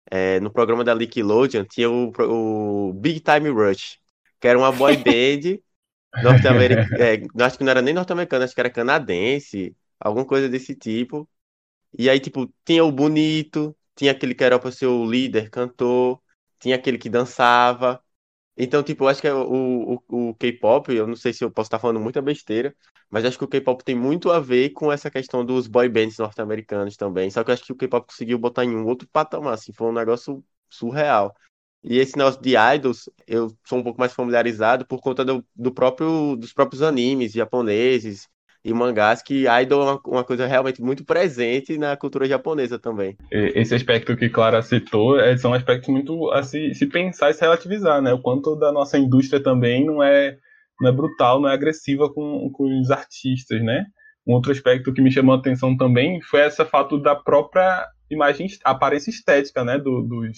é, 0.09 0.39
no 0.39 0.51
programa 0.51 0.83
da 0.83 0.95
Nickelodeon 0.95 1.65
tinha 1.65 1.89
o, 1.89 2.11
o 2.89 2.93
Big 2.93 3.21
Time 3.21 3.49
Rush, 3.49 3.99
que 4.39 4.47
era 4.47 4.57
uma 4.57 4.71
boy 4.71 4.97
band 5.03 5.59
norte-americana, 6.23 7.03
é, 7.03 7.43
acho 7.43 7.57
que 7.57 7.63
não 7.63 7.71
era 7.71 7.81
nem 7.81 7.93
norte-americana, 7.93 8.45
acho 8.45 8.53
que 8.53 8.59
era 8.59 8.69
canadense, 8.69 9.75
alguma 9.99 10.25
coisa 10.25 10.49
desse 10.49 10.75
tipo. 10.75 11.27
E 11.97 12.09
aí, 12.09 12.19
tipo, 12.19 12.51
tinha 12.65 12.83
o 12.83 12.91
bonito, 12.91 13.75
tinha 13.95 14.11
aquele 14.11 14.33
que 14.35 14.43
era 14.43 14.59
pra 14.59 14.71
ser 14.71 14.87
o 14.87 15.05
líder, 15.09 15.49
cantor, 15.49 16.21
tinha 16.59 16.75
aquele 16.75 16.97
que 16.97 17.09
dançava. 17.09 18.01
Então, 18.57 18.83
tipo, 18.83 19.03
eu 19.05 19.07
acho 19.09 19.21
que 19.21 19.27
é 19.27 19.33
o, 19.33 19.95
o, 20.09 20.29
o 20.31 20.35
K-pop, 20.35 20.93
eu 20.93 21.07
não 21.07 21.15
sei 21.15 21.33
se 21.33 21.43
eu 21.43 21.51
posso 21.51 21.67
estar 21.67 21.79
falando 21.79 21.99
muita 21.99 22.21
besteira, 22.21 22.75
mas 23.09 23.25
acho 23.25 23.37
que 23.37 23.43
o 23.45 23.47
K-pop 23.47 23.83
tem 23.83 23.95
muito 23.95 24.31
a 24.31 24.39
ver 24.39 24.71
com 24.71 24.91
essa 24.91 25.09
questão 25.11 25.45
dos 25.45 25.67
boy 25.67 25.89
bands 25.89 26.17
norte-americanos 26.17 26.97
também. 26.97 27.29
Só 27.31 27.43
que 27.43 27.49
eu 27.51 27.53
acho 27.53 27.63
que 27.65 27.71
o 27.73 27.75
K-pop 27.75 28.07
conseguiu 28.07 28.37
botar 28.39 28.65
em 28.65 28.75
um 28.75 28.85
outro 28.85 29.07
patamar, 29.09 29.53
assim, 29.55 29.73
foi 29.73 29.87
um 29.87 29.93
negócio 29.93 30.43
surreal. 30.69 31.33
E 31.83 31.97
esse 31.97 32.17
negócio 32.17 32.41
de 32.41 32.55
idols, 32.75 33.09
eu 33.27 33.49
sou 33.67 33.79
um 33.79 33.83
pouco 33.83 33.99
mais 33.99 34.13
familiarizado 34.13 34.85
por 34.85 35.01
conta 35.01 35.25
do, 35.25 35.45
do 35.55 35.73
próprio, 35.73 36.35
dos 36.35 36.53
próprios 36.53 36.81
animes 36.83 37.31
japoneses 37.33 38.27
e 38.63 38.73
mangás, 38.73 39.21
que 39.23 39.45
idol 39.47 39.81
é 39.81 39.91
uma, 39.91 40.01
uma, 40.05 40.23
coisa 40.23 40.45
realmente 40.45 40.81
muito 40.81 41.03
presente 41.03 41.77
na 41.77 41.97
cultura 41.97 42.27
japonesa 42.27 42.77
também. 42.77 43.17
Esse 43.31 43.73
aspecto 43.73 44.15
que 44.15 44.29
Clara 44.29 44.61
citou 44.61 45.19
é, 45.19 45.35
são 45.35 45.53
aspectos 45.53 45.89
muito 45.89 46.29
a 46.31 46.43
se, 46.43 46.73
se 46.75 46.85
pensar 46.85 47.31
e 47.31 47.33
se 47.33 47.41
relativizar, 47.41 48.01
né? 48.01 48.13
O 48.13 48.21
quanto 48.21 48.55
da 48.55 48.71
nossa 48.71 48.99
indústria 48.99 49.41
também 49.41 49.83
não 49.83 50.03
é, 50.03 50.37
não 50.79 50.89
é 50.89 50.91
brutal, 50.91 51.41
não 51.41 51.49
é 51.49 51.53
agressiva 51.53 52.11
com, 52.13 52.51
com 52.51 52.79
os 52.79 52.91
artistas, 52.91 53.63
né? 53.63 53.85
Um 54.27 54.33
outro 54.33 54.51
aspecto 54.51 54.93
que 54.93 55.01
me 55.01 55.11
chamou 55.11 55.33
a 55.33 55.39
atenção 55.39 55.75
também 55.75 56.21
foi 56.21 56.41
esse 56.41 56.63
fato 56.65 56.99
da 56.99 57.15
própria 57.15 57.87
imagem, 58.11 58.47
aparência 58.63 59.09
estética, 59.09 59.63
né? 59.63 59.79
Do, 59.79 60.03
dos, 60.03 60.37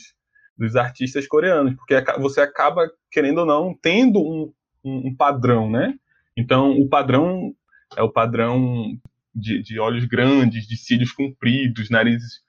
dos 0.57 0.78
artistas 0.78 1.28
coreanos, 1.28 1.76
porque 1.76 2.01
você 2.19 2.39
acaba, 2.39 2.89
querendo 3.11 3.39
ou 3.39 3.45
não, 3.45 3.78
tendo 3.82 4.19
um, 4.21 4.53
um, 4.86 5.09
um 5.09 5.15
padrão, 5.15 5.69
né? 5.69 5.93
Então, 6.38 6.71
o 6.71 6.88
padrão 6.88 7.53
é 7.98 8.02
o 8.02 8.12
padrão 8.12 8.98
de, 9.34 9.62
de 9.62 9.80
olhos 9.80 10.06
grandes, 10.06 10.68
de 10.68 10.78
cílios 10.78 11.12
compridos, 11.12 11.89
narizes 11.89 12.41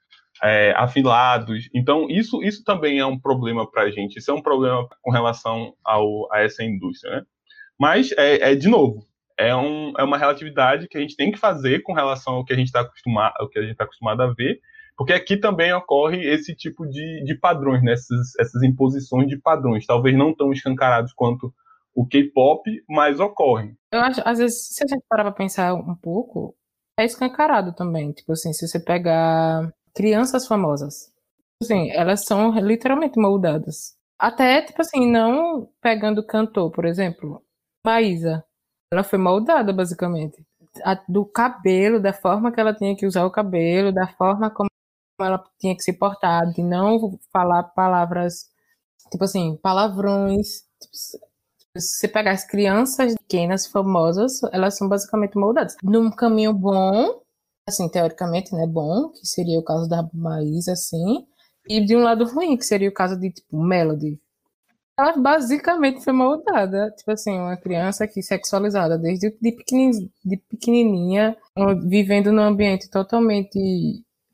é, 0.43 0.73
afilados. 0.75 1.69
Então, 1.73 2.07
isso, 2.09 2.43
isso 2.43 2.63
também 2.63 2.99
é 2.99 3.05
um 3.05 3.19
problema 3.19 3.69
para 3.69 3.83
a 3.83 3.91
gente. 3.91 4.17
Isso 4.17 4.31
é 4.31 4.33
um 4.33 4.41
problema 4.41 4.87
com 5.01 5.11
relação 5.11 5.73
ao, 5.83 6.31
a 6.31 6.41
essa 6.41 6.63
indústria. 6.63 7.17
Né? 7.17 7.23
Mas, 7.79 8.11
é, 8.13 8.51
é, 8.51 8.55
de 8.55 8.67
novo, 8.67 9.05
é, 9.37 9.55
um, 9.55 9.93
é 9.97 10.03
uma 10.03 10.17
relatividade 10.17 10.87
que 10.87 10.97
a 10.97 11.01
gente 11.01 11.15
tem 11.15 11.31
que 11.31 11.39
fazer 11.39 11.81
com 11.81 11.93
relação 11.93 12.35
ao 12.35 12.45
que 12.45 12.53
a 12.53 12.55
gente 12.55 12.67
está 12.67 12.81
acostumado, 12.81 13.33
ao 13.37 13.49
que 13.49 13.59
a 13.59 13.61
gente 13.61 13.71
está 13.71 13.83
acostumado 13.83 14.21
a 14.21 14.33
ver, 14.33 14.59
porque 14.97 15.13
aqui 15.13 15.35
também 15.35 15.73
ocorre 15.73 16.25
esse 16.25 16.55
tipo 16.55 16.85
de, 16.87 17.23
de 17.25 17.35
padrões, 17.35 17.83
né? 17.83 17.93
essas, 17.93 18.33
essas 18.39 18.63
imposições 18.63 19.27
de 19.27 19.37
padrões, 19.37 19.85
talvez 19.85 20.15
não 20.15 20.33
tão 20.33 20.53
escancarados 20.53 21.11
quanto 21.13 21.53
o 21.95 22.05
K-pop, 22.05 22.69
mas 22.89 23.19
ocorrem. 23.19 23.75
Eu 23.91 24.01
acho, 24.01 24.21
às 24.25 24.37
vezes, 24.37 24.67
se 24.75 24.83
a 24.83 24.87
gente 24.87 25.03
parar 25.09 25.23
pra 25.23 25.31
pensar 25.31 25.73
um 25.73 25.95
pouco, 25.95 26.53
é 26.99 27.05
escancarado 27.05 27.73
também. 27.73 28.11
Tipo 28.11 28.33
assim, 28.33 28.51
se 28.51 28.67
você 28.67 28.79
pegar 28.79 29.73
crianças 29.95 30.45
famosas, 30.45 31.11
assim, 31.63 31.89
elas 31.91 32.25
são 32.25 32.51
literalmente 32.59 33.17
moldadas. 33.17 33.95
Até, 34.19 34.61
tipo 34.61 34.81
assim, 34.81 35.09
não 35.09 35.69
pegando 35.81 36.25
cantor, 36.25 36.71
por 36.71 36.85
exemplo, 36.85 37.41
Maísa. 37.85 38.43
Ela 38.91 39.03
foi 39.03 39.19
moldada, 39.19 39.73
basicamente. 39.73 40.45
A, 40.83 40.95
do 41.07 41.25
cabelo, 41.25 42.01
da 42.01 42.13
forma 42.13 42.51
que 42.51 42.59
ela 42.59 42.73
tinha 42.73 42.95
que 42.95 43.05
usar 43.05 43.25
o 43.25 43.31
cabelo, 43.31 43.93
da 43.93 44.07
forma 44.07 44.49
como 44.49 44.69
ela 45.19 45.41
tinha 45.59 45.75
que 45.75 45.83
se 45.83 45.93
portar, 45.93 46.51
de 46.51 46.61
não 46.61 47.17
falar 47.31 47.63
palavras, 47.63 48.49
tipo 49.11 49.23
assim, 49.23 49.57
palavrões. 49.61 50.63
Tipo, 50.81 51.24
se 51.77 51.99
você 51.99 52.07
pegar 52.07 52.31
as 52.31 52.45
crianças 52.45 53.15
pequenas, 53.15 53.67
famosas, 53.67 54.41
elas 54.51 54.77
são 54.77 54.87
basicamente 54.87 55.37
moldadas. 55.37 55.75
Num 55.83 56.09
caminho 56.11 56.53
bom, 56.53 57.21
assim, 57.67 57.89
teoricamente, 57.89 58.53
né, 58.53 58.65
bom, 58.65 59.09
que 59.09 59.25
seria 59.25 59.59
o 59.59 59.63
caso 59.63 59.87
da 59.89 60.07
Maísa, 60.13 60.73
assim, 60.73 61.25
e 61.67 61.83
de 61.83 61.95
um 61.95 62.03
lado 62.03 62.25
ruim, 62.25 62.55
que 62.57 62.65
seria 62.65 62.89
o 62.89 62.93
caso 62.93 63.19
de, 63.19 63.31
tipo, 63.31 63.61
Melody. 63.61 64.19
Ela 64.97 65.17
basicamente 65.17 66.01
foi 66.03 66.13
moldada, 66.13 66.89
tipo 66.91 67.11
assim, 67.11 67.37
uma 67.37 67.57
criança 67.57 68.07
que 68.07 68.21
sexualizada 68.21 68.97
desde 68.97 69.29
de, 69.41 69.51
de 70.23 70.37
pequenininha 70.49 71.35
vivendo 71.85 72.31
num 72.31 72.43
ambiente 72.43 72.89
totalmente 72.89 73.59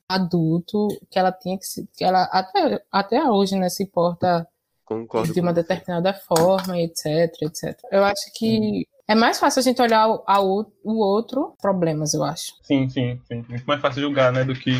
adulto, 0.07 0.87
que 1.09 1.17
ela 1.17 1.31
tinha 1.31 1.57
que 1.57 1.65
se, 1.65 1.87
que 1.95 2.03
ela 2.03 2.23
até, 2.25 2.83
até 2.91 3.23
hoje, 3.23 3.55
né, 3.55 3.69
se 3.69 3.87
porta 3.87 4.47
Concordo 4.91 5.33
de 5.33 5.39
uma 5.39 5.53
determinada 5.53 6.13
forma, 6.13 6.77
etc, 6.77 7.33
etc. 7.43 7.79
Eu 7.89 8.03
acho 8.03 8.29
que 8.35 8.85
é 9.07 9.15
mais 9.15 9.39
fácil 9.39 9.61
a 9.61 9.63
gente 9.63 9.81
olhar 9.81 10.09
o, 10.09 10.21
ao, 10.27 10.69
o 10.83 10.97
outro 10.99 11.55
problemas, 11.61 12.13
eu 12.13 12.21
acho. 12.25 12.51
Sim, 12.61 12.89
sim, 12.89 13.17
sim. 13.25 13.45
Muito 13.47 13.63
mais 13.63 13.79
fácil 13.79 14.01
julgar, 14.01 14.33
né, 14.33 14.43
do 14.43 14.53
que, 14.53 14.71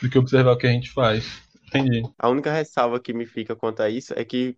do 0.00 0.08
que 0.08 0.16
observar 0.16 0.52
o 0.52 0.56
que 0.56 0.68
a 0.68 0.70
gente 0.70 0.92
faz. 0.92 1.42
Entendi. 1.66 2.02
A 2.16 2.28
única 2.28 2.52
ressalva 2.52 3.00
que 3.00 3.12
me 3.12 3.26
fica 3.26 3.56
quanto 3.56 3.82
a 3.82 3.90
isso 3.90 4.14
é 4.16 4.24
que, 4.24 4.56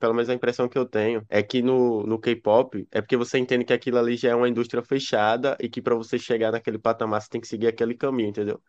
pelo 0.00 0.12
menos 0.12 0.28
a 0.28 0.34
impressão 0.34 0.68
que 0.68 0.76
eu 0.76 0.84
tenho, 0.84 1.24
é 1.28 1.40
que 1.40 1.62
no, 1.62 2.02
no 2.02 2.18
K-pop 2.18 2.84
é 2.90 3.00
porque 3.00 3.16
você 3.16 3.38
entende 3.38 3.64
que 3.64 3.72
aquilo 3.72 3.98
ali 3.98 4.16
já 4.16 4.30
é 4.30 4.34
uma 4.34 4.48
indústria 4.48 4.82
fechada 4.82 5.56
e 5.60 5.68
que 5.68 5.80
para 5.80 5.94
você 5.94 6.18
chegar 6.18 6.50
naquele 6.50 6.80
patamar 6.80 7.22
você 7.22 7.28
tem 7.28 7.40
que 7.40 7.46
seguir 7.46 7.68
aquele 7.68 7.94
caminho, 7.94 8.30
entendeu? 8.30 8.60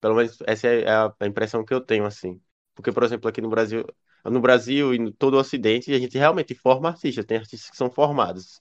Pelo 0.00 0.16
menos 0.16 0.36
essa 0.44 0.66
é 0.66 0.90
a, 0.90 1.14
a 1.20 1.26
impressão 1.26 1.64
que 1.64 1.72
eu 1.72 1.80
tenho, 1.80 2.04
assim. 2.04 2.40
Porque, 2.74 2.92
por 2.92 3.04
exemplo, 3.04 3.28
aqui 3.28 3.40
no 3.40 3.48
Brasil, 3.48 3.86
no 4.30 4.40
Brasil 4.40 4.94
e 4.94 4.98
em 4.98 5.12
todo 5.12 5.34
o 5.34 5.38
Ocidente, 5.40 5.92
a 5.92 5.98
gente 5.98 6.18
realmente 6.18 6.54
forma 6.54 6.88
artistas, 6.90 7.24
tem 7.24 7.38
artistas 7.38 7.70
que 7.70 7.76
são 7.76 7.90
formados. 7.90 8.60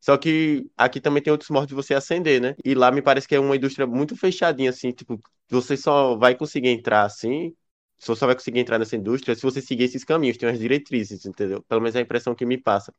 Só 0.00 0.16
que 0.16 0.70
aqui 0.76 1.00
também 1.00 1.22
tem 1.22 1.32
outros 1.32 1.50
modos 1.50 1.68
de 1.68 1.74
você 1.74 1.94
ascender, 1.94 2.40
né? 2.40 2.54
E 2.64 2.74
lá 2.74 2.90
me 2.92 3.02
parece 3.02 3.26
que 3.28 3.34
é 3.34 3.40
uma 3.40 3.56
indústria 3.56 3.86
muito 3.86 4.16
fechadinha, 4.16 4.70
assim, 4.70 4.92
tipo, 4.92 5.20
você 5.48 5.76
só 5.76 6.16
vai 6.16 6.34
conseguir 6.36 6.68
entrar 6.70 7.04
assim, 7.04 7.54
você 7.98 8.14
só 8.16 8.26
vai 8.26 8.34
conseguir 8.36 8.60
entrar 8.60 8.78
nessa 8.78 8.96
indústria 8.96 9.34
se 9.34 9.42
você 9.42 9.60
seguir 9.62 9.84
esses 9.84 10.04
caminhos, 10.04 10.36
tem 10.36 10.48
umas 10.48 10.58
diretrizes, 10.60 11.26
entendeu? 11.26 11.62
Pelo 11.64 11.80
menos 11.80 11.96
é 11.96 11.98
a 12.00 12.02
impressão 12.02 12.34
que 12.34 12.46
me 12.46 12.58
passa. 12.58 12.94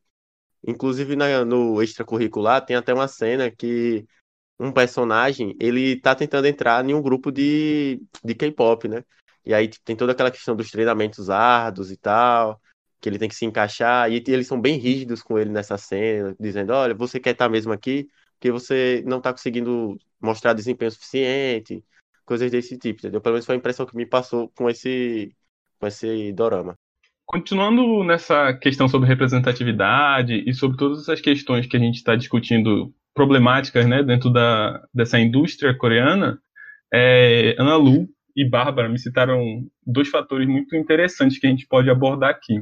Inclusive 0.67 1.15
na, 1.15 1.45
no 1.45 1.81
extracurricular 1.81 2.65
tem 2.65 2.75
até 2.75 2.93
uma 2.93 3.07
cena 3.07 3.51
que 3.51 4.05
um 4.59 4.71
personagem, 4.71 5.55
ele 5.59 5.99
tá 6.01 6.15
tentando 6.15 6.47
entrar 6.47 6.85
em 6.87 6.93
um 6.93 7.01
grupo 7.01 7.31
de, 7.31 8.01
de 8.23 8.35
K-pop, 8.35 8.87
né? 8.87 9.03
E 9.47 9.53
aí 9.53 9.67
tipo, 9.67 9.85
tem 9.85 9.95
toda 9.95 10.11
aquela 10.11 10.31
questão 10.31 10.55
dos 10.55 10.69
treinamentos 10.69 11.29
árduos 11.29 11.91
e 11.91 11.97
tal, 11.97 12.61
que 12.99 13.07
ele 13.07 13.17
tem 13.17 13.29
que 13.29 13.35
se 13.35 13.45
encaixar, 13.45 14.11
e 14.11 14.23
eles 14.27 14.47
são 14.47 14.59
bem 14.59 14.77
rígidos 14.77 15.21
com 15.23 15.39
ele 15.39 15.49
nessa 15.49 15.77
cena, 15.77 16.35
dizendo, 16.39 16.73
olha, 16.73 16.93
você 16.93 17.19
quer 17.19 17.31
estar 17.31 17.49
mesmo 17.49 17.71
aqui 17.71 18.07
porque 18.37 18.51
você 18.51 19.03
não 19.05 19.17
está 19.17 19.31
conseguindo 19.31 19.97
mostrar 20.21 20.53
desempenho 20.53 20.91
suficiente, 20.91 21.83
coisas 22.25 22.51
desse 22.51 22.77
tipo, 22.77 22.99
entendeu? 22.99 23.21
Pelo 23.21 23.33
menos 23.33 23.45
foi 23.45 23.55
a 23.55 23.57
impressão 23.57 23.85
que 23.85 23.95
me 23.95 24.05
passou 24.05 24.49
com 24.55 24.69
esse, 24.69 25.33
com 25.79 25.87
esse 25.87 26.31
dorama. 26.33 26.75
Continuando 27.25 28.03
nessa 28.03 28.53
questão 28.53 28.87
sobre 28.87 29.07
representatividade 29.07 30.43
e 30.47 30.53
sobre 30.53 30.77
todas 30.77 31.01
essas 31.01 31.19
questões 31.19 31.65
que 31.65 31.75
a 31.75 31.79
gente 31.79 31.95
está 31.95 32.15
discutindo 32.15 32.93
problemáticas 33.13 33.87
né, 33.87 34.03
dentro 34.03 34.29
da, 34.29 34.85
dessa 34.93 35.19
indústria 35.19 35.75
coreana, 35.75 36.39
é, 36.93 37.55
Ana 37.57 37.75
Lu 37.75 38.07
e 38.38 38.47
Bárbara 38.47 38.88
me 38.88 38.99
citaram 38.99 39.67
dois 39.83 40.09
fatores 40.09 40.47
muito 40.47 40.75
interessantes 40.75 41.39
que 41.39 41.47
a 41.47 41.49
gente 41.49 41.65
pode 41.67 41.89
abordar 41.89 42.29
aqui. 42.29 42.61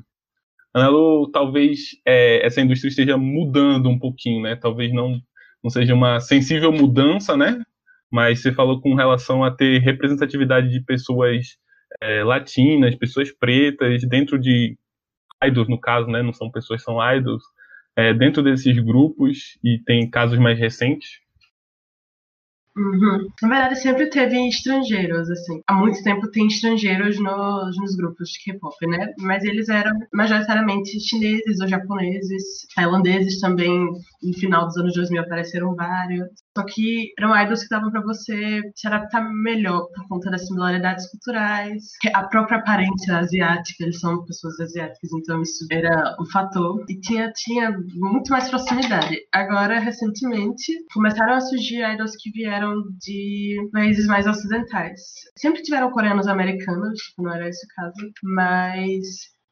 Anelo, 0.74 1.30
talvez 1.32 1.80
é, 2.08 2.46
essa 2.46 2.62
indústria 2.62 2.90
esteja 2.90 3.18
mudando 3.18 3.90
um 3.90 4.00
pouquinho, 4.00 4.42
né? 4.42 4.56
Talvez 4.56 4.94
não, 4.94 5.20
não 5.62 5.70
seja 5.70 5.94
uma 5.94 6.22
sensível 6.22 6.72
mudança, 6.72 7.36
né? 7.36 7.62
Mas 8.10 8.42
você 8.42 8.54
falou 8.54 8.80
com 8.80 8.96
relação 8.96 9.44
a 9.44 9.52
ter 9.52 9.80
representatividade 9.82 10.70
de 10.70 10.82
pessoas 10.82 11.58
é, 12.02 12.24
latinas, 12.24 12.96
pessoas 12.96 13.30
pretas, 13.38 14.02
dentro 14.08 14.40
de 14.40 14.78
idols, 15.44 15.68
no 15.68 15.80
caso, 15.80 16.08
né? 16.08 16.22
Não 16.22 16.32
são 16.32 16.50
pessoas, 16.50 16.84
são 16.84 16.98
idols, 17.16 17.44
é, 17.98 18.14
dentro 18.14 18.42
desses 18.42 18.78
grupos, 18.80 19.58
e 19.62 19.80
tem 19.86 20.10
casos 20.10 20.40
mais 20.40 20.58
recentes. 20.58 21.20
Uhum. 22.78 23.30
Na 23.42 23.48
verdade, 23.48 23.80
sempre 23.80 24.10
teve 24.10 24.50
estrangeiros, 24.50 25.30
assim. 25.30 25.62
Há 25.66 25.74
muito 25.74 26.04
tempo 26.04 26.30
tem 26.30 26.48
estrangeiros 26.48 27.18
nos, 27.18 27.78
nos 27.78 27.96
grupos 27.96 28.30
de 28.32 28.44
K-pop, 28.44 28.76
né? 28.88 29.14
Mas 29.18 29.46
eles 29.46 29.70
eram 29.70 29.98
majoritariamente 30.14 31.00
chineses 31.00 31.62
ou 31.62 31.70
japoneses, 31.70 32.68
tailandeses 32.76 33.40
também. 33.40 33.88
No 34.26 34.34
final 34.34 34.66
dos 34.66 34.78
anos 34.78 34.94
2000 34.96 35.22
apareceram 35.22 35.76
vários. 35.76 36.28
Só 36.58 36.66
que 36.66 37.14
eram 37.20 37.36
idols 37.36 37.64
que 37.64 37.70
davam 37.70 37.92
para 37.92 38.02
você 38.02 38.62
se 38.76 38.88
adaptar 38.88 39.30
melhor 39.30 39.88
por 39.94 40.08
conta 40.08 40.32
das 40.32 40.48
similaridades 40.48 41.10
culturais. 41.12 41.84
A 42.14 42.24
própria 42.28 42.58
aparência 42.58 43.18
asiática, 43.18 43.84
eles 43.84 44.00
são 44.00 44.24
pessoas 44.26 44.60
asiáticas, 44.60 45.12
então 45.14 45.42
isso 45.42 45.66
era 45.70 46.16
um 46.20 46.26
fator. 46.26 46.84
E 46.90 47.00
tinha, 47.02 47.32
tinha 47.34 47.78
muito 47.94 48.32
mais 48.32 48.50
proximidade. 48.50 49.18
Agora, 49.34 49.80
recentemente, 49.80 50.72
começaram 50.94 51.34
a 51.36 51.42
surgir 51.42 51.84
idols 51.84 52.16
que 52.18 52.32
vieram 52.32 52.74
de 53.00 53.70
países 53.72 54.08
mais 54.08 54.26
ocidentais. 54.26 55.02
Sempre 55.38 55.62
tiveram 55.62 55.92
coreanos 55.92 56.28
americanos, 56.28 57.00
não 57.18 57.34
era 57.34 57.50
esse 57.50 57.66
o 57.66 57.70
caso, 57.76 58.12
mas, 58.24 59.04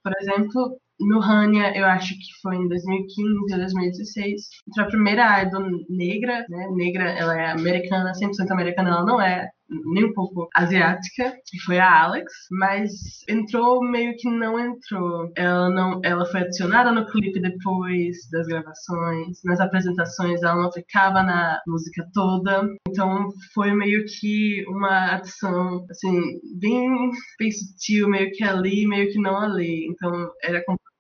por 0.03 0.13
exemplo, 0.19 0.77
no 0.99 1.21
Hania, 1.21 1.75
eu 1.77 1.85
acho 1.85 2.13
que 2.13 2.41
foi 2.41 2.55
em 2.55 2.67
2015 2.67 3.53
ou 3.53 3.59
2016, 3.59 4.41
entrou 4.67 4.85
a 4.85 4.89
primeira 4.89 5.41
idol 5.43 5.63
negra, 5.89 6.45
né? 6.49 6.67
Negra, 6.71 7.09
ela 7.11 7.39
é 7.41 7.51
americana, 7.51 8.11
100% 8.13 8.51
americana, 8.51 8.89
ela 8.89 9.05
não 9.05 9.21
é 9.21 9.49
nem 9.85 10.05
um 10.05 10.13
pouco 10.13 10.47
asiática, 10.55 11.33
que 11.45 11.59
foi 11.65 11.79
a 11.79 12.03
Alex, 12.03 12.31
mas 12.51 12.91
entrou 13.27 13.81
meio 13.83 14.15
que 14.17 14.29
não 14.29 14.59
entrou. 14.59 15.31
Ela 15.35 15.69
não, 15.69 15.99
ela 16.03 16.25
foi 16.25 16.41
adicionada 16.41 16.91
no 16.91 17.05
clipe 17.05 17.39
depois 17.39 18.17
das 18.31 18.47
gravações, 18.47 19.39
nas 19.43 19.59
apresentações 19.59 20.41
ela 20.43 20.61
não 20.61 20.71
ficava 20.71 21.23
na 21.23 21.59
música 21.67 22.05
toda, 22.13 22.67
então 22.87 23.29
foi 23.53 23.73
meio 23.73 24.05
que 24.05 24.63
uma 24.67 25.15
adição 25.15 25.85
assim 25.89 26.39
bem, 26.59 27.11
bem 27.39 27.51
sutil, 27.51 28.09
meio 28.09 28.31
que 28.31 28.43
ali, 28.43 28.87
meio 28.87 29.11
que 29.11 29.19
não 29.19 29.37
ali. 29.37 29.87
Então 29.89 30.11
era 30.43 30.63
complicado. 30.65 30.92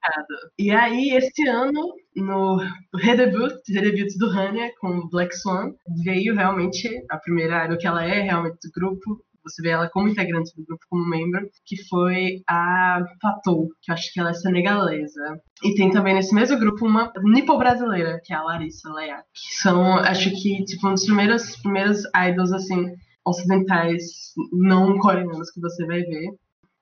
E 0.57 0.71
aí, 0.71 1.11
este 1.11 1.47
ano, 1.47 1.93
no 2.15 2.57
redebut, 2.95 3.55
redebut 3.69 4.17
do 4.17 4.29
Hania 4.29 4.71
com 4.79 5.07
Black 5.09 5.35
Swan, 5.35 5.73
veio 6.03 6.35
realmente 6.35 6.89
a 7.09 7.17
primeira 7.17 7.67
do 7.67 7.77
que 7.77 7.87
ela 7.87 8.03
é 8.05 8.21
realmente 8.21 8.57
do 8.63 8.71
grupo. 8.73 9.23
Você 9.43 9.61
vê 9.61 9.69
ela 9.69 9.89
como 9.89 10.07
integrante 10.07 10.55
do 10.55 10.65
grupo, 10.65 10.85
como 10.89 11.09
membro, 11.09 11.49
que 11.65 11.75
foi 11.89 12.41
a 12.47 13.03
Patou, 13.19 13.67
que 13.81 13.91
eu 13.91 13.93
acho 13.93 14.13
que 14.13 14.19
ela 14.19 14.29
é 14.29 14.33
senegalesa. 14.33 15.37
E 15.61 15.75
tem 15.75 15.91
também 15.91 16.13
nesse 16.13 16.33
mesmo 16.33 16.57
grupo 16.57 16.85
uma 16.85 17.11
nipo-brasileira, 17.21 18.21
que 18.23 18.33
é 18.33 18.37
a 18.37 18.43
Larissa 18.43 18.89
Leia. 18.93 19.17
Que 19.33 19.55
são, 19.55 19.95
acho 19.95 20.29
que, 20.31 20.63
tipo, 20.63 20.87
um 20.87 20.93
dos 20.93 21.05
primeiros, 21.05 21.57
primeiros 21.57 22.03
idols, 22.15 22.53
assim, 22.53 22.95
ocidentais 23.25 24.33
não 24.51 24.97
coreanos 24.97 25.51
que 25.51 25.59
você 25.59 25.85
vai 25.85 26.01
ver 26.01 26.29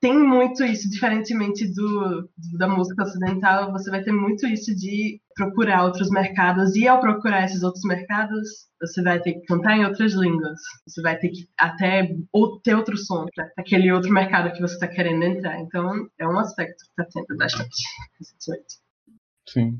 tem 0.01 0.17
muito 0.17 0.63
isso, 0.63 0.89
diferentemente 0.89 1.71
do, 1.71 2.27
da 2.57 2.67
música 2.67 3.03
ocidental, 3.03 3.71
você 3.71 3.91
vai 3.91 4.01
ter 4.01 4.11
muito 4.11 4.47
isso 4.47 4.75
de 4.75 5.21
procurar 5.35 5.83
outros 5.83 6.09
mercados, 6.09 6.75
e 6.75 6.87
ao 6.87 6.99
procurar 6.99 7.45
esses 7.45 7.61
outros 7.61 7.83
mercados, 7.83 8.49
você 8.81 9.01
vai 9.03 9.19
ter 9.21 9.33
que 9.33 9.45
cantar 9.45 9.77
em 9.77 9.85
outras 9.85 10.13
línguas, 10.13 10.59
você 10.87 11.01
vai 11.03 11.17
ter 11.17 11.29
que 11.29 11.47
até 11.55 12.15
ter 12.63 12.75
outro 12.75 12.97
som 12.97 13.27
para 13.33 13.51
aquele 13.57 13.91
outro 13.91 14.11
mercado 14.11 14.51
que 14.51 14.61
você 14.61 14.73
está 14.73 14.87
querendo 14.87 15.23
entrar. 15.23 15.59
Então, 15.59 16.09
é 16.19 16.27
um 16.27 16.39
aspecto 16.39 16.83
que 16.83 17.01
está 17.01 17.05
tendo 17.13 17.37
bastante 17.37 17.83
recentemente. 18.19 18.75
Sim. 19.47 19.79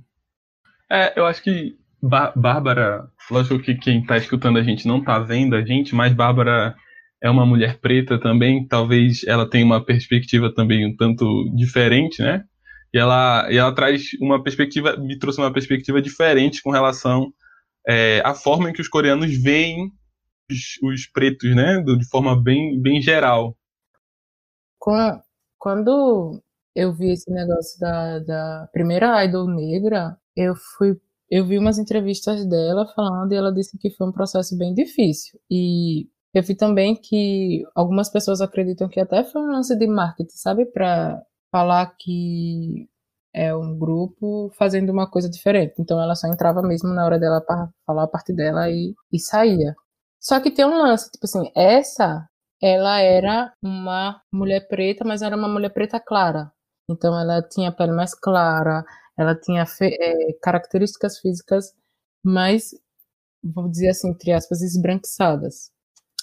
É, 0.87 1.19
eu 1.19 1.25
acho 1.25 1.41
que 1.41 1.75
Bárbara, 2.03 3.09
lógico 3.29 3.59
que 3.59 3.75
quem 3.75 4.01
está 4.01 4.17
escutando 4.17 4.59
a 4.59 4.63
gente 4.63 4.87
não 4.87 4.99
está 4.99 5.17
vendo 5.17 5.55
a 5.55 5.65
gente, 5.65 5.95
mas 5.95 6.13
Bárbara 6.13 6.75
é 7.21 7.29
uma 7.29 7.45
mulher 7.45 7.79
preta 7.79 8.19
também, 8.19 8.67
talvez 8.67 9.23
ela 9.25 9.47
tenha 9.49 9.65
uma 9.65 9.83
perspectiva 9.83 10.53
também 10.53 10.87
um 10.87 10.95
tanto 10.95 11.25
diferente, 11.55 12.21
né? 12.21 12.43
E 12.93 12.97
ela, 12.97 13.47
e 13.51 13.57
ela 13.57 13.73
traz 13.73 14.09
uma 14.19 14.43
perspectiva, 14.43 14.97
me 14.97 15.17
trouxe 15.17 15.39
uma 15.39 15.53
perspectiva 15.53 16.01
diferente 16.01 16.61
com 16.61 16.71
relação 16.71 17.31
é, 17.87 18.21
à 18.25 18.33
forma 18.33 18.69
em 18.69 18.73
que 18.73 18.81
os 18.81 18.87
coreanos 18.87 19.35
veem 19.41 19.91
os, 20.51 20.77
os 20.83 21.05
pretos, 21.07 21.55
né? 21.55 21.81
De 21.81 22.09
forma 22.09 22.41
bem, 22.41 22.81
bem 22.81 23.01
geral. 23.01 23.55
Quando 25.57 26.41
eu 26.75 26.91
vi 26.93 27.11
esse 27.11 27.31
negócio 27.31 27.79
da, 27.79 28.19
da 28.19 28.69
primeira 28.73 29.23
idol 29.23 29.47
negra, 29.47 30.17
eu 30.35 30.55
fui 30.77 30.97
eu 31.29 31.45
vi 31.45 31.57
umas 31.57 31.79
entrevistas 31.79 32.45
dela 32.45 32.85
falando 32.93 33.31
e 33.31 33.35
ela 33.37 33.53
disse 33.53 33.77
que 33.77 33.89
foi 33.91 34.05
um 34.05 34.11
processo 34.11 34.57
bem 34.57 34.73
difícil. 34.73 35.39
E 35.49 36.09
eu 36.33 36.43
vi 36.43 36.55
também 36.55 36.95
que 36.95 37.63
algumas 37.75 38.09
pessoas 38.09 38.41
acreditam 38.41 38.89
que 38.89 38.99
até 38.99 39.23
foi 39.23 39.41
um 39.41 39.51
lance 39.51 39.75
de 39.77 39.87
marketing, 39.87 40.35
sabe? 40.35 40.65
Para 40.65 41.21
falar 41.51 41.95
que 41.97 42.89
é 43.33 43.55
um 43.55 43.77
grupo 43.77 44.49
fazendo 44.57 44.91
uma 44.91 45.09
coisa 45.09 45.29
diferente. 45.29 45.75
Então 45.79 46.01
ela 46.01 46.15
só 46.15 46.27
entrava 46.27 46.61
mesmo 46.61 46.89
na 46.93 47.05
hora 47.05 47.19
dela 47.19 47.41
para 47.41 47.69
falar 47.85 48.03
a 48.03 48.07
parte 48.07 48.33
dela 48.33 48.69
e, 48.69 48.95
e 49.11 49.19
saía. 49.19 49.75
Só 50.19 50.39
que 50.39 50.51
tem 50.51 50.65
um 50.65 50.77
lance, 50.77 51.11
tipo 51.11 51.25
assim, 51.25 51.51
essa 51.55 52.27
ela 52.61 52.99
era 53.01 53.53
uma 53.61 54.21
mulher 54.31 54.67
preta, 54.67 55.03
mas 55.03 55.21
era 55.21 55.35
uma 55.35 55.47
mulher 55.49 55.69
preta 55.73 55.99
clara. 55.99 56.51
Então 56.89 57.17
ela 57.19 57.41
tinha 57.41 57.71
pele 57.71 57.91
mais 57.91 58.13
clara, 58.13 58.85
ela 59.17 59.35
tinha 59.35 59.65
é, 59.81 60.33
características 60.41 61.19
físicas 61.19 61.73
mais, 62.23 62.71
vou 63.43 63.69
dizer 63.69 63.89
assim, 63.89 64.09
entre 64.09 64.31
aspas, 64.31 64.61
esbranquiçadas. 64.61 65.71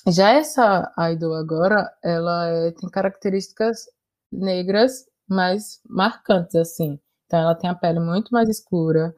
Já 0.06 0.30
essa 0.30 0.92
idol 1.12 1.34
agora, 1.34 1.90
ela 2.02 2.46
é, 2.48 2.70
tem 2.72 2.88
características 2.88 3.86
negras 4.32 5.04
mais 5.28 5.80
marcantes, 5.88 6.54
assim. 6.54 6.98
Então 7.26 7.40
ela 7.40 7.54
tem 7.54 7.68
a 7.68 7.74
pele 7.74 8.00
muito 8.00 8.30
mais 8.30 8.48
escura. 8.48 9.14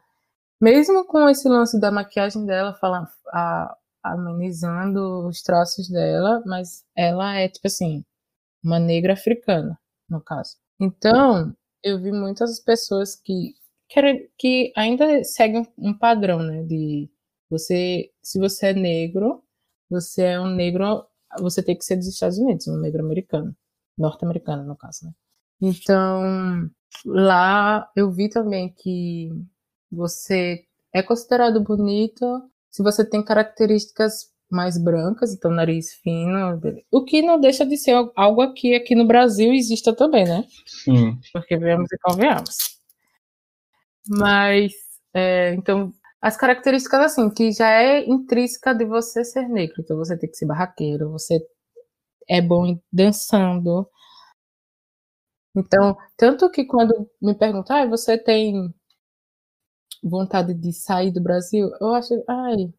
Mesmo 0.61 1.05
com 1.07 1.29
esse 1.29 1.49
lance 1.49 1.81
da 1.81 1.91
maquiagem 1.91 2.45
dela, 2.47 2.75
fala, 2.75 3.09
a, 3.33 3.77
amenizando 4.03 5.27
os 5.29 5.43
traços 5.43 5.89
dela, 5.89 6.43
mas 6.47 6.85
ela 6.97 7.35
é, 7.37 7.49
tipo 7.49 7.67
assim, 7.67 8.05
uma 8.63 8.79
negra 8.79 9.15
africana, 9.15 9.79
no 10.09 10.21
caso. 10.23 10.57
Então, 10.81 11.55
eu 11.83 12.01
vi 12.01 12.13
muitas 12.13 12.61
pessoas 12.61 13.17
que, 13.17 13.55
que, 13.89 14.31
que 14.39 14.73
ainda 14.77 15.25
seguem 15.25 15.67
um 15.79 15.97
padrão, 15.97 16.41
né? 16.41 16.63
De 16.65 17.11
você, 17.51 18.11
se 18.23 18.39
você 18.39 18.69
é 18.69 18.75
negro, 18.75 19.43
você 19.91 20.23
é 20.23 20.41
um 20.41 20.47
negro, 20.47 21.05
você 21.41 21.63
tem 21.63 21.77
que 21.77 21.85
ser 21.85 21.97
dos 21.97 22.07
Estados 22.07 22.39
Unidos, 22.39 22.69
um 22.69 22.79
negro 22.79 23.05
americano, 23.05 23.55
norte-americano 23.99 24.65
no 24.65 24.77
caso, 24.77 25.07
né? 25.07 25.13
Então, 25.61 26.71
lá 27.05 27.91
eu 27.95 28.11
vi 28.11 28.29
também 28.29 28.73
que 28.73 29.31
você 29.91 30.65
é 30.95 31.03
considerado 31.03 31.61
bonito 31.63 32.25
se 32.71 32.83
você 32.83 33.05
tem 33.05 33.25
características 33.25 34.31
mais 34.51 34.77
brancas, 34.83 35.33
então 35.33 35.51
nariz 35.51 35.95
fino, 35.95 36.61
o 36.91 37.05
que 37.05 37.23
não 37.23 37.41
deixa 37.41 37.65
de 37.65 37.77
ser 37.77 37.95
algo 38.17 38.41
aqui 38.41 38.75
aqui 38.75 38.95
no 38.95 39.07
Brasil 39.07 39.53
exista 39.53 39.95
também, 39.95 40.25
né? 40.25 40.45
Sim. 40.67 41.19
Porque 41.33 41.57
vemos 41.57 41.91
e 41.93 41.99
convenhamos. 41.99 42.57
Mas, 44.09 44.73
é, 45.15 45.55
então, 45.55 45.93
as 46.21 46.37
características 46.37 47.01
assim, 47.01 47.31
que 47.31 47.53
já 47.53 47.71
é 47.71 48.09
intrínseca 48.09 48.75
de 48.75 48.85
você 48.85 49.25
ser 49.25 49.49
negro. 49.49 49.77
Então 49.81 49.97
você 49.97 50.17
tem 50.19 50.31
que 50.31 50.37
ser 50.37 50.47
barraqueiro, 50.47 51.11
você 51.11 51.39
é 52.29 52.41
bom 52.43 52.79
dançando. 52.93 53.89
Então, 55.57 55.97
tanto 56.17 56.51
que 56.51 56.65
quando 56.65 57.09
me 57.21 57.35
perguntam, 57.35 57.77
ah, 57.77 57.87
você 57.87 58.17
tem 58.19 58.73
vontade 60.03 60.55
de 60.55 60.73
sair 60.73 61.11
do 61.13 61.23
Brasil, 61.23 61.71
eu 61.81 61.95
acho, 61.95 62.15
ai, 62.29 62.73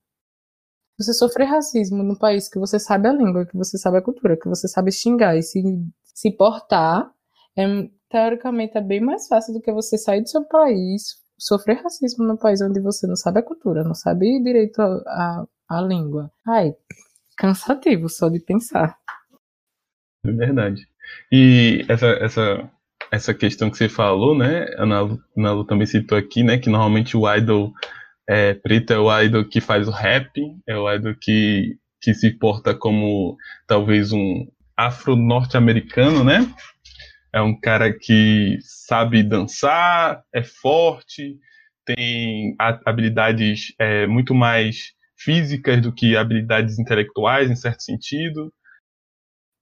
você 0.98 1.14
sofrer 1.14 1.46
racismo 1.46 2.04
num 2.04 2.16
país 2.16 2.48
que 2.50 2.60
você 2.60 2.80
sabe 2.80 3.08
a 3.08 3.14
língua, 3.14 3.46
que 3.46 3.58
você 3.58 3.78
sabe 3.78 3.98
a 3.98 4.02
cultura, 4.02 4.38
que 4.38 4.48
você 4.48 4.68
sabe 4.68 4.92
xingar 4.92 5.36
e 5.36 5.42
se, 5.44 5.62
se 6.04 6.32
portar, 6.32 7.12
é, 7.58 7.66
teoricamente 8.10 8.78
é 8.78 8.82
bem 8.82 9.02
mais 9.02 9.28
fácil 9.28 9.54
do 9.54 9.62
que 9.62 9.72
você 9.72 9.98
sair 9.98 10.22
do 10.22 10.30
seu 10.30 10.46
país, 10.46 11.21
sofrer 11.42 11.82
racismo 11.82 12.24
num 12.24 12.38
país 12.38 12.62
onde 12.62 12.80
você 12.80 13.08
não 13.08 13.16
sabe 13.16 13.39
a 13.39 13.44
cultura, 13.44 13.84
não 13.84 13.96
sabe 13.96 14.42
direito 14.44 14.80
a, 14.80 14.86
a, 15.08 15.46
a 15.70 15.82
língua. 15.82 16.32
Ai, 16.48 16.74
cansativo 17.36 18.08
só 18.08 18.30
de 18.30 18.39
pensar. 18.39 18.96
É 20.24 20.32
verdade. 20.32 20.88
E 21.32 21.84
essa, 21.89 22.08
essa, 22.08 22.72
essa 23.12 23.34
questão 23.34 23.72
que 23.72 23.78
você 23.78 23.89
falou, 23.89 24.38
né? 24.38 24.66
A 24.78 24.84
Ana 24.84 25.52
Lu 25.52 25.66
também 25.66 25.88
citou 25.88 26.16
aqui, 26.16 26.44
né? 26.44 26.60
Que 26.60 26.70
normalmente 26.70 27.18
o 27.18 27.34
idol 27.36 27.74
é, 28.30 28.54
preto 28.54 28.94
é 28.94 29.00
o 29.00 29.22
idol 29.22 29.44
que 29.44 29.60
faz 29.60 29.88
o 29.88 29.92
rap, 29.92 30.30
é 30.68 30.78
o 30.78 30.94
idol 30.94 31.16
que, 31.20 31.76
que 32.00 32.14
se 32.14 32.38
porta 32.38 32.76
como 32.76 33.36
talvez 33.66 34.12
um 34.12 34.46
afro-norte-americano, 34.78 36.24
né? 36.24 36.48
É 37.34 37.42
um 37.42 37.58
cara 37.58 37.98
que 37.98 38.58
sabe 38.62 39.24
dançar, 39.24 40.24
é 40.34 40.44
forte, 40.44 41.40
tem 41.86 42.56
habilidades 42.60 43.74
é, 43.80 44.06
muito 44.06 44.36
mais 44.36 44.94
físicas 45.16 45.82
do 45.82 45.94
que 45.94 46.18
habilidades 46.18 46.78
intelectuais, 46.78 47.50
em 47.50 47.56
certo 47.56 47.84
sentido. 47.84 48.54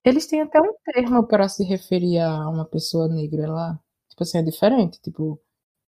Eles 0.03 0.25
têm 0.25 0.41
até 0.41 0.59
um 0.59 0.73
termo 0.83 1.27
para 1.27 1.47
se 1.47 1.63
referir 1.63 2.19
a 2.19 2.49
uma 2.49 2.65
pessoa 2.65 3.07
negra 3.07 3.47
lá. 3.51 3.79
Tipo 4.09 4.23
assim, 4.23 4.39
é 4.39 4.43
diferente. 4.43 4.99
Tipo, 5.01 5.39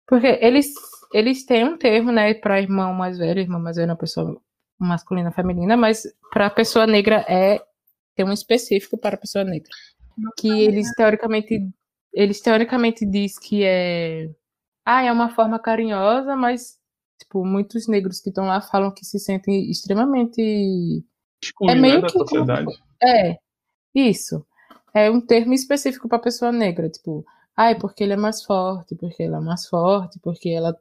porque 0.07 0.39
eles, 0.41 0.73
eles 1.13 1.45
têm 1.45 1.65
um 1.65 1.77
termo, 1.77 2.11
né, 2.11 2.35
para 2.35 2.61
irmão 2.61 2.93
mais 2.93 3.19
velho, 3.19 3.41
irmã 3.41 3.59
mais 3.59 3.77
velha, 3.77 3.91
uma 3.93 3.97
pessoa 3.97 4.41
masculina, 4.79 5.31
feminina, 5.31 5.77
mas 5.77 6.05
para 6.33 6.51
pessoa 6.51 6.87
negra 6.87 7.25
é 7.29 7.63
tem 8.15 8.27
um 8.27 8.33
específico 8.33 8.99
para 8.99 9.17
pessoa 9.17 9.45
negra 9.45 9.71
que 10.37 10.49
eles 10.49 10.93
teoricamente 10.95 11.61
eles 12.13 12.41
teoricamente 12.41 13.07
diz 13.07 13.39
que 13.39 13.63
é 13.65 14.31
ah, 14.85 15.03
é 15.03 15.13
uma 15.13 15.31
forma 15.31 15.59
carinhosa, 15.59 16.35
mas 16.35 16.79
tipo, 17.21 17.45
muitos 17.45 17.87
negros 17.87 18.21
que 18.21 18.31
estão 18.31 18.47
lá 18.47 18.61
falam 18.61 18.91
que 18.91 19.05
se 19.05 19.19
sentem 19.19 19.71
extremamente 19.71 21.05
é 21.69 21.75
meio 21.75 22.03
que 22.03 22.11
sociedade. 22.11 22.73
é 23.03 23.39
isso. 23.95 24.45
É 24.95 25.11
um 25.11 25.21
termo 25.21 25.53
específico 25.53 26.09
para 26.09 26.19
pessoa 26.19 26.51
negra, 26.51 26.89
tipo, 26.89 27.25
ah, 27.57 27.71
é 27.71 27.75
porque 27.75 28.03
ele 28.03 28.15
é 28.15 28.17
mais 28.17 28.43
forte, 28.43 28.95
porque 28.97 29.23
ela 29.23 29.39
é 29.39 29.41
mais 29.41 29.67
forte, 29.67 30.19
porque 30.23 30.49
ela 30.49 30.77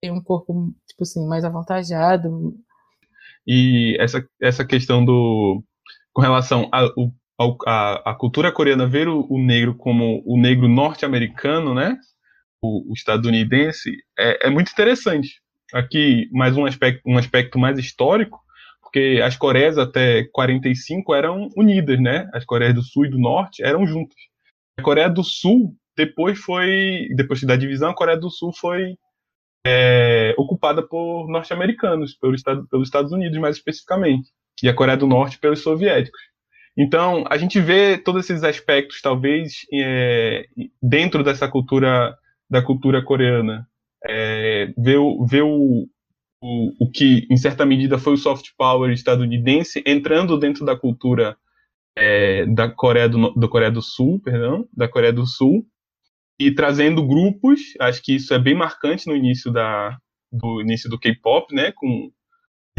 tem 0.00 0.10
um 0.10 0.22
corpo, 0.22 0.74
tipo 0.88 1.02
assim, 1.02 1.26
mais 1.26 1.44
avantajado. 1.44 2.56
E 3.46 3.96
essa, 4.00 4.26
essa 4.40 4.64
questão 4.64 5.04
do 5.04 5.62
com 6.12 6.22
relação 6.22 6.68
a, 7.66 8.10
a, 8.10 8.14
cultura 8.14 8.52
coreana 8.52 8.86
ver 8.86 9.08
o, 9.08 9.26
o, 9.30 9.38
negro 9.38 9.74
como 9.74 10.22
o 10.26 10.38
negro 10.38 10.68
norte-americano, 10.68 11.74
né? 11.74 11.96
O, 12.62 12.90
o 12.90 12.94
estadunidense, 12.94 13.96
é, 14.18 14.46
é, 14.46 14.50
muito 14.50 14.70
interessante. 14.70 15.40
Aqui, 15.72 16.28
mais 16.32 16.56
um 16.56 16.66
aspecto, 16.66 17.00
um 17.06 17.16
aspecto 17.16 17.58
mais 17.58 17.78
histórico, 17.78 18.38
porque 18.82 19.20
as 19.24 19.36
Coreias 19.36 19.78
até 19.78 20.24
45 20.32 21.14
eram 21.14 21.48
unidas, 21.56 21.98
né? 22.00 22.28
As 22.34 22.44
Coreias 22.44 22.74
do 22.74 22.82
Sul 22.82 23.06
e 23.06 23.10
do 23.10 23.18
Norte 23.18 23.62
eram 23.62 23.86
juntas. 23.86 24.16
A 24.78 24.82
Coreia 24.82 25.08
do 25.08 25.24
Sul, 25.24 25.74
depois 25.96 26.38
foi, 26.38 27.08
depois 27.16 27.42
da 27.42 27.56
divisão, 27.56 27.90
a 27.90 27.94
Coreia 27.94 28.18
do 28.18 28.30
Sul 28.30 28.52
foi 28.52 28.96
é, 29.66 30.34
ocupada 30.36 30.82
por 30.82 31.28
norte-americanos, 31.28 32.14
pelo 32.14 32.34
estado, 32.34 32.66
pelos 32.68 32.88
Estados 32.88 33.12
Unidos 33.12 33.38
mais 33.38 33.56
especificamente, 33.56 34.30
e 34.62 34.68
a 34.68 34.74
Coreia 34.74 34.98
do 34.98 35.06
Norte 35.06 35.38
pelos 35.38 35.62
soviéticos. 35.62 36.20
Então, 36.76 37.24
a 37.28 37.36
gente 37.36 37.60
vê 37.60 37.98
todos 37.98 38.24
esses 38.24 38.42
aspectos, 38.42 39.00
talvez, 39.00 39.66
é, 39.72 40.46
dentro 40.82 41.22
dessa 41.22 41.48
cultura, 41.48 42.16
da 42.48 42.62
cultura 42.62 43.04
coreana. 43.04 43.66
É, 44.08 44.72
vê 44.78 44.96
o, 44.96 45.26
vê 45.26 45.42
o, 45.42 45.86
o, 46.42 46.84
o 46.84 46.90
que, 46.90 47.26
em 47.30 47.36
certa 47.36 47.66
medida, 47.66 47.98
foi 47.98 48.14
o 48.14 48.18
soft 48.18 48.50
power 48.56 48.90
estadunidense 48.92 49.82
entrando 49.86 50.38
dentro 50.38 50.64
da 50.64 50.76
cultura 50.76 51.36
é, 51.96 52.46
da, 52.46 52.68
Coreia 52.68 53.08
do, 53.08 53.30
do 53.30 53.48
Coreia 53.48 53.70
do 53.70 53.82
Sul, 53.82 54.20
perdão, 54.20 54.66
da 54.74 54.88
Coreia 54.88 55.12
do 55.12 55.26
Sul, 55.26 55.66
e 56.38 56.50
trazendo 56.54 57.06
grupos, 57.06 57.60
acho 57.78 58.02
que 58.02 58.14
isso 58.14 58.32
é 58.32 58.38
bem 58.38 58.54
marcante 58.54 59.06
no 59.06 59.14
início 59.14 59.52
da 59.52 59.98
do 60.32 60.60
início 60.60 60.88
do 60.88 60.98
K-pop, 60.98 61.52
né, 61.52 61.72
com 61.72 62.10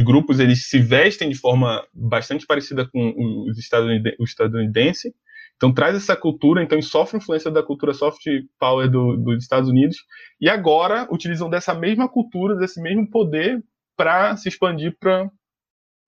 grupos 0.02 0.40
eles 0.40 0.68
se 0.68 0.80
vestem 0.80 1.30
de 1.30 1.38
forma 1.38 1.86
bastante 1.94 2.46
parecida 2.46 2.88
com 2.88 3.46
os 3.48 3.58
estadunidense, 3.58 4.18
o 4.20 4.24
estadunidense. 4.24 5.14
Então 5.56 5.74
traz 5.74 5.96
essa 5.96 6.16
cultura, 6.16 6.64
então 6.64 6.82
sofre 6.82 7.18
influência 7.18 7.52
da 7.52 7.62
cultura 7.62 7.94
soft 7.94 8.26
power 8.60 8.90
do, 8.90 9.16
dos 9.18 9.44
Estados 9.44 9.70
Unidos 9.70 9.98
e 10.40 10.50
agora 10.50 11.08
utilizam 11.12 11.50
dessa 11.50 11.74
mesma 11.74 12.10
cultura, 12.10 12.56
desse 12.56 12.82
mesmo 12.82 13.08
poder 13.10 13.64
para 13.96 14.36
se 14.38 14.50
expandir 14.50 14.98
para 15.00 15.30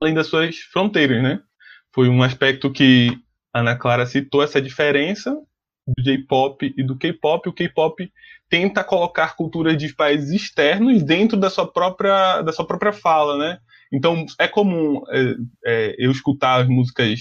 além 0.01 0.15
das 0.15 0.27
suas 0.27 0.57
fronteiras, 0.57 1.21
né? 1.21 1.39
Foi 1.93 2.09
um 2.09 2.23
aspecto 2.23 2.71
que 2.71 3.09
a 3.53 3.59
Ana 3.59 3.77
Clara 3.77 4.05
citou 4.07 4.41
essa 4.41 4.59
diferença 4.59 5.39
do 5.87 6.03
J-pop 6.03 6.73
e 6.75 6.83
do 6.83 6.97
K-pop. 6.97 7.49
O 7.49 7.53
K-pop 7.53 8.11
tenta 8.49 8.83
colocar 8.83 9.35
culturas 9.35 9.77
de 9.77 9.93
países 9.93 10.31
externos 10.31 11.03
dentro 11.03 11.37
da 11.37 11.49
sua 11.49 11.71
própria 11.71 12.41
da 12.41 12.51
sua 12.51 12.65
própria 12.65 12.91
fala, 12.91 13.37
né? 13.37 13.59
Então 13.93 14.25
é 14.39 14.47
comum 14.47 15.03
é, 15.09 15.35
é, 15.65 15.95
eu 15.99 16.11
escutar 16.11 16.61
as 16.61 16.67
músicas 16.67 17.19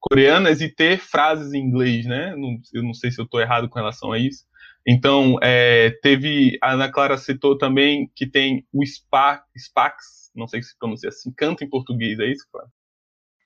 coreanas 0.00 0.60
e 0.60 0.68
ter 0.68 0.98
frases 0.98 1.52
em 1.52 1.58
inglês, 1.58 2.06
né? 2.06 2.34
Não, 2.36 2.56
eu 2.72 2.82
não 2.82 2.94
sei 2.94 3.10
se 3.10 3.20
eu 3.20 3.24
estou 3.24 3.40
errado 3.40 3.68
com 3.68 3.78
relação 3.78 4.12
a 4.12 4.18
isso. 4.18 4.44
Então 4.86 5.36
é, 5.42 5.90
teve 6.02 6.58
a 6.62 6.72
Ana 6.72 6.90
Clara 6.90 7.18
citou 7.18 7.58
também 7.58 8.10
que 8.14 8.26
tem 8.26 8.66
o 8.72 8.84
Spark, 8.84 9.44
Spax, 9.56 10.30
não 10.34 10.46
sei 10.46 10.62
se 10.62 10.76
pronuncia 10.78 11.08
assim, 11.08 11.32
canta 11.36 11.64
em 11.64 11.68
português, 11.68 12.18
é 12.18 12.26
isso, 12.26 12.46
Clara? 12.50 12.68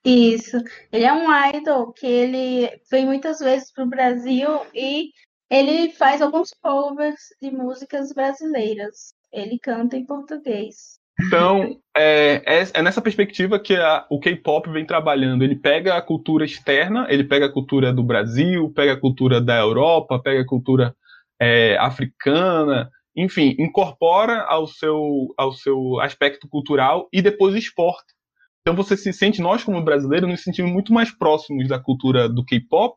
Isso. 0.05 0.57
Ele 0.91 1.03
é 1.03 1.13
um 1.13 1.27
idol 1.49 1.91
que 1.91 2.05
ele 2.05 2.81
vem 2.89 3.05
muitas 3.05 3.39
vezes 3.39 3.71
para 3.71 3.83
o 3.83 3.89
Brasil 3.89 4.61
e 4.73 5.11
ele 5.49 5.91
faz 5.91 6.21
alguns 6.21 6.51
covers 6.61 7.19
de 7.41 7.51
músicas 7.51 8.13
brasileiras. 8.13 9.13
Ele 9.31 9.59
canta 9.59 9.97
em 9.97 10.05
português. 10.05 10.96
Então, 11.19 11.79
é, 11.95 12.41
é, 12.45 12.67
é 12.75 12.81
nessa 12.81 13.01
perspectiva 13.01 13.59
que 13.59 13.75
a, 13.75 14.05
o 14.09 14.19
K-pop 14.19 14.69
vem 14.69 14.85
trabalhando. 14.85 15.43
Ele 15.43 15.55
pega 15.55 15.95
a 15.95 16.01
cultura 16.01 16.45
externa, 16.45 17.07
ele 17.09 17.23
pega 17.23 17.47
a 17.47 17.51
cultura 17.51 17.91
do 17.91 18.03
Brasil, 18.03 18.71
pega 18.73 18.93
a 18.93 18.99
cultura 18.99 19.41
da 19.41 19.57
Europa, 19.57 20.21
pega 20.21 20.41
a 20.41 20.45
cultura 20.45 20.95
é, 21.39 21.75
africana, 21.79 22.89
enfim, 23.15 23.55
incorpora 23.57 24.43
ao 24.43 24.67
seu, 24.67 25.33
ao 25.35 25.51
seu 25.51 25.99
aspecto 25.99 26.47
cultural 26.47 27.09
e 27.11 27.19
depois 27.21 27.55
exporta. 27.55 28.13
Então 28.61 28.75
você 28.75 28.95
se 28.95 29.11
sente, 29.11 29.41
nós 29.41 29.63
como 29.63 29.81
brasileiros, 29.81 30.29
nos 30.29 30.43
sentimos 30.43 30.71
muito 30.71 30.93
mais 30.93 31.09
próximos 31.09 31.67
da 31.67 31.79
cultura 31.79 32.29
do 32.29 32.45
K-pop, 32.45 32.95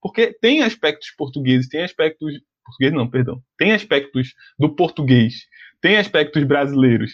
porque 0.00 0.36
tem 0.40 0.62
aspectos 0.62 1.10
portugueses, 1.16 1.68
tem 1.68 1.82
aspectos. 1.82 2.34
Português 2.64 2.92
não, 2.92 3.08
perdão. 3.08 3.42
Tem 3.56 3.72
aspectos 3.72 4.34
do 4.58 4.74
português, 4.74 5.46
tem 5.80 5.96
aspectos 5.96 6.44
brasileiros. 6.44 7.12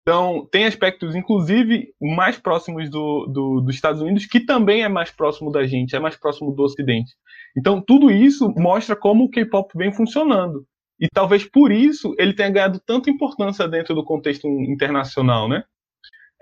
Então, 0.00 0.46
tem 0.50 0.66
aspectos, 0.66 1.14
inclusive, 1.14 1.88
mais 2.00 2.38
próximos 2.38 2.90
do, 2.90 3.26
do, 3.26 3.60
dos 3.60 3.74
Estados 3.74 4.00
Unidos, 4.00 4.26
que 4.26 4.40
também 4.40 4.82
é 4.82 4.88
mais 4.88 5.10
próximo 5.10 5.50
da 5.50 5.66
gente, 5.66 5.94
é 5.94 6.00
mais 6.00 6.16
próximo 6.16 6.52
do 6.52 6.62
Ocidente. 6.62 7.12
Então, 7.56 7.80
tudo 7.80 8.10
isso 8.10 8.52
mostra 8.56 8.96
como 8.96 9.24
o 9.24 9.30
K-pop 9.30 9.70
vem 9.76 9.92
funcionando. 9.92 10.66
E 10.98 11.08
talvez 11.12 11.44
por 11.44 11.70
isso 11.70 12.14
ele 12.18 12.32
tenha 12.32 12.50
ganhado 12.50 12.80
tanta 12.84 13.10
importância 13.10 13.68
dentro 13.68 13.94
do 13.94 14.04
contexto 14.04 14.46
internacional, 14.48 15.48
né? 15.48 15.62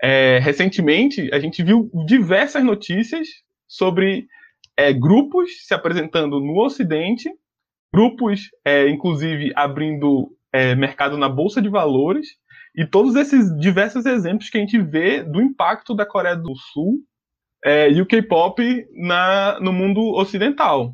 É, 0.01 0.39
recentemente, 0.39 1.29
a 1.33 1.39
gente 1.39 1.63
viu 1.63 1.89
diversas 2.05 2.63
notícias 2.63 3.27
sobre 3.67 4.27
é, 4.77 4.93
grupos 4.93 5.65
se 5.65 5.73
apresentando 5.73 6.39
no 6.39 6.57
Ocidente, 6.63 7.29
grupos, 7.93 8.49
é, 8.63 8.89
inclusive, 8.89 9.51
abrindo 9.55 10.31
é, 10.51 10.75
mercado 10.75 11.17
na 11.17 11.29
Bolsa 11.29 11.61
de 11.61 11.69
Valores, 11.69 12.27
e 12.75 12.85
todos 12.85 13.15
esses 13.15 13.55
diversos 13.57 14.05
exemplos 14.05 14.49
que 14.49 14.57
a 14.57 14.61
gente 14.61 14.79
vê 14.79 15.23
do 15.23 15.41
impacto 15.41 15.95
da 15.95 16.05
Coreia 16.05 16.35
do 16.35 16.55
Sul 16.55 16.99
é, 17.63 17.89
e 17.89 18.01
o 18.01 18.05
K-pop 18.05 18.87
no 19.61 19.73
mundo 19.73 20.01
ocidental. 20.13 20.93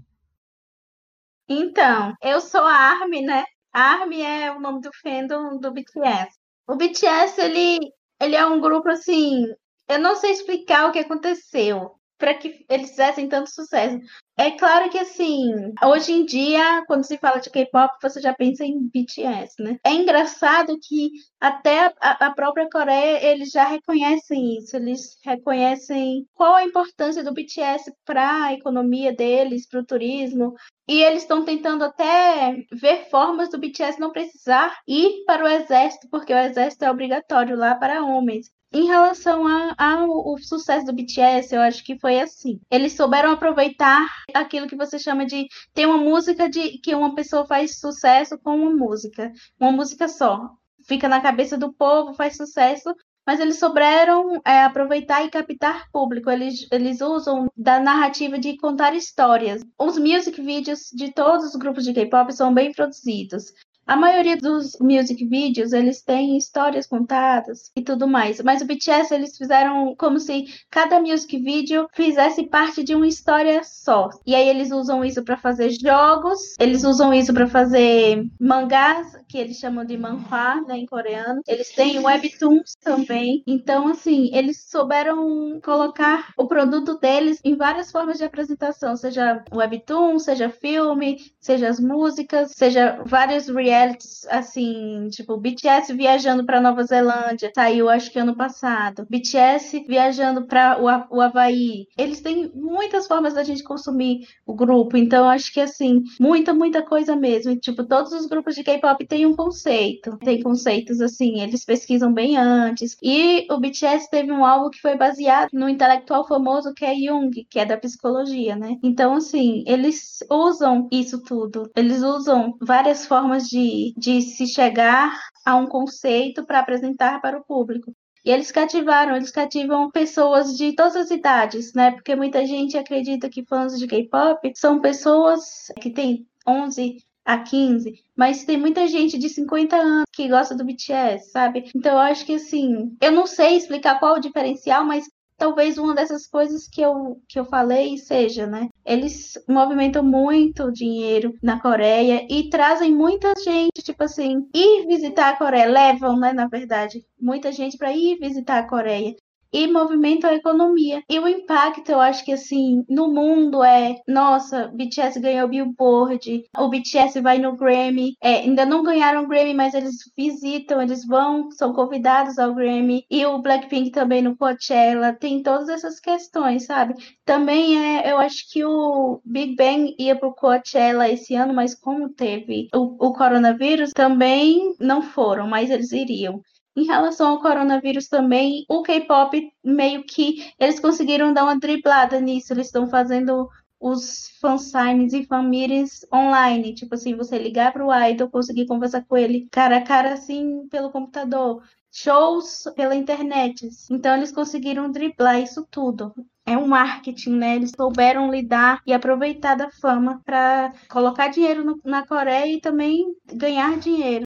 Então, 1.50 2.16
eu 2.22 2.40
sou 2.40 2.62
a 2.62 2.74
ARMY, 2.74 3.22
né? 3.22 3.44
ARMY 3.74 4.22
é 4.22 4.52
o 4.52 4.60
nome 4.60 4.82
do 4.82 4.90
fandom 5.02 5.58
do 5.60 5.72
BTS. 5.72 6.30
O 6.68 6.76
BTS, 6.76 7.42
ele 7.42 7.80
ele 8.22 8.36
é 8.36 8.46
um 8.46 8.62
grupo 8.62 8.88
assim. 8.88 9.48
Eu 9.88 10.00
não 10.00 10.16
sei 10.16 10.32
explicar 10.32 10.88
o 10.88 10.92
que 10.92 11.00
aconteceu 11.00 11.92
para 12.22 12.36
que 12.36 12.63
eles 12.69 12.91
fizessem 12.91 13.28
tanto 13.28 13.49
sucesso. 13.49 13.99
É 14.38 14.51
claro 14.51 14.89
que 14.91 14.97
assim, 14.97 15.51
hoje 15.84 16.13
em 16.13 16.24
dia, 16.24 16.84
quando 16.86 17.03
se 17.03 17.17
fala 17.17 17.39
de 17.39 17.49
K-pop, 17.49 17.95
você 18.01 18.22
já 18.22 18.32
pensa 18.34 18.63
em 18.63 18.88
BTS, 18.88 19.55
né? 19.59 19.78
É 19.84 19.91
engraçado 19.91 20.78
que 20.82 21.09
até 21.39 21.93
a, 21.99 22.28
a, 22.28 22.34
própria 22.34 22.69
Coreia 22.69 23.26
eles 23.26 23.49
já 23.49 23.65
reconhecem 23.65 24.57
isso, 24.57 24.76
eles 24.76 25.17
reconhecem 25.26 26.28
qual 26.34 26.53
a 26.53 26.63
importância 26.63 27.24
do 27.24 27.34
BTS 27.34 27.91
para 28.05 28.45
a 28.45 28.53
economia 28.53 29.11
deles, 29.13 29.67
para 29.67 29.80
o 29.80 29.86
turismo, 29.86 30.53
e 30.88 31.01
eles 31.01 31.24
estão 31.24 31.43
tentando 31.43 31.84
até 31.84 32.55
ver 32.72 33.09
formas 33.09 33.49
do 33.49 33.57
BTS 33.57 33.99
não 33.99 34.11
precisar 34.11 34.80
ir 34.88 35.24
para 35.26 35.43
o 35.43 35.47
exército, 35.47 36.07
porque 36.09 36.34
o 36.34 36.38
exército 36.38 36.86
é 36.86 36.91
obrigatório 36.91 37.57
lá 37.57 37.76
para 37.76 38.05
homens. 38.05 38.47
Em 38.74 38.86
relação 38.86 39.43
ao 39.78 40.38
sucesso 40.38 40.86
do 40.86 40.93
BTS, 40.93 41.53
eu 41.53 41.61
acho 41.61 41.84
que 41.84 41.99
foi 41.99 42.22
assim. 42.22 42.61
Eles 42.72 42.93
souberam 42.93 43.32
aproveitar 43.32 44.07
aquilo 44.34 44.67
que 44.67 44.78
você 44.78 44.97
chama 44.97 45.26
de 45.26 45.45
ter 45.74 45.86
uma 45.86 45.97
música 45.97 46.49
de 46.49 46.78
que 46.78 46.95
uma 46.95 47.13
pessoa 47.13 47.45
faz 47.45 47.80
sucesso 47.80 48.38
com 48.39 48.55
uma 48.55 48.72
música, 48.72 49.30
uma 49.59 49.74
música 49.74 50.07
só. 50.07 50.51
Fica 50.88 51.09
na 51.09 51.19
cabeça 51.19 51.57
do 51.57 51.74
povo, 51.74 52.13
faz 52.13 52.38
sucesso, 52.38 52.95
mas 53.28 53.41
eles 53.41 53.59
souberam 53.59 54.41
é, 54.45 54.63
aproveitar 54.63 55.26
e 55.26 55.30
captar 55.30 55.89
público. 55.91 56.30
Eles, 56.30 56.65
eles 56.72 57.01
usam 57.01 57.49
da 57.57 57.78
narrativa 57.78 58.39
de 58.39 58.55
contar 58.55 58.95
histórias. 58.95 59.61
Os 59.78 59.97
music 59.97 60.41
videos 60.41 60.89
de 60.93 61.11
todos 61.11 61.47
os 61.47 61.55
grupos 61.57 61.84
de 61.84 61.93
K-pop 61.93 62.32
são 62.34 62.53
bem 62.53 62.72
produzidos. 62.72 63.51
A 63.86 63.96
maioria 63.96 64.38
dos 64.38 64.78
music 64.80 65.26
videos, 65.26 65.74
eles 65.74 66.02
têm 66.02 66.38
histórias 66.38 66.88
contadas 66.88 67.72
e 67.76 67.82
tudo 67.82 68.08
mais. 68.08 68.42
Mas 68.42 68.62
o 68.62 68.66
BTS, 68.66 69.14
eles 69.14 69.38
fizeram 69.38 69.96
como 69.98 70.20
se 70.20 70.46
cada 70.70 71.00
music 71.00 71.38
video 71.40 71.88
fizesse 71.94 72.44
parte 72.44 72.84
de 72.84 72.96
uma 72.96 73.08
história 73.08 73.62
só. 73.64 74.10
E 74.26 74.36
aí 74.36 74.48
eles 74.48 74.72
usam 74.72 75.04
isso 75.04 75.24
para 75.24 75.36
fazer 75.36 75.72
jogos, 75.72 76.40
eles 76.60 76.84
usam 76.84 77.14
isso 77.14 77.34
para 77.34 77.48
fazer 77.48 78.24
mangás, 78.40 79.18
que 79.28 79.38
eles 79.38 79.58
chamam 79.58 79.84
de 79.84 79.98
manhwa, 79.98 80.62
né, 80.68 80.78
em 80.78 80.86
coreano. 80.86 81.42
Eles 81.48 81.72
têm 81.74 82.00
webtoons 82.00 82.76
também. 82.82 83.44
Então, 83.48 83.88
assim, 83.88 84.30
eles 84.34 84.70
souberam 84.70 85.60
colocar 85.64 86.34
o 86.38 86.48
produto 86.48 86.98
deles 87.00 87.40
em 87.44 87.56
várias 87.56 87.92
formas 87.92 88.18
de 88.18 88.24
apresentação, 88.24 88.96
seja 88.96 89.44
webtoon, 89.52 90.20
seja 90.20 90.50
filme, 90.50 91.18
seja 91.40 91.68
as 91.68 91.80
músicas, 91.80 92.52
seja 92.52 93.02
vários 93.06 93.48
reality 93.48 93.70
realities 93.72 94.26
assim, 94.30 95.07
tipo, 95.09 95.38
BTS 95.38 95.93
viajando 95.93 96.45
para 96.45 96.61
Nova 96.61 96.84
Zelândia, 96.84 97.51
saiu 97.53 97.89
acho 97.89 98.11
que 98.11 98.19
ano 98.19 98.36
passado. 98.36 99.05
BTS 99.09 99.86
viajando 99.88 100.45
para 100.45 100.78
o, 100.80 101.17
o 101.17 101.22
Havaí. 101.22 101.88
Eles 101.97 102.22
têm 102.22 102.51
muitas 102.53 103.07
formas 103.07 103.34
da 103.34 103.43
gente 103.43 103.63
consumir 103.63 104.28
o 104.45 104.53
grupo, 104.53 104.97
então 104.97 105.30
acho 105.30 105.51
que 105.53 105.59
assim, 105.59 106.03
muita, 106.19 106.53
muita 106.53 106.82
coisa 106.82 107.15
mesmo. 107.15 107.51
E, 107.51 107.59
tipo, 107.59 107.84
todos 107.84 108.11
os 108.11 108.26
grupos 108.26 108.55
de 108.55 108.63
K-pop 108.63 109.05
têm 109.05 109.26
um 109.26 109.36
conceito. 109.36 110.17
Tem 110.17 110.41
conceitos 110.41 111.01
assim, 111.01 111.41
eles 111.41 111.65
pesquisam 111.65 112.13
bem 112.13 112.38
antes. 112.38 112.97
E 113.01 113.47
o 113.49 113.59
BTS 113.59 114.09
teve 114.09 114.32
um 114.32 114.45
álbum 114.45 114.69
que 114.69 114.82
foi 114.82 114.95
baseado 114.95 115.49
no 115.53 115.69
intelectual 115.69 116.28
famoso 116.28 116.74
que 116.74 116.86
é 116.86 116.95
Jung, 116.95 117.32
que 117.49 117.59
é 117.59 117.65
da 117.65 117.78
psicologia, 117.78 118.55
né? 118.55 118.78
Então, 118.84 119.15
assim, 119.15 119.63
eles 119.65 120.19
usam 120.30 120.88
isso 120.91 121.22
tudo. 121.24 121.69
Eles 121.76 122.01
usam 122.01 122.55
várias 122.61 123.05
formas 123.05 123.47
de, 123.47 123.61
de 123.97 124.22
se 124.22 124.47
chegar 124.47 125.18
a 125.45 125.55
um 125.55 125.68
conceito 125.68 126.45
para 126.45 126.59
apresentar 126.59 127.22
para 127.22 127.38
o 127.38 127.43
público. 127.43 127.93
E 128.24 128.30
eles 128.30 128.51
cativaram, 128.51 129.16
eles 129.16 129.32
cativam 129.32 129.89
pessoas 129.89 130.55
de 130.55 130.74
todas 130.74 130.95
as 130.95 131.09
idades, 131.09 131.74
né? 131.74 131.91
Porque 131.91 132.16
muita 132.16 132.45
gente 132.45 132.78
acredita 132.78 133.30
que 133.30 133.43
fãs 133.43 133.78
de 133.80 133.88
K-pop 133.88 134.51
são 134.55 134.80
pessoas 134.80 135.68
que 135.82 135.89
têm 135.89 136.28
11 136.47 136.97
a 137.26 137.39
15, 137.39 138.03
mas 138.16 138.43
tem 138.45 138.57
muita 138.57 138.88
gente 138.88 139.18
de 139.18 139.30
50 139.30 139.76
anos 139.76 140.05
que 140.14 140.28
gosta 140.28 140.55
do 140.55 140.66
BTS, 140.66 141.32
sabe? 141.32 141.70
Então 141.76 141.93
eu 141.93 141.99
acho 141.99 142.26
que 142.26 142.36
assim, 142.36 142.95
eu 143.01 143.12
não 143.12 143.26
sei 143.26 143.57
explicar 143.57 143.99
qual 143.99 144.16
o 144.16 144.20
diferencial, 144.20 144.86
mas 144.86 145.05
talvez 145.38 145.78
uma 145.78 145.95
dessas 145.95 146.28
coisas 146.28 146.68
que 146.68 146.82
eu, 146.82 147.20
que 147.28 147.39
eu 147.39 147.45
falei 147.45 147.97
seja, 147.97 148.45
né? 148.45 148.70
Eles 148.86 149.34
movimentam 149.48 150.04
muito 150.04 150.72
dinheiro 150.72 151.34
na 151.42 151.60
Coreia 151.62 152.26
e 152.30 152.50
trazem 152.50 152.94
muita 152.94 153.34
gente, 153.44 153.84
tipo 153.84 154.04
assim, 154.04 154.48
ir 154.54 154.88
visitar 154.88 155.30
a 155.30 155.38
Coreia, 155.38 155.68
levam, 155.68 156.20
né, 156.20 156.34
na 156.34 156.48
verdade, 156.48 157.06
muita 157.20 157.52
gente 157.52 157.78
para 157.78 157.94
ir 157.94 158.18
visitar 158.20 158.60
a 158.60 158.68
Coreia 158.68 159.16
e 159.54 159.68
movimentam 159.68 160.30
a 160.30 160.36
economia. 160.36 161.04
E 161.10 161.20
o 161.20 161.28
impacto, 161.28 161.91
eu 161.91 161.99
acho 161.99 162.24
que 162.24 162.32
assim, 162.32 162.84
no 162.89 163.12
mundo 163.12 163.64
é, 163.64 163.95
nossa, 164.08 164.68
BTS 164.74 165.20
ganhou 165.20 165.47
Billboard, 165.47 166.43
o 166.58 166.70
BTS 166.70 167.20
vai 167.22 167.38
no 167.38 167.56
Grammy, 167.56 168.16
é, 168.22 168.38
ainda 168.38 168.66
não 168.66 168.84
ganharam 168.84 169.24
o 169.24 169.28
Grammy, 169.28 169.54
mas 169.54 169.74
eles 169.74 169.95
visitam, 170.18 170.82
eles 170.82 171.06
vão, 171.06 171.52
são 171.52 171.74
convidados 171.74 172.38
ao 172.38 172.54
Grammy, 172.54 173.06
e 173.10 173.26
o 173.26 173.39
Blackpink 173.39 173.91
também 173.91 174.22
no 174.22 174.36
Coachella, 174.36 175.14
tem 175.14 175.41
todas 175.43 175.70
essas 175.70 175.99
questões, 175.99 176.66
sabe? 176.66 176.95
Também 177.26 177.78
é, 177.78 178.12
eu 178.12 178.18
acho 178.18 178.49
que 178.52 178.64
o 178.64 179.22
Big 179.26 179.56
Bang 179.56 179.95
ia 179.99 180.16
pro 180.16 180.34
Coachella 180.34 181.10
esse 181.10 181.36
ano, 181.36 181.54
mas 181.54 181.76
como 181.76 182.10
teve 182.10 182.68
o, 182.74 183.08
o 183.08 183.14
coronavírus, 183.14 183.91
também 183.91 184.76
não 184.80 185.02
foram, 185.02 185.47
mas 185.47 185.70
eles 185.70 185.91
iriam. 185.91 186.41
Em 186.76 186.86
relação 186.86 187.32
ao 187.32 187.41
coronavírus 187.41 188.07
também, 188.07 188.65
o 188.69 188.82
K-pop 188.82 189.51
meio 189.63 190.03
que 190.05 190.51
eles 190.59 190.80
conseguiram 190.80 191.34
dar 191.34 191.43
uma 191.43 191.59
driblada 191.59 192.19
nisso. 192.19 192.53
Eles 192.53 192.67
estão 192.67 192.88
fazendo 192.89 193.49
os 193.80 194.30
fansigns 194.39 195.11
e 195.13 195.26
fanmeetings 195.26 196.05
online. 196.13 196.74
Tipo 196.74 196.95
assim, 196.95 197.15
você 197.15 197.38
ligar 197.38 197.74
para 197.74 197.86
o 197.86 197.93
idol, 198.09 198.30
conseguir 198.30 198.67
conversar 198.67 199.03
com 199.05 199.17
ele 199.17 199.47
cara 199.51 199.78
a 199.78 199.82
cara, 199.84 200.13
assim, 200.13 200.67
pelo 200.69 200.91
computador. 200.91 201.61
Shows 201.93 202.63
pela 202.76 202.95
internet. 202.95 203.67
Então, 203.89 204.15
eles 204.15 204.32
conseguiram 204.32 204.89
driblar 204.89 205.41
isso 205.41 205.67
tudo. 205.69 206.13
É 206.45 206.57
um 206.57 206.67
marketing, 206.67 207.32
né? 207.32 207.55
Eles 207.57 207.72
souberam 207.76 208.32
lidar 208.32 208.82
e 208.88 208.93
aproveitar 208.93 209.55
da 209.55 209.69
fama 209.72 210.22
para 210.24 210.72
colocar 210.89 211.28
dinheiro 211.28 211.65
no, 211.65 211.82
na 211.84 212.07
Coreia 212.07 212.47
e 212.55 212.61
também 212.61 213.13
ganhar 213.26 213.78
dinheiro. 213.78 214.24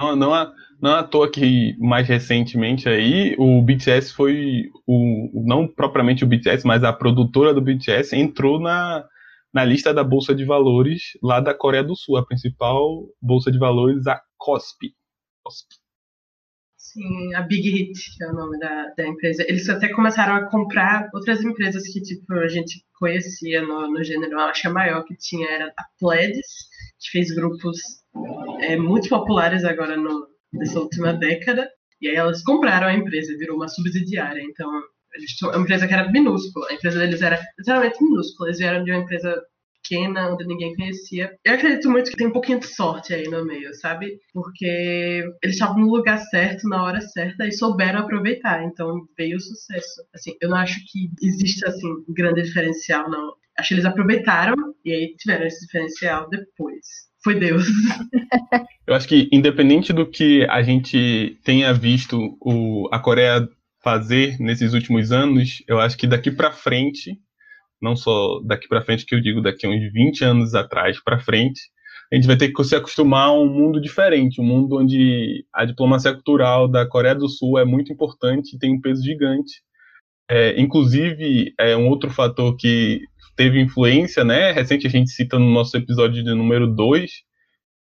Não, 0.00 0.16
não, 0.16 0.36
é, 0.36 0.52
não 0.80 0.94
à 0.96 1.04
toa 1.04 1.30
que 1.30 1.76
mais 1.78 2.06
recentemente 2.08 2.88
aí 2.88 3.36
o 3.38 3.62
BTS 3.62 4.12
foi 4.12 4.70
o 4.86 5.44
não 5.46 5.68
propriamente 5.68 6.24
o 6.24 6.26
BTS, 6.26 6.66
mas 6.66 6.82
a 6.82 6.92
produtora 6.92 7.54
do 7.54 7.62
BTS 7.62 8.16
entrou 8.16 8.60
na, 8.60 9.06
na 9.52 9.64
lista 9.64 9.94
da 9.94 10.02
bolsa 10.02 10.34
de 10.34 10.44
valores 10.44 11.12
lá 11.22 11.40
da 11.40 11.54
Coreia 11.54 11.84
do 11.84 11.94
Sul, 11.94 12.16
a 12.16 12.26
principal 12.26 13.08
bolsa 13.22 13.52
de 13.52 13.58
valores, 13.58 14.06
a 14.08 14.20
KOSPI. 14.36 14.94
KOSPI. 15.44 15.76
Sim, 16.76 17.34
a 17.34 17.40
Big 17.42 17.70
Hit 17.70 17.98
é 18.20 18.28
o 18.30 18.34
nome 18.34 18.58
da, 18.58 18.92
da 18.96 19.06
empresa. 19.06 19.44
Eles 19.48 19.68
até 19.68 19.88
começaram 19.88 20.34
a 20.34 20.50
comprar 20.50 21.08
outras 21.14 21.42
empresas 21.42 21.84
que 21.88 22.00
tipo 22.02 22.34
a 22.34 22.48
gente 22.48 22.84
conhecia 22.98 23.62
no, 23.62 23.90
no 23.90 24.04
gênero. 24.04 24.38
Acho 24.40 24.62
que 24.62 24.68
a 24.68 24.72
maior 24.72 25.04
que 25.04 25.16
tinha 25.16 25.48
era 25.48 25.72
a 25.76 25.84
Pledis, 25.98 26.46
que 27.00 27.10
fez 27.10 27.30
grupos 27.34 28.03
é, 28.60 28.76
muito 28.76 29.08
populares 29.08 29.64
agora 29.64 29.96
no, 29.96 30.28
nessa 30.52 30.80
última 30.80 31.12
década. 31.12 31.70
E 32.00 32.08
aí 32.08 32.16
elas 32.16 32.42
compraram 32.42 32.86
a 32.86 32.94
empresa, 32.94 33.36
virou 33.38 33.56
uma 33.56 33.68
subsidiária. 33.68 34.42
Então, 34.42 34.68
uma 35.42 35.58
empresa 35.58 35.86
que 35.86 35.94
era 35.94 36.10
minúscula. 36.10 36.66
A 36.70 36.74
empresa 36.74 36.98
deles 36.98 37.22
era 37.22 37.40
literalmente 37.58 38.02
minúscula. 38.02 38.48
Eles 38.48 38.58
vieram 38.58 38.84
de 38.84 38.90
uma 38.90 39.00
empresa 39.00 39.42
pequena, 39.82 40.32
onde 40.32 40.46
ninguém 40.46 40.74
conhecia. 40.74 41.36
Eu 41.44 41.54
acredito 41.54 41.90
muito 41.90 42.10
que 42.10 42.16
tem 42.16 42.26
um 42.26 42.32
pouquinho 42.32 42.58
de 42.58 42.66
sorte 42.66 43.12
aí 43.14 43.28
no 43.28 43.44
meio, 43.44 43.72
sabe? 43.74 44.18
Porque 44.32 45.24
eles 45.42 45.56
estavam 45.56 45.78
no 45.78 45.90
lugar 45.90 46.18
certo, 46.18 46.68
na 46.68 46.82
hora 46.82 47.00
certa, 47.00 47.46
e 47.46 47.52
souberam 47.52 48.00
aproveitar. 48.00 48.64
Então 48.64 49.06
veio 49.16 49.36
o 49.36 49.40
sucesso. 49.40 50.02
Assim, 50.14 50.36
eu 50.40 50.48
não 50.48 50.56
acho 50.56 50.80
que 50.90 51.10
exista, 51.22 51.68
assim, 51.68 52.04
grande 52.08 52.42
diferencial, 52.42 53.10
não. 53.10 53.34
Acho 53.58 53.68
que 53.68 53.74
eles 53.74 53.84
aproveitaram 53.84 54.54
e 54.84 54.92
aí 54.92 55.14
tiveram 55.16 55.46
esse 55.46 55.64
diferencial 55.66 56.28
depois 56.28 57.13
foi 57.24 57.34
Deus. 57.34 57.64
Eu 58.86 58.94
acho 58.94 59.08
que, 59.08 59.28
independente 59.32 59.92
do 59.94 60.06
que 60.06 60.44
a 60.44 60.62
gente 60.62 61.38
tenha 61.42 61.72
visto 61.72 62.36
o, 62.38 62.86
a 62.92 62.98
Coreia 62.98 63.48
fazer 63.82 64.38
nesses 64.38 64.74
últimos 64.74 65.10
anos, 65.10 65.62
eu 65.66 65.78
acho 65.80 65.96
que 65.96 66.06
daqui 66.06 66.30
para 66.30 66.50
frente, 66.50 67.18
não 67.80 67.96
só 67.96 68.40
daqui 68.44 68.68
para 68.68 68.82
frente 68.82 69.06
que 69.06 69.14
eu 69.14 69.20
digo, 69.20 69.42
daqui 69.42 69.66
a 69.66 69.70
uns 69.70 69.92
20 69.92 70.24
anos 70.24 70.54
atrás 70.54 71.02
para 71.02 71.20
frente, 71.20 71.60
a 72.12 72.16
gente 72.16 72.26
vai 72.26 72.36
ter 72.36 72.52
que 72.52 72.64
se 72.64 72.76
acostumar 72.76 73.28
a 73.28 73.32
um 73.32 73.46
mundo 73.46 73.80
diferente, 73.80 74.40
um 74.40 74.44
mundo 74.44 74.78
onde 74.78 75.44
a 75.52 75.64
diplomacia 75.64 76.12
cultural 76.12 76.68
da 76.68 76.86
Coreia 76.86 77.14
do 77.14 77.28
Sul 77.28 77.58
é 77.58 77.64
muito 77.64 77.92
importante 77.92 78.54
e 78.54 78.58
tem 78.58 78.74
um 78.74 78.80
peso 78.80 79.02
gigante. 79.02 79.62
É, 80.30 80.58
inclusive, 80.60 81.52
é 81.58 81.76
um 81.76 81.88
outro 81.88 82.10
fator 82.10 82.56
que 82.56 83.02
teve 83.36 83.60
influência, 83.60 84.24
né? 84.24 84.52
Recente 84.52 84.86
a 84.86 84.90
gente 84.90 85.10
cita 85.10 85.38
no 85.38 85.50
nosso 85.50 85.76
episódio 85.76 86.22
de 86.22 86.34
número 86.34 86.66
2, 86.66 87.10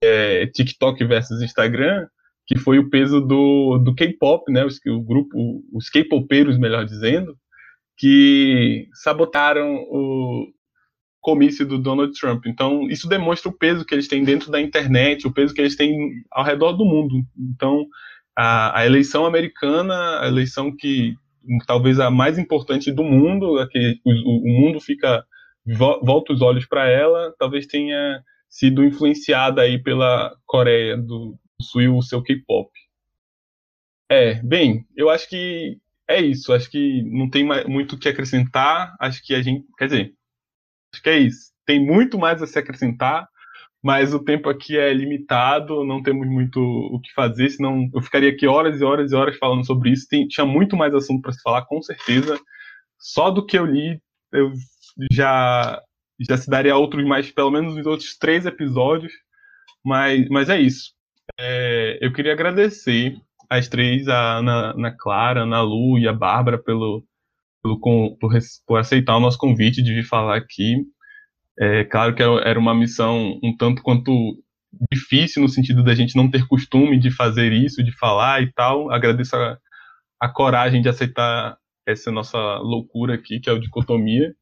é, 0.02 0.46
TikTok 0.46 1.04
versus 1.04 1.42
Instagram, 1.42 2.06
que 2.46 2.58
foi 2.58 2.78
o 2.78 2.88
peso 2.88 3.20
do, 3.20 3.78
do 3.78 3.94
K-pop, 3.94 4.50
né? 4.52 4.64
Os, 4.64 4.80
o 4.86 5.00
grupo, 5.00 5.62
os 5.72 5.88
K-popeiros, 5.88 6.58
melhor 6.58 6.84
dizendo, 6.84 7.36
que 7.96 8.88
sabotaram 8.94 9.74
o 9.74 10.46
comício 11.20 11.66
do 11.66 11.78
Donald 11.78 12.12
Trump. 12.18 12.46
Então, 12.46 12.88
isso 12.88 13.08
demonstra 13.08 13.50
o 13.50 13.56
peso 13.56 13.84
que 13.84 13.94
eles 13.94 14.08
têm 14.08 14.24
dentro 14.24 14.50
da 14.50 14.60
internet, 14.60 15.26
o 15.26 15.32
peso 15.32 15.54
que 15.54 15.60
eles 15.60 15.76
têm 15.76 15.94
ao 16.30 16.44
redor 16.44 16.72
do 16.72 16.84
mundo. 16.84 17.22
Então, 17.38 17.86
a, 18.36 18.80
a 18.80 18.86
eleição 18.86 19.26
americana, 19.26 20.20
a 20.20 20.28
eleição 20.28 20.74
que 20.74 21.14
talvez 21.66 21.98
a 22.00 22.10
mais 22.10 22.38
importante 22.38 22.90
do 22.90 23.04
mundo, 23.04 23.58
a 23.58 23.68
que 23.68 24.00
o, 24.04 24.10
o 24.10 24.60
mundo 24.60 24.80
fica 24.80 25.24
volta 25.66 26.32
os 26.32 26.40
olhos 26.42 26.66
para 26.66 26.88
ela, 26.88 27.34
talvez 27.38 27.66
tenha 27.66 28.22
sido 28.48 28.84
influenciada 28.84 29.62
aí 29.62 29.80
pela 29.80 30.34
Coreia 30.46 30.96
do 30.96 31.38
Sul 31.60 31.96
o 31.96 32.02
seu 32.02 32.22
K-pop. 32.22 32.70
É, 34.10 34.42
bem, 34.42 34.84
eu 34.96 35.08
acho 35.08 35.28
que 35.28 35.78
é 36.08 36.20
isso. 36.20 36.52
Acho 36.52 36.68
que 36.68 37.02
não 37.04 37.30
tem 37.30 37.46
muito 37.68 37.94
o 37.94 37.98
que 37.98 38.08
acrescentar. 38.08 38.94
Acho 38.98 39.22
que 39.24 39.34
a 39.34 39.40
gente, 39.40 39.64
quer 39.78 39.86
dizer, 39.86 40.14
acho 40.92 41.02
que 41.02 41.10
é 41.10 41.18
isso. 41.18 41.52
Tem 41.64 41.84
muito 41.84 42.18
mais 42.18 42.42
a 42.42 42.46
se 42.46 42.58
acrescentar, 42.58 43.28
mas 43.80 44.12
o 44.12 44.22
tempo 44.22 44.48
aqui 44.48 44.76
é 44.76 44.92
limitado, 44.92 45.84
não 45.84 46.02
temos 46.02 46.26
muito 46.26 46.60
o 46.60 47.00
que 47.00 47.12
fazer, 47.12 47.48
senão 47.50 47.88
eu 47.94 48.02
ficaria 48.02 48.30
aqui 48.30 48.46
horas 48.46 48.80
e 48.80 48.84
horas 48.84 49.12
e 49.12 49.14
horas 49.14 49.38
falando 49.38 49.64
sobre 49.64 49.90
isso. 49.90 50.08
Tem, 50.08 50.26
tinha 50.26 50.44
muito 50.44 50.76
mais 50.76 50.92
assunto 50.92 51.22
para 51.22 51.32
se 51.32 51.40
falar, 51.40 51.64
com 51.66 51.80
certeza. 51.80 52.38
Só 52.98 53.30
do 53.30 53.46
que 53.46 53.56
eu 53.56 53.64
li, 53.64 54.02
eu 54.32 54.52
já 55.12 55.80
já 56.28 56.36
se 56.36 56.50
daria 56.50 56.76
outros 56.76 57.04
mais, 57.06 57.30
pelo 57.30 57.50
menos 57.50 57.76
os 57.76 57.86
outros 57.86 58.16
três 58.18 58.44
episódios, 58.44 59.12
mas, 59.84 60.28
mas 60.28 60.48
é 60.50 60.60
isso. 60.60 60.92
É, 61.38 61.98
eu 62.02 62.12
queria 62.12 62.32
agradecer 62.32 63.16
as 63.48 63.68
três, 63.68 64.06
a 64.08 64.38
Ana, 64.38 64.72
Ana 64.72 64.96
Clara, 64.96 65.40
a 65.40 65.42
Ana 65.44 65.62
Lu 65.62 65.98
e 65.98 66.06
a 66.06 66.12
Bárbara, 66.12 66.58
pelo, 66.58 67.04
pelo 67.62 67.80
por, 67.80 68.32
por, 68.66 68.78
aceitar 68.78 69.16
o 69.16 69.20
nosso 69.20 69.38
convite 69.38 69.82
de 69.82 69.94
vir 69.94 70.04
falar 70.04 70.36
aqui. 70.36 70.76
É 71.58 71.84
claro 71.84 72.14
que 72.14 72.22
era 72.22 72.58
uma 72.58 72.74
missão 72.74 73.38
um 73.42 73.56
tanto 73.56 73.82
quanto 73.82 74.12
difícil 74.92 75.42
no 75.42 75.48
sentido 75.48 75.82
da 75.82 75.94
gente 75.94 76.16
não 76.16 76.30
ter 76.30 76.46
costume 76.46 76.98
de 76.98 77.10
fazer 77.10 77.52
isso, 77.52 77.82
de 77.82 77.92
falar 77.98 78.42
e 78.42 78.52
tal. 78.52 78.90
Agradeço 78.92 79.36
a, 79.36 79.58
a 80.20 80.28
coragem 80.28 80.80
de 80.80 80.88
aceitar 80.88 81.58
essa 81.86 82.10
nossa 82.10 82.38
loucura 82.58 83.14
aqui, 83.14 83.40
que 83.40 83.50
é 83.50 83.52
o 83.52 83.58
dicotomia. 83.58 84.34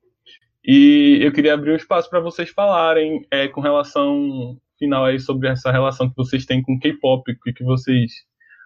E 0.71 1.19
eu 1.23 1.33
queria 1.33 1.55
abrir 1.55 1.73
um 1.73 1.77
espaço 1.77 2.11
para 2.11 2.21
vocês 2.21 2.51
falarem 2.51 3.27
é, 3.31 3.49
com 3.49 3.62
relação 3.62 4.61
final 4.79 5.07
aí 5.07 5.19
sobre 5.19 5.49
essa 5.49 5.73
relação 5.73 6.11
que 6.11 6.14
vocês 6.14 6.45
têm 6.45 6.61
com 6.61 6.79
K-pop, 6.79 7.33
o 7.33 7.55
que 7.55 7.64
vocês 7.64 8.12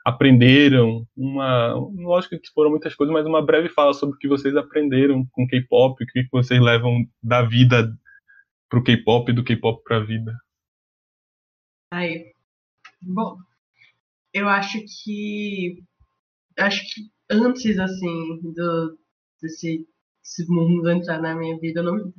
aprenderam, 0.05 1.07
uma, 1.16 1.74
lógico 1.74 2.36
que 2.40 2.50
foram 2.53 2.70
muitas 2.70 2.92
coisas, 2.96 3.14
mas 3.14 3.24
uma 3.24 3.40
breve 3.40 3.68
fala 3.68 3.94
sobre 3.94 4.16
o 4.16 4.18
que 4.18 4.26
vocês 4.26 4.57
aprenderam 4.57 5.24
com 5.30 5.46
K-pop, 5.46 6.03
o 6.03 6.07
que 6.09 6.26
vocês 6.32 6.61
levam 6.61 7.07
da 7.22 7.42
vida 7.42 7.96
pro 8.68 8.82
K-pop 8.82 9.30
e 9.30 9.34
do 9.34 9.44
K-pop 9.44 9.80
pra 9.84 10.00
vida. 10.00 10.36
Aí, 11.92 12.32
bom, 13.00 13.36
eu 14.34 14.48
acho 14.48 14.78
que 15.05 15.84
acho 16.59 16.82
que 16.82 17.03
antes 17.30 17.78
assim 17.78 18.40
do 18.42 18.98
desse, 19.40 19.86
desse 20.22 20.46
mundo 20.50 20.90
entrar 20.90 21.20
na 21.20 21.34
minha 21.34 21.58
vida, 21.58 21.80
eu 21.80 21.84
não, 21.84 21.96
eu 21.96 22.12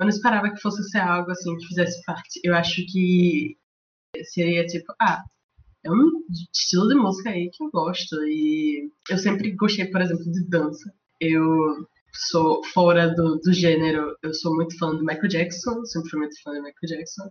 não 0.00 0.08
esperava 0.08 0.50
que 0.50 0.60
fosse 0.60 0.82
ser 0.90 0.98
algo 0.98 1.30
assim 1.30 1.56
que 1.56 1.66
fizesse 1.66 2.02
parte. 2.04 2.40
Eu 2.44 2.54
acho 2.54 2.84
que 2.86 3.56
seria 4.24 4.66
tipo, 4.66 4.92
ah, 5.00 5.22
é 5.84 5.90
um 5.90 6.24
estilo 6.52 6.88
de 6.88 6.94
música 6.94 7.30
aí 7.30 7.50
que 7.50 7.62
eu 7.62 7.70
gosto. 7.70 8.16
E 8.24 8.90
eu 9.10 9.18
sempre 9.18 9.52
gostei, 9.52 9.86
por 9.86 10.00
exemplo, 10.00 10.24
de 10.30 10.44
dança. 10.48 10.92
Eu 11.20 11.86
sou 12.30 12.64
fora 12.72 13.08
do, 13.14 13.36
do 13.36 13.52
gênero, 13.52 14.16
eu 14.22 14.34
sou 14.34 14.54
muito 14.54 14.76
fã 14.78 14.94
do 14.94 15.04
Michael 15.04 15.28
Jackson, 15.28 15.84
sempre 15.84 16.10
fui 16.10 16.18
muito 16.20 16.42
fã 16.42 16.52
do 16.52 16.62
Michael 16.62 16.74
Jackson. 16.88 17.30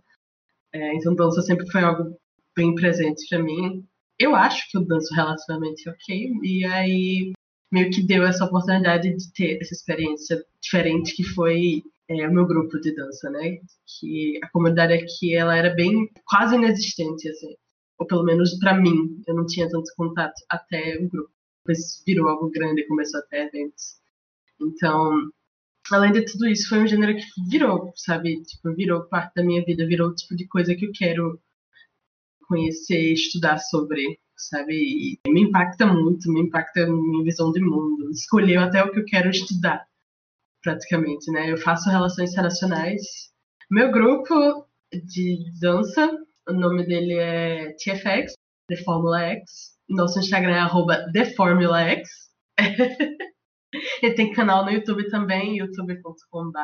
É, 0.72 0.94
então 0.94 1.14
dança 1.14 1.42
sempre 1.42 1.70
foi 1.70 1.82
algo 1.82 2.16
bem 2.56 2.74
presente 2.74 3.26
para 3.28 3.42
mim. 3.42 3.84
Eu 4.18 4.34
acho 4.34 4.68
que 4.70 4.76
eu 4.76 4.84
danço 4.84 5.14
relativamente 5.14 5.88
ok, 5.88 6.32
e 6.42 6.64
aí 6.64 7.32
meio 7.70 7.90
que 7.90 8.02
deu 8.02 8.24
essa 8.26 8.44
oportunidade 8.44 9.14
de 9.14 9.32
ter 9.32 9.58
essa 9.60 9.74
experiência 9.74 10.42
diferente 10.60 11.14
que 11.14 11.24
foi 11.24 11.82
é, 12.08 12.26
o 12.26 12.32
meu 12.32 12.46
grupo 12.46 12.80
de 12.80 12.94
dança, 12.94 13.30
né? 13.30 13.58
Que 13.98 14.38
a 14.42 14.48
comunidade 14.50 14.94
aqui 14.94 15.34
ela 15.34 15.56
era 15.56 15.74
bem 15.74 16.10
quase 16.24 16.54
inexistente, 16.56 17.28
assim 17.28 17.54
ou 17.98 18.06
pelo 18.06 18.24
menos 18.24 18.56
para 18.58 18.80
mim, 18.80 19.22
eu 19.26 19.34
não 19.34 19.44
tinha 19.44 19.68
tanto 19.68 19.92
contato 19.96 20.40
até 20.48 20.96
o 20.98 21.08
grupo. 21.08 21.30
Depois 21.66 22.02
virou 22.06 22.28
algo 22.28 22.50
grande 22.50 22.82
e 22.82 22.86
começou 22.86 23.20
até 23.20 23.46
eventos. 23.46 23.98
Então, 24.60 25.30
além 25.90 26.12
de 26.12 26.24
tudo 26.24 26.46
isso, 26.46 26.68
foi 26.68 26.78
um 26.78 26.86
gênero 26.86 27.16
que 27.16 27.24
virou, 27.50 27.92
sabe? 27.96 28.42
Tipo, 28.42 28.74
virou 28.74 29.04
parte 29.08 29.34
da 29.34 29.42
minha 29.42 29.64
vida, 29.64 29.86
virou 29.86 30.08
o 30.08 30.14
tipo 30.14 30.36
de 30.36 30.46
coisa 30.46 30.74
que 30.74 30.86
eu 30.86 30.92
quero 30.92 31.40
conhecer, 32.46 33.12
estudar 33.12 33.58
sobre, 33.58 34.18
sabe? 34.38 34.74
E 35.26 35.30
me 35.30 35.42
impacta 35.42 35.86
muito, 35.86 36.32
me 36.32 36.42
impacta 36.42 36.84
a 36.84 36.86
minha 36.86 37.24
visão 37.24 37.52
de 37.52 37.60
mundo. 37.60 38.10
Escolheu 38.10 38.60
até 38.60 38.82
o 38.82 38.90
que 38.92 39.00
eu 39.00 39.04
quero 39.04 39.30
estudar, 39.30 39.86
praticamente, 40.62 41.30
né? 41.30 41.50
Eu 41.52 41.58
faço 41.58 41.90
relações 41.90 42.32
internacionais. 42.32 43.02
Meu 43.70 43.90
grupo 43.90 44.66
de 44.92 45.52
dança 45.60 46.10
o 46.48 46.52
nome 46.52 46.86
dele 46.86 47.14
é 47.14 47.72
TFX, 47.74 48.32
The 48.68 48.76
Formula 48.76 49.20
X. 49.20 49.76
Nosso 49.88 50.18
Instagram 50.18 50.54
é 50.54 50.60
arroba 50.60 51.06
TheFormulaX. 51.12 52.08
Ele 54.02 54.14
tem 54.14 54.32
canal 54.32 54.64
no 54.64 54.70
YouTube 54.70 55.08
também, 55.10 55.58
youtube.com.br 55.58 56.58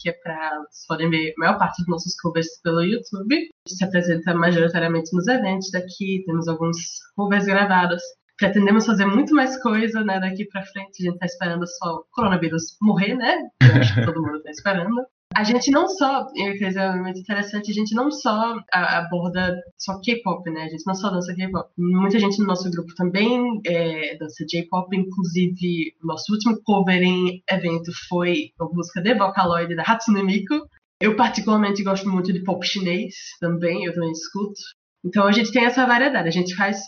que 0.00 0.08
é 0.08 0.12
para 0.12 0.58
vocês 0.58 0.86
podem 0.86 1.10
ver 1.10 1.30
a 1.36 1.40
maior 1.40 1.58
parte 1.58 1.78
dos 1.78 1.88
nossos 1.88 2.14
covers 2.20 2.60
pelo 2.62 2.82
YouTube. 2.82 3.34
A 3.34 3.68
gente 3.68 3.78
se 3.78 3.84
apresenta 3.84 4.34
majoritariamente 4.34 5.14
nos 5.14 5.26
eventos 5.28 5.70
daqui, 5.70 6.22
temos 6.26 6.48
alguns 6.48 6.76
covers 7.14 7.44
gravados. 7.44 8.02
Pretendemos 8.36 8.84
fazer 8.84 9.06
muito 9.06 9.34
mais 9.34 9.60
coisa 9.62 10.02
né, 10.04 10.20
daqui 10.20 10.44
para 10.46 10.64
frente. 10.66 11.00
A 11.00 11.04
gente 11.04 11.14
está 11.14 11.26
esperando 11.26 11.66
só 11.66 11.94
o 11.94 12.04
coronavírus 12.10 12.76
morrer, 12.82 13.14
né? 13.14 13.38
Eu 13.62 13.80
acho 13.80 13.94
que 13.94 14.04
todo 14.04 14.22
mundo 14.22 14.36
está 14.36 14.50
esperando 14.50 15.06
a 15.36 15.44
gente 15.44 15.70
não 15.70 15.86
só, 15.86 16.26
é 16.38 16.58
coisa 16.58 16.96
muito 16.96 17.20
interessante, 17.20 17.70
a 17.70 17.74
gente 17.74 17.94
não 17.94 18.10
só 18.10 18.58
aborda 18.72 19.54
só 19.76 20.00
K-pop, 20.00 20.50
né? 20.50 20.62
A 20.62 20.68
gente 20.68 20.86
não 20.86 20.94
só 20.94 21.10
dança 21.10 21.34
K-pop. 21.34 21.68
Muita 21.76 22.18
gente 22.18 22.38
no 22.38 22.46
nosso 22.46 22.70
grupo 22.70 22.94
também 22.94 23.60
é, 23.66 24.16
dança 24.16 24.46
J-pop, 24.46 24.96
inclusive 24.96 25.94
nosso 26.02 26.32
último 26.32 26.58
cover 26.64 27.02
em 27.02 27.42
evento 27.50 27.92
foi 28.08 28.52
a 28.58 28.64
música 28.64 29.02
de 29.02 29.14
Vocaloid 29.14 29.76
da 29.76 29.82
Hatsune 29.82 30.22
Miku. 30.22 30.66
Eu 30.98 31.14
particularmente 31.16 31.82
gosto 31.82 32.08
muito 32.08 32.32
de 32.32 32.42
pop 32.42 32.66
chinês 32.66 33.14
também, 33.38 33.84
eu 33.84 33.92
também 33.92 34.12
escuto. 34.12 34.58
Então 35.04 35.26
a 35.26 35.32
gente 35.32 35.52
tem 35.52 35.66
essa 35.66 35.86
variedade, 35.86 36.28
a 36.28 36.32
gente 36.32 36.54
faz 36.54 36.80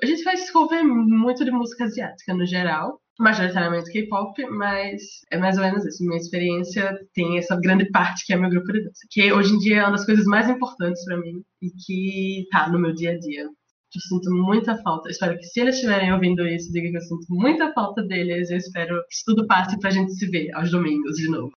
a 0.00 0.06
gente 0.06 0.22
faz 0.22 0.48
cover 0.50 0.84
muito 0.84 1.44
de 1.44 1.50
música 1.50 1.84
asiática 1.84 2.34
no 2.34 2.46
geral, 2.46 3.00
majoritariamente 3.18 3.90
K-pop, 3.90 4.44
mas 4.50 5.02
é 5.30 5.38
mais 5.38 5.56
ou 5.56 5.64
menos 5.64 5.84
isso. 5.84 6.04
Minha 6.04 6.18
experiência 6.18 6.98
tem 7.14 7.38
essa 7.38 7.58
grande 7.58 7.90
parte 7.90 8.24
que 8.26 8.32
é 8.32 8.36
meu 8.36 8.50
grupo 8.50 8.72
de 8.72 8.84
dança, 8.84 9.06
que 9.10 9.32
hoje 9.32 9.54
em 9.54 9.58
dia 9.58 9.78
é 9.78 9.82
uma 9.82 9.92
das 9.92 10.04
coisas 10.04 10.24
mais 10.26 10.48
importantes 10.48 11.04
para 11.04 11.18
mim 11.18 11.42
e 11.62 11.70
que 11.70 12.46
tá 12.50 12.68
no 12.68 12.78
meu 12.78 12.94
dia 12.94 13.12
a 13.12 13.18
dia. 13.18 13.42
Eu 13.42 14.00
sinto 14.00 14.30
muita 14.30 14.76
falta. 14.82 15.08
Espero 15.08 15.38
que 15.38 15.44
se 15.44 15.60
eles 15.60 15.76
estiverem 15.76 16.12
ouvindo 16.12 16.46
isso, 16.46 16.70
diga 16.72 16.90
que 16.90 16.96
eu 16.96 17.00
sinto 17.00 17.26
muita 17.30 17.72
falta 17.72 18.02
deles. 18.02 18.50
Eu 18.50 18.58
espero 18.58 18.96
que 19.08 19.14
isso 19.14 19.22
tudo 19.24 19.46
passe 19.46 19.78
pra 19.78 19.90
gente 19.90 20.12
se 20.12 20.28
ver 20.28 20.52
aos 20.54 20.70
domingos 20.70 21.16
de 21.16 21.30
novo. 21.30 21.52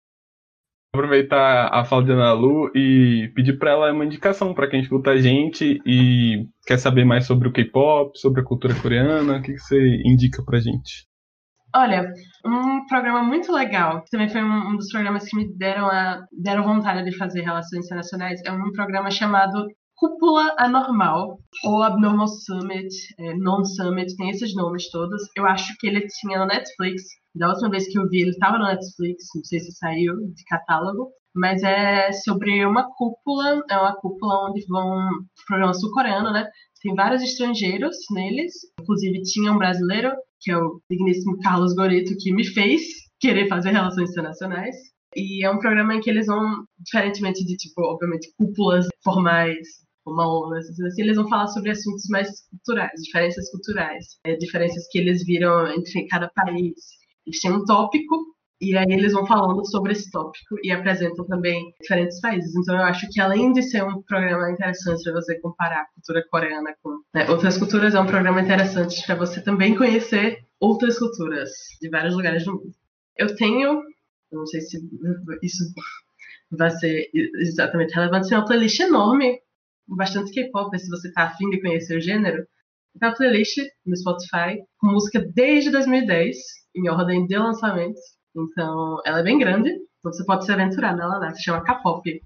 Aproveitar 0.95 1.69
a 1.73 1.85
fala 1.85 2.05
de 2.05 2.13
Ana 2.13 2.33
Lu 2.33 2.71
e 2.75 3.31
pedir 3.35 3.59
para 3.59 3.71
ela 3.71 3.93
uma 3.93 4.05
indicação 4.05 4.53
para 4.53 4.69
quem 4.69 4.81
escuta 4.81 5.11
a 5.11 5.17
gente 5.17 5.81
e 5.87 6.47
quer 6.67 6.79
saber 6.79 7.05
mais 7.05 7.27
sobre 7.27 7.49
o 7.49 7.53
K-pop, 7.53 8.19
sobre 8.19 8.41
a 8.41 8.45
cultura 8.45 8.75
coreana. 8.75 9.39
O 9.39 9.43
que 9.43 9.57
você 9.57 10.03
indica 10.05 10.43
pra 10.43 10.59
gente? 10.59 11.07
Olha, 11.75 12.11
um 12.45 12.87
programa 12.87 13.23
muito 13.23 13.53
legal, 13.53 14.03
também 14.11 14.29
foi 14.29 14.43
um, 14.43 14.71
um 14.71 14.77
dos 14.77 14.89
programas 14.91 15.29
que 15.29 15.37
me 15.37 15.57
deram, 15.57 15.87
a, 15.87 16.25
deram 16.33 16.63
vontade 16.63 17.05
de 17.05 17.17
fazer 17.17 17.43
relações 17.43 17.85
internacionais, 17.85 18.41
é 18.47 18.53
um 18.53 18.73
programa 18.73 19.11
chamado 19.11 19.67
Cúpula 19.97 20.55
Anormal, 20.59 21.39
ou 21.65 21.83
Abnormal 21.83 22.29
Summit, 22.29 22.95
é, 23.19 23.35
Non-Summit, 23.35 24.15
tem 24.17 24.29
esses 24.29 24.55
nomes 24.55 24.91
todos. 24.91 25.23
Eu 25.35 25.47
acho 25.47 25.75
que 25.79 25.87
ele 25.87 26.07
tinha 26.07 26.39
no 26.39 26.47
Netflix. 26.47 27.03
Da 27.35 27.49
última 27.49 27.71
vez 27.71 27.89
que 27.89 27.99
eu 27.99 28.07
vi, 28.07 28.21
ele 28.21 28.31
estava 28.31 28.59
no 28.59 28.67
Netflix, 28.67 29.25
não 29.35 29.43
sei 29.45 29.59
se 29.59 29.73
saiu 29.73 30.15
de 30.35 30.45
catálogo. 30.45 31.11
Mas 31.35 31.63
é 31.63 32.13
sobre 32.13 32.65
uma 32.67 32.91
cúpula, 32.95 33.63
é 33.71 33.77
uma 33.77 33.97
cúpula 33.97 34.51
onde 34.51 34.67
vão. 34.69 35.09
programa 35.47 35.73
sul-coreano, 35.73 36.31
né? 36.31 36.47
Tem 36.83 36.95
vários 36.95 37.23
estrangeiros 37.23 37.97
neles, 38.11 38.53
inclusive 38.79 39.23
tinha 39.23 39.51
um 39.51 39.59
brasileiro, 39.59 40.13
que 40.47 40.53
é 40.53 40.57
o 40.57 40.81
digníssimo 40.89 41.41
Carlos 41.41 41.75
Goreto, 41.75 42.17
que 42.21 42.33
me 42.33 42.47
fez 42.47 42.81
querer 43.19 43.49
fazer 43.49 43.73
relações 43.73 44.11
internacionais. 44.11 44.77
E 45.17 45.45
é 45.45 45.51
um 45.51 45.59
programa 45.59 45.95
em 45.95 46.01
que 46.01 46.09
eles 46.09 46.27
vão, 46.27 46.65
diferentemente 46.79 47.45
de, 47.45 47.57
tipo, 47.57 47.83
obviamente, 47.83 48.33
cúpulas 48.39 48.87
formais, 49.03 49.67
uma 50.07 50.25
ONU, 50.29 50.55
assim, 50.55 51.03
eles 51.03 51.17
vão 51.17 51.29
falar 51.29 51.49
sobre 51.49 51.73
assuntos 51.73 52.05
mais 52.11 52.29
culturais, 52.49 52.93
diferenças 53.03 53.51
culturais, 53.51 54.05
é, 54.25 54.37
diferenças 54.37 54.87
que 54.93 54.99
eles 54.99 55.25
viram 55.25 55.67
entre 55.67 56.07
cada 56.07 56.29
país. 56.29 56.75
Eles 57.27 57.41
têm 57.41 57.51
um 57.51 57.65
tópico 57.65 58.36
e 58.61 58.77
aí 58.77 58.87
eles 58.89 59.13
vão 59.13 59.27
falando 59.27 59.65
sobre 59.67 59.93
esse 59.93 60.11
tópico 60.11 60.57
e 60.63 60.71
apresentam 60.71 61.27
também 61.27 61.75
diferentes 61.81 62.21
países. 62.21 62.55
Então 62.57 62.75
eu 62.75 62.85
acho 62.85 63.07
que 63.11 63.21
além 63.21 63.53
de 63.53 63.63
ser 63.63 63.85
um 63.85 64.01
programa 64.03 64.51
interessante 64.51 65.03
para 65.05 65.13
você 65.13 65.39
comparar 65.41 65.83
a 65.83 65.87
cultura 65.95 66.27
coreana 66.31 66.75
com 66.83 67.03
né, 67.15 67.29
outras 67.29 67.59
culturas, 67.59 67.95
é 67.95 68.01
um 68.01 68.07
programa 68.07 68.41
interessante 68.41 69.05
para 69.05 69.15
você 69.15 69.43
também 69.43 69.77
conhecer 69.77 70.43
outras 70.59 70.99
culturas 70.99 71.51
de 71.81 71.91
vários 71.91 72.15
lugares 72.15 72.45
do 72.45 72.53
mundo. 72.53 72.75
Eu 73.17 73.37
tenho, 73.37 73.83
não 74.33 74.47
sei 74.47 74.63
se 74.63 74.79
isso 75.43 75.65
vai 76.51 76.71
ser 76.71 77.11
exatamente 77.13 77.95
relevante, 77.95 78.33
é 78.33 78.39
uma 78.39 78.47
playlist 78.47 78.81
enorme, 78.81 79.39
bastante 79.87 80.33
K-pop, 80.33 80.79
se 80.79 80.89
você 80.89 81.09
está 81.09 81.25
afim 81.25 81.51
de 81.51 81.61
conhecer 81.61 81.99
o 81.99 82.01
gênero. 82.01 82.47
É 83.01 83.07
uma 83.07 83.15
playlist 83.15 83.59
no 83.85 83.95
Spotify 83.97 84.63
com 84.79 84.87
música 84.87 85.21
desde 85.35 85.71
2010, 85.71 86.37
em 86.75 86.89
ordem 86.89 87.27
de 87.27 87.37
lançamentos 87.37 88.16
então, 88.37 89.01
ela 89.05 89.21
é 89.21 89.23
bem 89.23 89.39
grande, 89.39 89.71
então 89.71 90.13
você 90.13 90.25
pode 90.25 90.45
se 90.45 90.53
aventurar 90.53 90.97
nela, 90.97 91.19
né? 91.19 91.35
Se 91.35 91.43
chama 91.43 91.65
K-pop. 91.65 92.23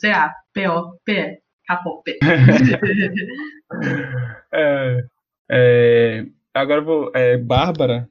C-A-P-O-P-E. 0.00 1.38
K-pop. 1.66 2.18
é, 4.52 5.04
é, 5.50 6.26
agora 6.52 6.80
vou. 6.80 7.10
É, 7.14 7.38
Bárbara, 7.38 8.08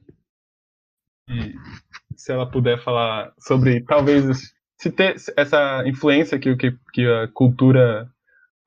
se 2.16 2.32
ela 2.32 2.50
puder 2.50 2.82
falar 2.82 3.32
sobre 3.38 3.80
talvez 3.82 4.54
se 4.80 4.90
ter 4.90 5.14
essa 5.36 5.86
influência 5.86 6.38
que, 6.38 6.56
que, 6.56 6.76
que 6.92 7.06
a 7.06 7.28
cultura 7.28 8.10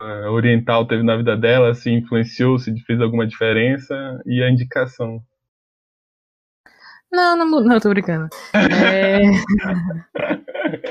uh, 0.01 0.31
oriental 0.31 0.87
teve 0.87 1.03
na 1.03 1.17
vida 1.17 1.35
dela, 1.35 1.73
se 1.73 1.91
influenciou, 1.91 2.57
se 2.57 2.73
fez 2.85 3.01
alguma 3.01 3.27
diferença, 3.27 4.21
e 4.25 4.41
a 4.41 4.49
indicação. 4.49 5.21
Não, 7.11 7.37
não, 7.37 7.61
não 7.61 7.79
tô 7.79 7.89
brincando. 7.89 8.27
É... 8.53 9.21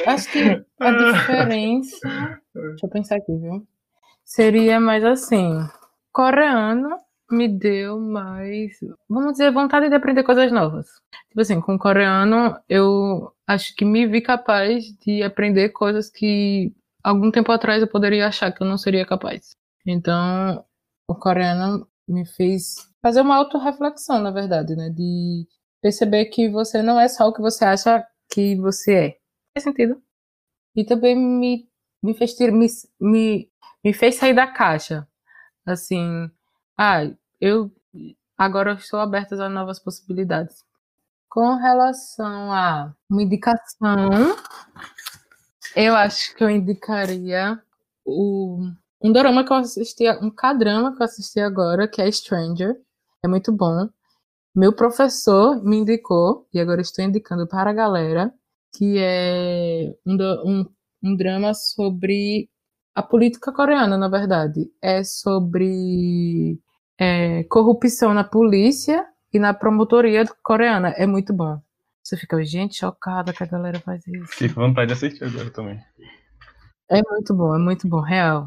Acho 0.07 0.31
que 0.33 0.65
a 0.81 0.91
diferença. 0.91 2.41
Deixa 2.55 2.87
eu 2.87 2.91
pensar 2.91 3.17
aqui, 3.17 3.37
viu? 3.37 3.67
Seria 4.25 4.81
mais 4.81 5.05
assim: 5.05 5.59
coreano 6.13 6.97
me 7.31 7.49
deu 7.49 8.01
mais, 8.01 8.79
vamos 9.09 9.33
dizer, 9.33 9.53
vontade 9.53 9.89
de 9.89 9.95
aprender 9.95 10.23
coisas 10.23 10.51
novas. 10.53 10.87
Tipo 11.29 11.41
assim, 11.41 11.61
com 11.61 11.79
coreano 11.79 12.57
eu 12.69 13.33
acho 13.47 13.75
que 13.75 13.85
me 13.85 14.07
vi 14.07 14.21
capaz 14.21 14.85
de 15.05 15.23
aprender 15.23 15.71
coisas 15.71 16.09
que 16.09 16.73
algum 17.03 17.31
tempo 17.31 17.53
atrás 17.53 17.83
eu 17.83 17.89
poderia 17.89 18.27
achar 18.27 18.53
que 18.53 18.63
eu 18.63 18.67
não 18.67 18.79
seria 18.79 19.05
capaz. 19.07 19.51
Então, 19.87 20.65
o 21.09 21.15
coreano 21.15 21.87
me 22.09 22.27
fez 22.27 22.77
fazer 23.03 23.21
uma 23.21 23.37
autorreflexão, 23.37 24.21
na 24.21 24.31
verdade, 24.31 24.75
né? 24.75 24.91
De 24.91 25.47
perceber 25.87 26.25
que 26.25 26.49
você 26.49 26.83
não 26.83 26.99
é 26.99 27.07
só 27.07 27.29
o 27.29 27.33
que 27.33 27.41
você 27.41 27.65
acha 27.65 28.05
que 28.29 28.57
você 28.57 28.95
é. 28.95 29.19
Faz 29.55 29.63
sentido? 29.63 30.03
E 30.75 30.85
também 30.85 31.15
me, 31.17 31.69
me 32.03 32.13
fez 32.13 32.37
me, 32.41 32.67
me, 33.01 33.49
me 33.85 33.93
fez 33.93 34.17
sair 34.17 34.35
da 34.35 34.49
caixa. 34.49 35.07
Assim, 35.65 36.29
ah, 36.77 37.09
eu 37.41 37.71
agora 38.37 38.73
estou 38.73 38.99
aberta 38.99 39.37
a 39.37 39.49
novas 39.49 39.79
possibilidades. 39.79 40.65
Com 41.29 41.55
relação 41.55 42.53
a 42.53 42.93
uma 43.09 43.23
indicação, 43.23 44.37
eu 45.77 45.95
acho 45.95 46.35
que 46.35 46.43
eu 46.43 46.51
indicaria 46.51 47.63
o, 48.05 48.59
um 49.01 49.13
drama 49.13 49.45
que 49.45 49.53
eu 49.53 49.57
assisti, 49.57 50.11
um 50.21 50.31
K-drama 50.31 50.97
que 50.97 51.01
eu 51.01 51.05
assisti 51.05 51.39
agora, 51.39 51.87
que 51.87 52.03
é 52.03 52.11
Stranger. 52.11 52.77
É 53.23 53.29
muito 53.29 53.53
bom. 53.53 53.89
Meu 54.57 54.73
professor 54.73 55.63
me 55.63 55.77
indicou, 55.77 56.49
e 56.51 56.59
agora 56.59 56.81
estou 56.81 57.05
indicando 57.05 57.47
para 57.47 57.69
a 57.69 57.75
galera, 57.75 58.33
que 58.75 58.97
é 58.99 59.95
um, 60.07 60.17
um, 60.47 60.67
um 61.05 61.15
drama 61.15 61.53
sobre 61.53 62.49
a 62.95 63.03
política 63.03 63.53
coreana, 63.53 63.99
na 63.99 64.09
verdade. 64.09 64.73
É 64.81 65.05
sobre 65.05 66.59
é, 66.99 67.45
corrupção 67.45 68.15
na 68.15 68.25
polícia 68.25 69.07
e 69.31 69.39
na 69.39 69.53
promotoria 69.53 70.25
coreana. 70.43 70.89
É 70.97 71.07
muito 71.07 71.35
bom. 71.35 71.61
Você 72.03 72.17
fica, 72.17 72.43
gente, 72.43 72.79
chocada 72.79 73.35
que 73.35 73.43
a 73.43 73.47
galera 73.47 73.79
faz 73.81 74.07
isso. 74.07 74.27
Fico 74.29 74.55
vontade 74.55 74.87
de 74.87 74.93
assistir 74.95 75.25
agora 75.25 75.51
também. 75.51 75.79
É 76.89 77.03
muito 77.11 77.35
bom, 77.35 77.55
é 77.55 77.59
muito 77.59 77.87
bom, 77.87 78.01
real. 78.01 78.47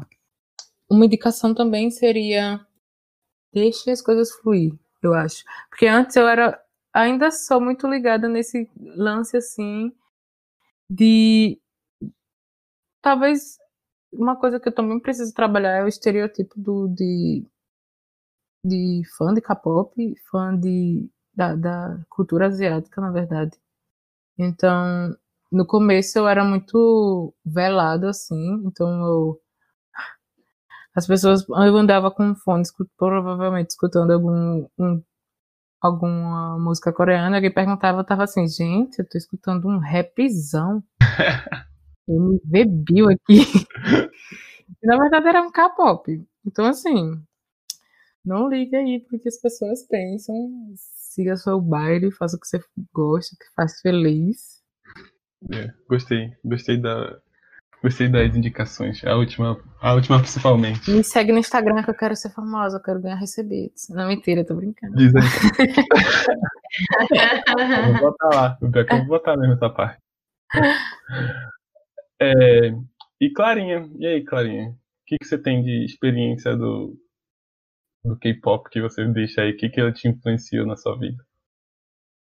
Uma 0.90 1.04
indicação 1.04 1.54
também 1.54 1.88
seria 1.88 2.60
deixe 3.52 3.92
as 3.92 4.02
coisas 4.02 4.32
fluir, 4.32 4.72
eu 5.02 5.14
acho. 5.14 5.44
Porque 5.68 5.86
antes 5.86 6.16
eu 6.16 6.28
era 6.28 6.60
ainda 6.92 7.30
sou 7.30 7.60
muito 7.60 7.86
ligada 7.88 8.28
nesse 8.28 8.68
lance 8.76 9.36
assim 9.36 9.92
de 10.90 11.60
talvez 13.02 13.58
uma 14.12 14.36
coisa 14.36 14.58
que 14.60 14.68
eu 14.68 14.74
também 14.74 14.98
preciso 15.00 15.32
trabalhar 15.34 15.76
é 15.78 15.84
o 15.84 15.88
estereotipo 15.88 16.54
do 16.60 16.88
de 16.88 17.44
de 18.64 19.02
fã 19.16 19.32
de 19.32 19.40
K-pop, 19.40 19.94
fã 20.30 20.56
de 20.58 21.08
da, 21.34 21.54
da 21.54 22.00
cultura 22.10 22.46
asiática, 22.46 23.00
na 23.00 23.10
verdade. 23.10 23.56
Então, 24.38 25.16
no 25.52 25.66
começo 25.66 26.18
eu 26.18 26.28
era 26.28 26.44
muito 26.44 27.34
velado, 27.44 28.08
assim, 28.08 28.62
então 28.66 28.88
eu. 29.06 29.40
As 31.00 31.06
pessoas. 31.06 31.48
Eu 31.48 31.76
andava 31.76 32.10
com 32.10 32.34
fone, 32.34 32.62
provavelmente 32.98 33.70
escutando 33.70 34.10
algum, 34.10 34.66
um, 34.78 35.02
alguma 35.80 36.58
música 36.58 36.92
coreana, 36.92 37.38
alguém 37.38 37.50
perguntava, 37.50 38.00
eu 38.00 38.04
tava 38.04 38.24
assim, 38.24 38.46
gente, 38.46 38.98
eu 38.98 39.08
tô 39.08 39.16
escutando 39.16 39.66
um 39.66 39.78
rapzão. 39.78 40.84
MV 42.06 42.64
Bill 42.66 43.08
aqui. 43.08 43.40
e, 44.82 44.84
na 44.86 44.98
verdade 44.98 45.28
era 45.28 45.40
um 45.40 45.50
K-pop. 45.50 46.22
Então, 46.46 46.66
assim, 46.66 47.18
não 48.22 48.46
ligue 48.46 48.76
aí 48.76 49.00
porque 49.08 49.28
as 49.28 49.40
pessoas 49.40 49.86
pensam 49.86 50.74
siga 50.76 51.34
seu 51.34 51.58
baile, 51.60 52.12
faça 52.12 52.36
o 52.36 52.40
que 52.40 52.46
você 52.46 52.62
gosta, 52.92 53.34
que 53.36 53.46
faz 53.56 53.80
feliz. 53.80 54.60
É, 55.50 55.72
gostei, 55.88 56.36
gostei 56.44 56.76
da. 56.76 57.18
Gostei 57.82 58.08
das 58.08 58.36
indicações. 58.36 59.02
A 59.04 59.16
última, 59.16 59.58
a 59.80 59.94
última 59.94 60.20
principalmente. 60.20 60.90
Me 60.90 61.02
segue 61.02 61.32
no 61.32 61.38
Instagram 61.38 61.82
que 61.82 61.90
eu 61.90 61.94
quero 61.94 62.14
ser 62.14 62.28
famosa, 62.30 62.76
eu 62.76 62.82
quero 62.82 63.00
ganhar 63.00 63.16
recebidos. 63.16 63.88
Não, 63.88 64.06
mentira, 64.06 64.42
eu 64.42 64.46
tô 64.46 64.54
brincando. 64.54 64.94
Diz 64.96 65.14
aí. 65.14 65.22
eu 67.88 67.92
vou 67.94 68.10
botar 68.10 68.28
lá. 68.28 68.58
O 68.60 68.70
pior 68.70 68.84
que 68.84 68.92
eu 68.92 68.98
vou 68.98 69.06
botar 69.06 69.34
mesmo 69.36 69.54
essa 69.54 69.70
parte. 69.70 69.98
É, 72.20 72.74
e 73.18 73.30
Clarinha, 73.30 73.90
e 73.98 74.06
aí, 74.06 74.22
Clarinha? 74.24 74.68
O 74.68 74.74
que, 75.06 75.16
que 75.16 75.26
você 75.26 75.38
tem 75.38 75.62
de 75.62 75.86
experiência 75.86 76.54
do, 76.54 76.94
do 78.04 78.14
K-pop 78.18 78.68
que 78.68 78.82
você 78.82 79.06
deixa 79.06 79.40
aí? 79.40 79.52
O 79.52 79.56
que, 79.56 79.70
que 79.70 79.80
ela 79.80 79.90
te 79.90 80.06
influenciou 80.06 80.66
na 80.66 80.76
sua 80.76 80.98
vida? 80.98 81.24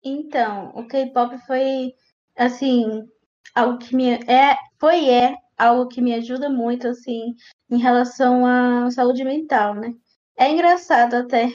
Então, 0.02 0.72
o 0.74 0.88
K-pop 0.88 1.38
foi, 1.46 1.94
assim, 2.38 3.06
algo 3.54 3.78
que 3.78 3.94
me. 3.94 4.14
É, 4.14 4.56
foi 4.80 5.02
e 5.02 5.10
é 5.10 5.36
algo 5.60 5.90
que 5.90 6.02
me 6.02 6.14
ajuda 6.16 6.50
muito, 6.50 6.88
assim, 6.88 7.36
em 7.70 7.78
relação 7.78 8.46
à 8.46 8.90
saúde 8.90 9.24
mental, 9.24 9.76
né? 9.76 9.94
É 10.38 10.50
engraçado 10.50 11.16
até. 11.16 11.50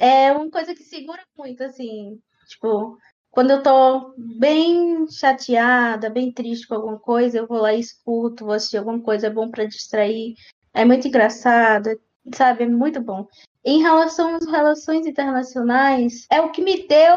É 0.00 0.32
uma 0.32 0.50
coisa 0.50 0.74
que 0.74 0.82
segura 0.82 1.22
muito, 1.36 1.62
assim, 1.62 2.18
tipo, 2.48 2.98
quando 3.30 3.50
eu 3.50 3.62
tô 3.62 4.14
bem 4.16 5.06
chateada, 5.08 6.10
bem 6.10 6.32
triste 6.32 6.66
com 6.66 6.74
alguma 6.74 6.98
coisa, 6.98 7.38
eu 7.38 7.46
vou 7.46 7.58
lá 7.58 7.72
e 7.72 7.80
escuto, 7.80 8.44
vou 8.44 8.54
assistir 8.54 8.78
alguma 8.78 9.00
coisa, 9.00 9.26
é 9.26 9.30
bom 9.30 9.50
para 9.50 9.64
distrair. 9.64 10.34
É 10.74 10.84
muito 10.84 11.06
engraçado, 11.06 11.90
sabe? 12.34 12.64
É 12.64 12.68
muito 12.68 13.00
bom. 13.00 13.26
Em 13.64 13.80
relação 13.80 14.34
às 14.36 14.46
relações 14.46 15.06
internacionais, 15.06 16.26
é 16.30 16.40
o 16.40 16.50
que 16.50 16.62
me 16.62 16.86
deu, 16.86 17.16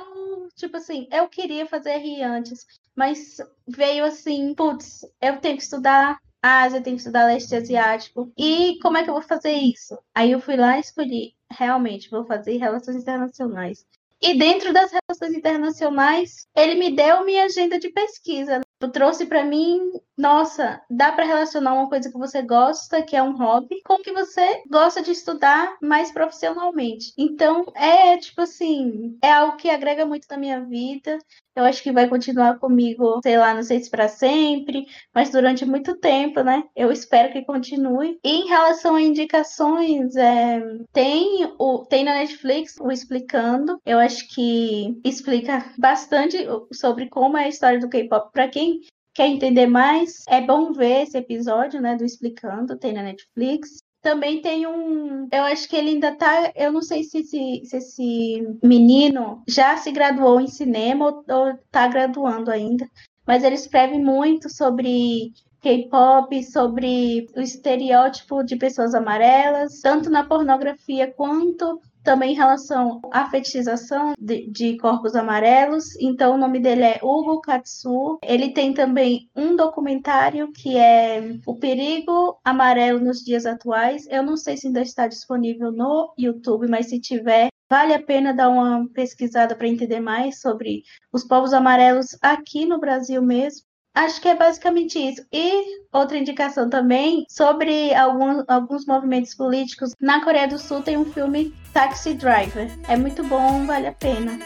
tipo 0.55 0.77
assim, 0.77 1.07
eu 1.11 1.27
queria 1.27 1.65
fazer 1.65 1.97
RI 1.97 2.21
antes, 2.21 2.65
mas 2.95 3.37
veio 3.67 4.05
assim, 4.05 4.53
putz, 4.53 5.01
eu 5.21 5.37
tenho 5.39 5.57
que 5.57 5.63
estudar 5.63 6.17
Ásia, 6.45 6.81
tenho 6.81 6.95
que 6.95 7.01
estudar 7.01 7.25
leste 7.25 7.55
asiático. 7.55 8.31
E 8.37 8.77
como 8.81 8.97
é 8.97 9.03
que 9.03 9.09
eu 9.09 9.13
vou 9.13 9.23
fazer 9.23 9.53
isso? 9.53 9.97
Aí 10.13 10.31
eu 10.31 10.39
fui 10.39 10.55
lá 10.55 10.77
e 10.77 10.81
escolhi, 10.81 11.33
realmente, 11.51 12.09
vou 12.09 12.25
fazer 12.25 12.57
relações 12.57 12.97
internacionais. 12.97 13.85
E 14.21 14.37
dentro 14.37 14.73
das 14.73 14.91
relações 14.91 15.37
internacionais, 15.37 16.47
ele 16.55 16.75
me 16.75 16.95
deu 16.95 17.25
minha 17.25 17.45
agenda 17.45 17.77
de 17.77 17.89
pesquisa. 17.89 18.61
Tu 18.79 18.89
trouxe 18.89 19.25
para 19.25 19.43
mim, 19.43 19.79
nossa, 20.17 20.81
dá 20.89 21.11
para 21.11 21.25
relacionar 21.25 21.73
uma 21.73 21.89
coisa 21.89 22.09
que 22.09 22.17
você 22.17 22.41
gosta, 22.41 23.01
que 23.01 23.15
é 23.15 23.23
um 23.23 23.35
hobby, 23.35 23.81
com 23.83 23.95
o 23.95 24.01
que 24.01 24.13
você 24.13 24.63
gosta 24.69 25.01
de 25.01 25.11
estudar 25.11 25.77
mais 25.81 26.11
profissionalmente. 26.11 27.11
Então, 27.17 27.65
é 27.75 28.17
tipo 28.17 28.41
assim, 28.41 29.17
é 29.21 29.31
algo 29.31 29.57
que 29.57 29.69
agrega 29.69 30.05
muito 30.05 30.25
na 30.29 30.37
minha 30.37 30.61
vida. 30.61 31.17
Eu 31.55 31.63
acho 31.63 31.81
que 31.81 31.91
vai 31.91 32.07
continuar 32.09 32.59
comigo, 32.59 33.19
sei 33.23 33.37
lá, 33.37 33.53
não 33.53 33.63
sei 33.63 33.81
se 33.81 33.89
para 33.89 34.07
sempre, 34.07 34.85
mas 35.13 35.29
durante 35.29 35.65
muito 35.65 35.97
tempo, 35.97 36.41
né? 36.41 36.63
Eu 36.75 36.91
espero 36.91 37.31
que 37.31 37.45
continue. 37.45 38.19
E 38.23 38.29
em 38.29 38.47
relação 38.47 38.95
a 38.95 39.01
indicações, 39.01 40.15
é, 40.15 40.61
tem 40.91 41.53
o 41.57 41.85
tem 41.85 42.03
na 42.03 42.15
Netflix 42.15 42.75
o 42.79 42.91
explicando. 42.91 43.79
Eu 43.85 43.99
acho 43.99 44.27
que 44.33 44.99
explica 45.03 45.65
bastante 45.77 46.37
sobre 46.73 47.09
como 47.09 47.37
é 47.37 47.45
a 47.45 47.49
história 47.49 47.79
do 47.79 47.89
K-pop 47.89 48.31
para 48.33 48.47
quem 48.49 48.81
quer 49.15 49.27
entender 49.27 49.65
mais. 49.65 50.23
É 50.27 50.41
bom 50.41 50.73
ver 50.73 51.03
esse 51.03 51.17
episódio, 51.17 51.81
né, 51.81 51.95
do 51.95 52.05
explicando, 52.05 52.77
tem 52.77 52.93
na 52.93 53.01
Netflix. 53.01 53.77
Também 54.01 54.39
tem 54.41 54.67
um. 54.67 55.27
Eu 55.31 55.45
acho 55.45 55.67
que 55.67 55.75
ele 55.75 55.91
ainda 55.91 56.15
tá. 56.15 56.51
Eu 56.55 56.71
não 56.71 56.81
sei 56.81 57.03
se 57.03 57.19
esse, 57.19 57.61
se 57.65 57.77
esse 57.77 58.57
menino 58.61 59.41
já 59.47 59.77
se 59.77 59.91
graduou 59.91 60.39
em 60.39 60.47
cinema 60.47 61.05
ou, 61.05 61.25
ou 61.27 61.57
tá 61.71 61.87
graduando 61.87 62.51
ainda. 62.51 62.87
Mas 63.25 63.43
ele 63.43 63.55
escreve 63.55 63.97
muito 63.97 64.47
sobre 64.47 65.31
K-pop, 65.59 66.43
sobre 66.43 67.25
o 67.35 67.41
estereótipo 67.41 68.43
de 68.43 68.55
pessoas 68.55 68.93
amarelas, 68.93 69.81
tanto 69.81 70.11
na 70.11 70.23
pornografia 70.23 71.11
quanto 71.11 71.81
também 72.05 72.31
em 72.31 72.35
relação 72.35 73.01
à 73.11 73.29
fetichização 73.29 74.13
de, 74.17 74.49
de, 74.49 74.77
corpos 74.77 75.15
amarelos. 75.15 75.95
Então, 75.99 76.35
o 76.35 76.37
nome 76.37 76.59
dele 76.59 76.83
é 76.83 76.99
Hugo 77.01 77.41
Katsu. 77.41 78.19
Ele 78.23 78.51
tem 78.51 78.73
também 78.73 79.29
um 79.35 79.55
documentário 79.55 80.51
que 80.53 80.77
é 80.77 81.37
O 81.45 81.57
Perigo 81.57 82.39
Amarelo 82.45 82.99
nos 82.99 83.19
Dias 83.19 83.45
Atuais. 83.45 84.07
Eu 84.09 84.23
não 84.23 84.37
sei 84.37 84.55
se 84.55 84.67
ainda 84.67 84.81
está 84.81 85.07
disponível 85.07 85.71
no 85.71 86.13
YouTube, 86.17 86.67
mas 86.69 86.87
se 86.87 86.99
tiver, 86.99 87.49
vale 87.69 87.93
a 87.93 88.01
pena 88.01 88.33
dar 88.33 88.49
uma 88.49 88.87
pesquisada 88.93 89.55
para 89.55 89.67
entender 89.67 89.99
mais 89.99 90.39
sobre 90.39 90.83
os 91.11 91.23
povos 91.23 91.51
amarelos 91.51 92.15
aqui 92.21 92.65
no 92.65 92.79
Brasil 92.79 93.21
mesmo. 93.21 93.65
Acho 93.95 94.21
que 94.21 94.27
é 94.27 94.35
basicamente 94.35 94.99
isso. 94.99 95.25
E 95.31 95.63
outra 95.91 96.17
indicação 96.17 96.69
também 96.69 97.25
sobre 97.29 97.95
algum, 97.95 98.43
alguns 98.47 98.85
movimentos 98.85 99.33
políticos. 99.33 99.93
Na 100.01 100.21
Coreia 100.21 100.49
do 100.49 100.59
Sul 100.59 100.81
tem 100.81 100.97
um 100.97 101.05
filme 101.05 101.55
Taxi 101.73 102.13
Driver. 102.13 102.69
É 102.89 102.97
muito 102.97 103.23
bom, 103.23 103.65
vale 103.65 103.87
a 103.87 103.93
pena. 103.93 104.37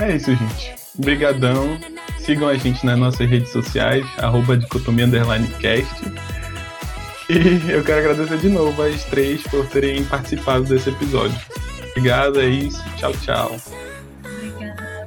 É 0.00 0.14
isso, 0.14 0.34
gente. 0.34 0.74
Obrigadão. 0.96 1.76
Sigam 2.20 2.48
a 2.48 2.56
gente 2.56 2.86
nas 2.86 2.98
nossas 2.98 3.28
redes 3.28 3.50
sociais, 3.50 4.06
arroba 4.18 4.56
dicotomia 4.56 5.06
cast. 5.60 6.12
E 7.28 7.72
eu 7.72 7.82
quero 7.82 8.00
agradecer 8.00 8.38
de 8.38 8.48
novo 8.48 8.82
às 8.82 9.04
três 9.04 9.42
por 9.44 9.66
terem 9.68 10.04
participado 10.04 10.64
desse 10.64 10.90
episódio. 10.90 11.38
Obrigado, 11.90 12.40
é 12.40 12.46
isso. 12.46 12.82
Tchau, 12.96 13.12
tchau. 13.12 13.56
Obrigada. 14.24 15.06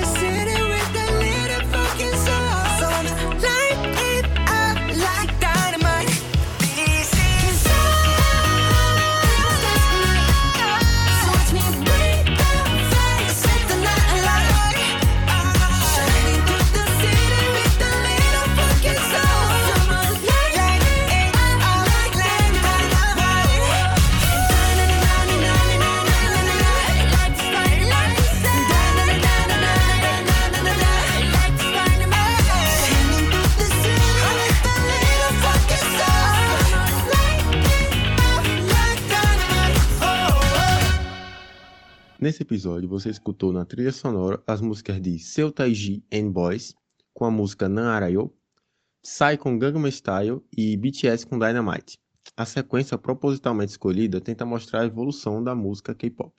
Nesse 42.21 42.43
episódio, 42.43 42.87
você 42.87 43.09
escutou 43.09 43.51
na 43.51 43.65
trilha 43.65 43.91
sonora 43.91 44.43
as 44.45 44.61
músicas 44.61 45.01
de 45.01 45.17
Seu 45.17 45.51
Taiji 45.51 46.05
and 46.13 46.29
Boys, 46.29 46.75
com 47.15 47.25
a 47.25 47.31
música 47.31 47.67
Nan 47.67 47.89
Arayo, 47.89 48.31
Psy 49.01 49.39
com 49.39 49.57
Gangnam 49.57 49.89
Style 49.89 50.39
e 50.55 50.77
BTS 50.77 51.25
com 51.25 51.39
Dynamite. 51.39 51.97
A 52.37 52.45
sequência 52.45 52.95
propositalmente 52.95 53.71
escolhida 53.71 54.21
tenta 54.21 54.45
mostrar 54.45 54.81
a 54.81 54.85
evolução 54.85 55.43
da 55.43 55.55
música 55.55 55.95
K-pop. 55.95 56.31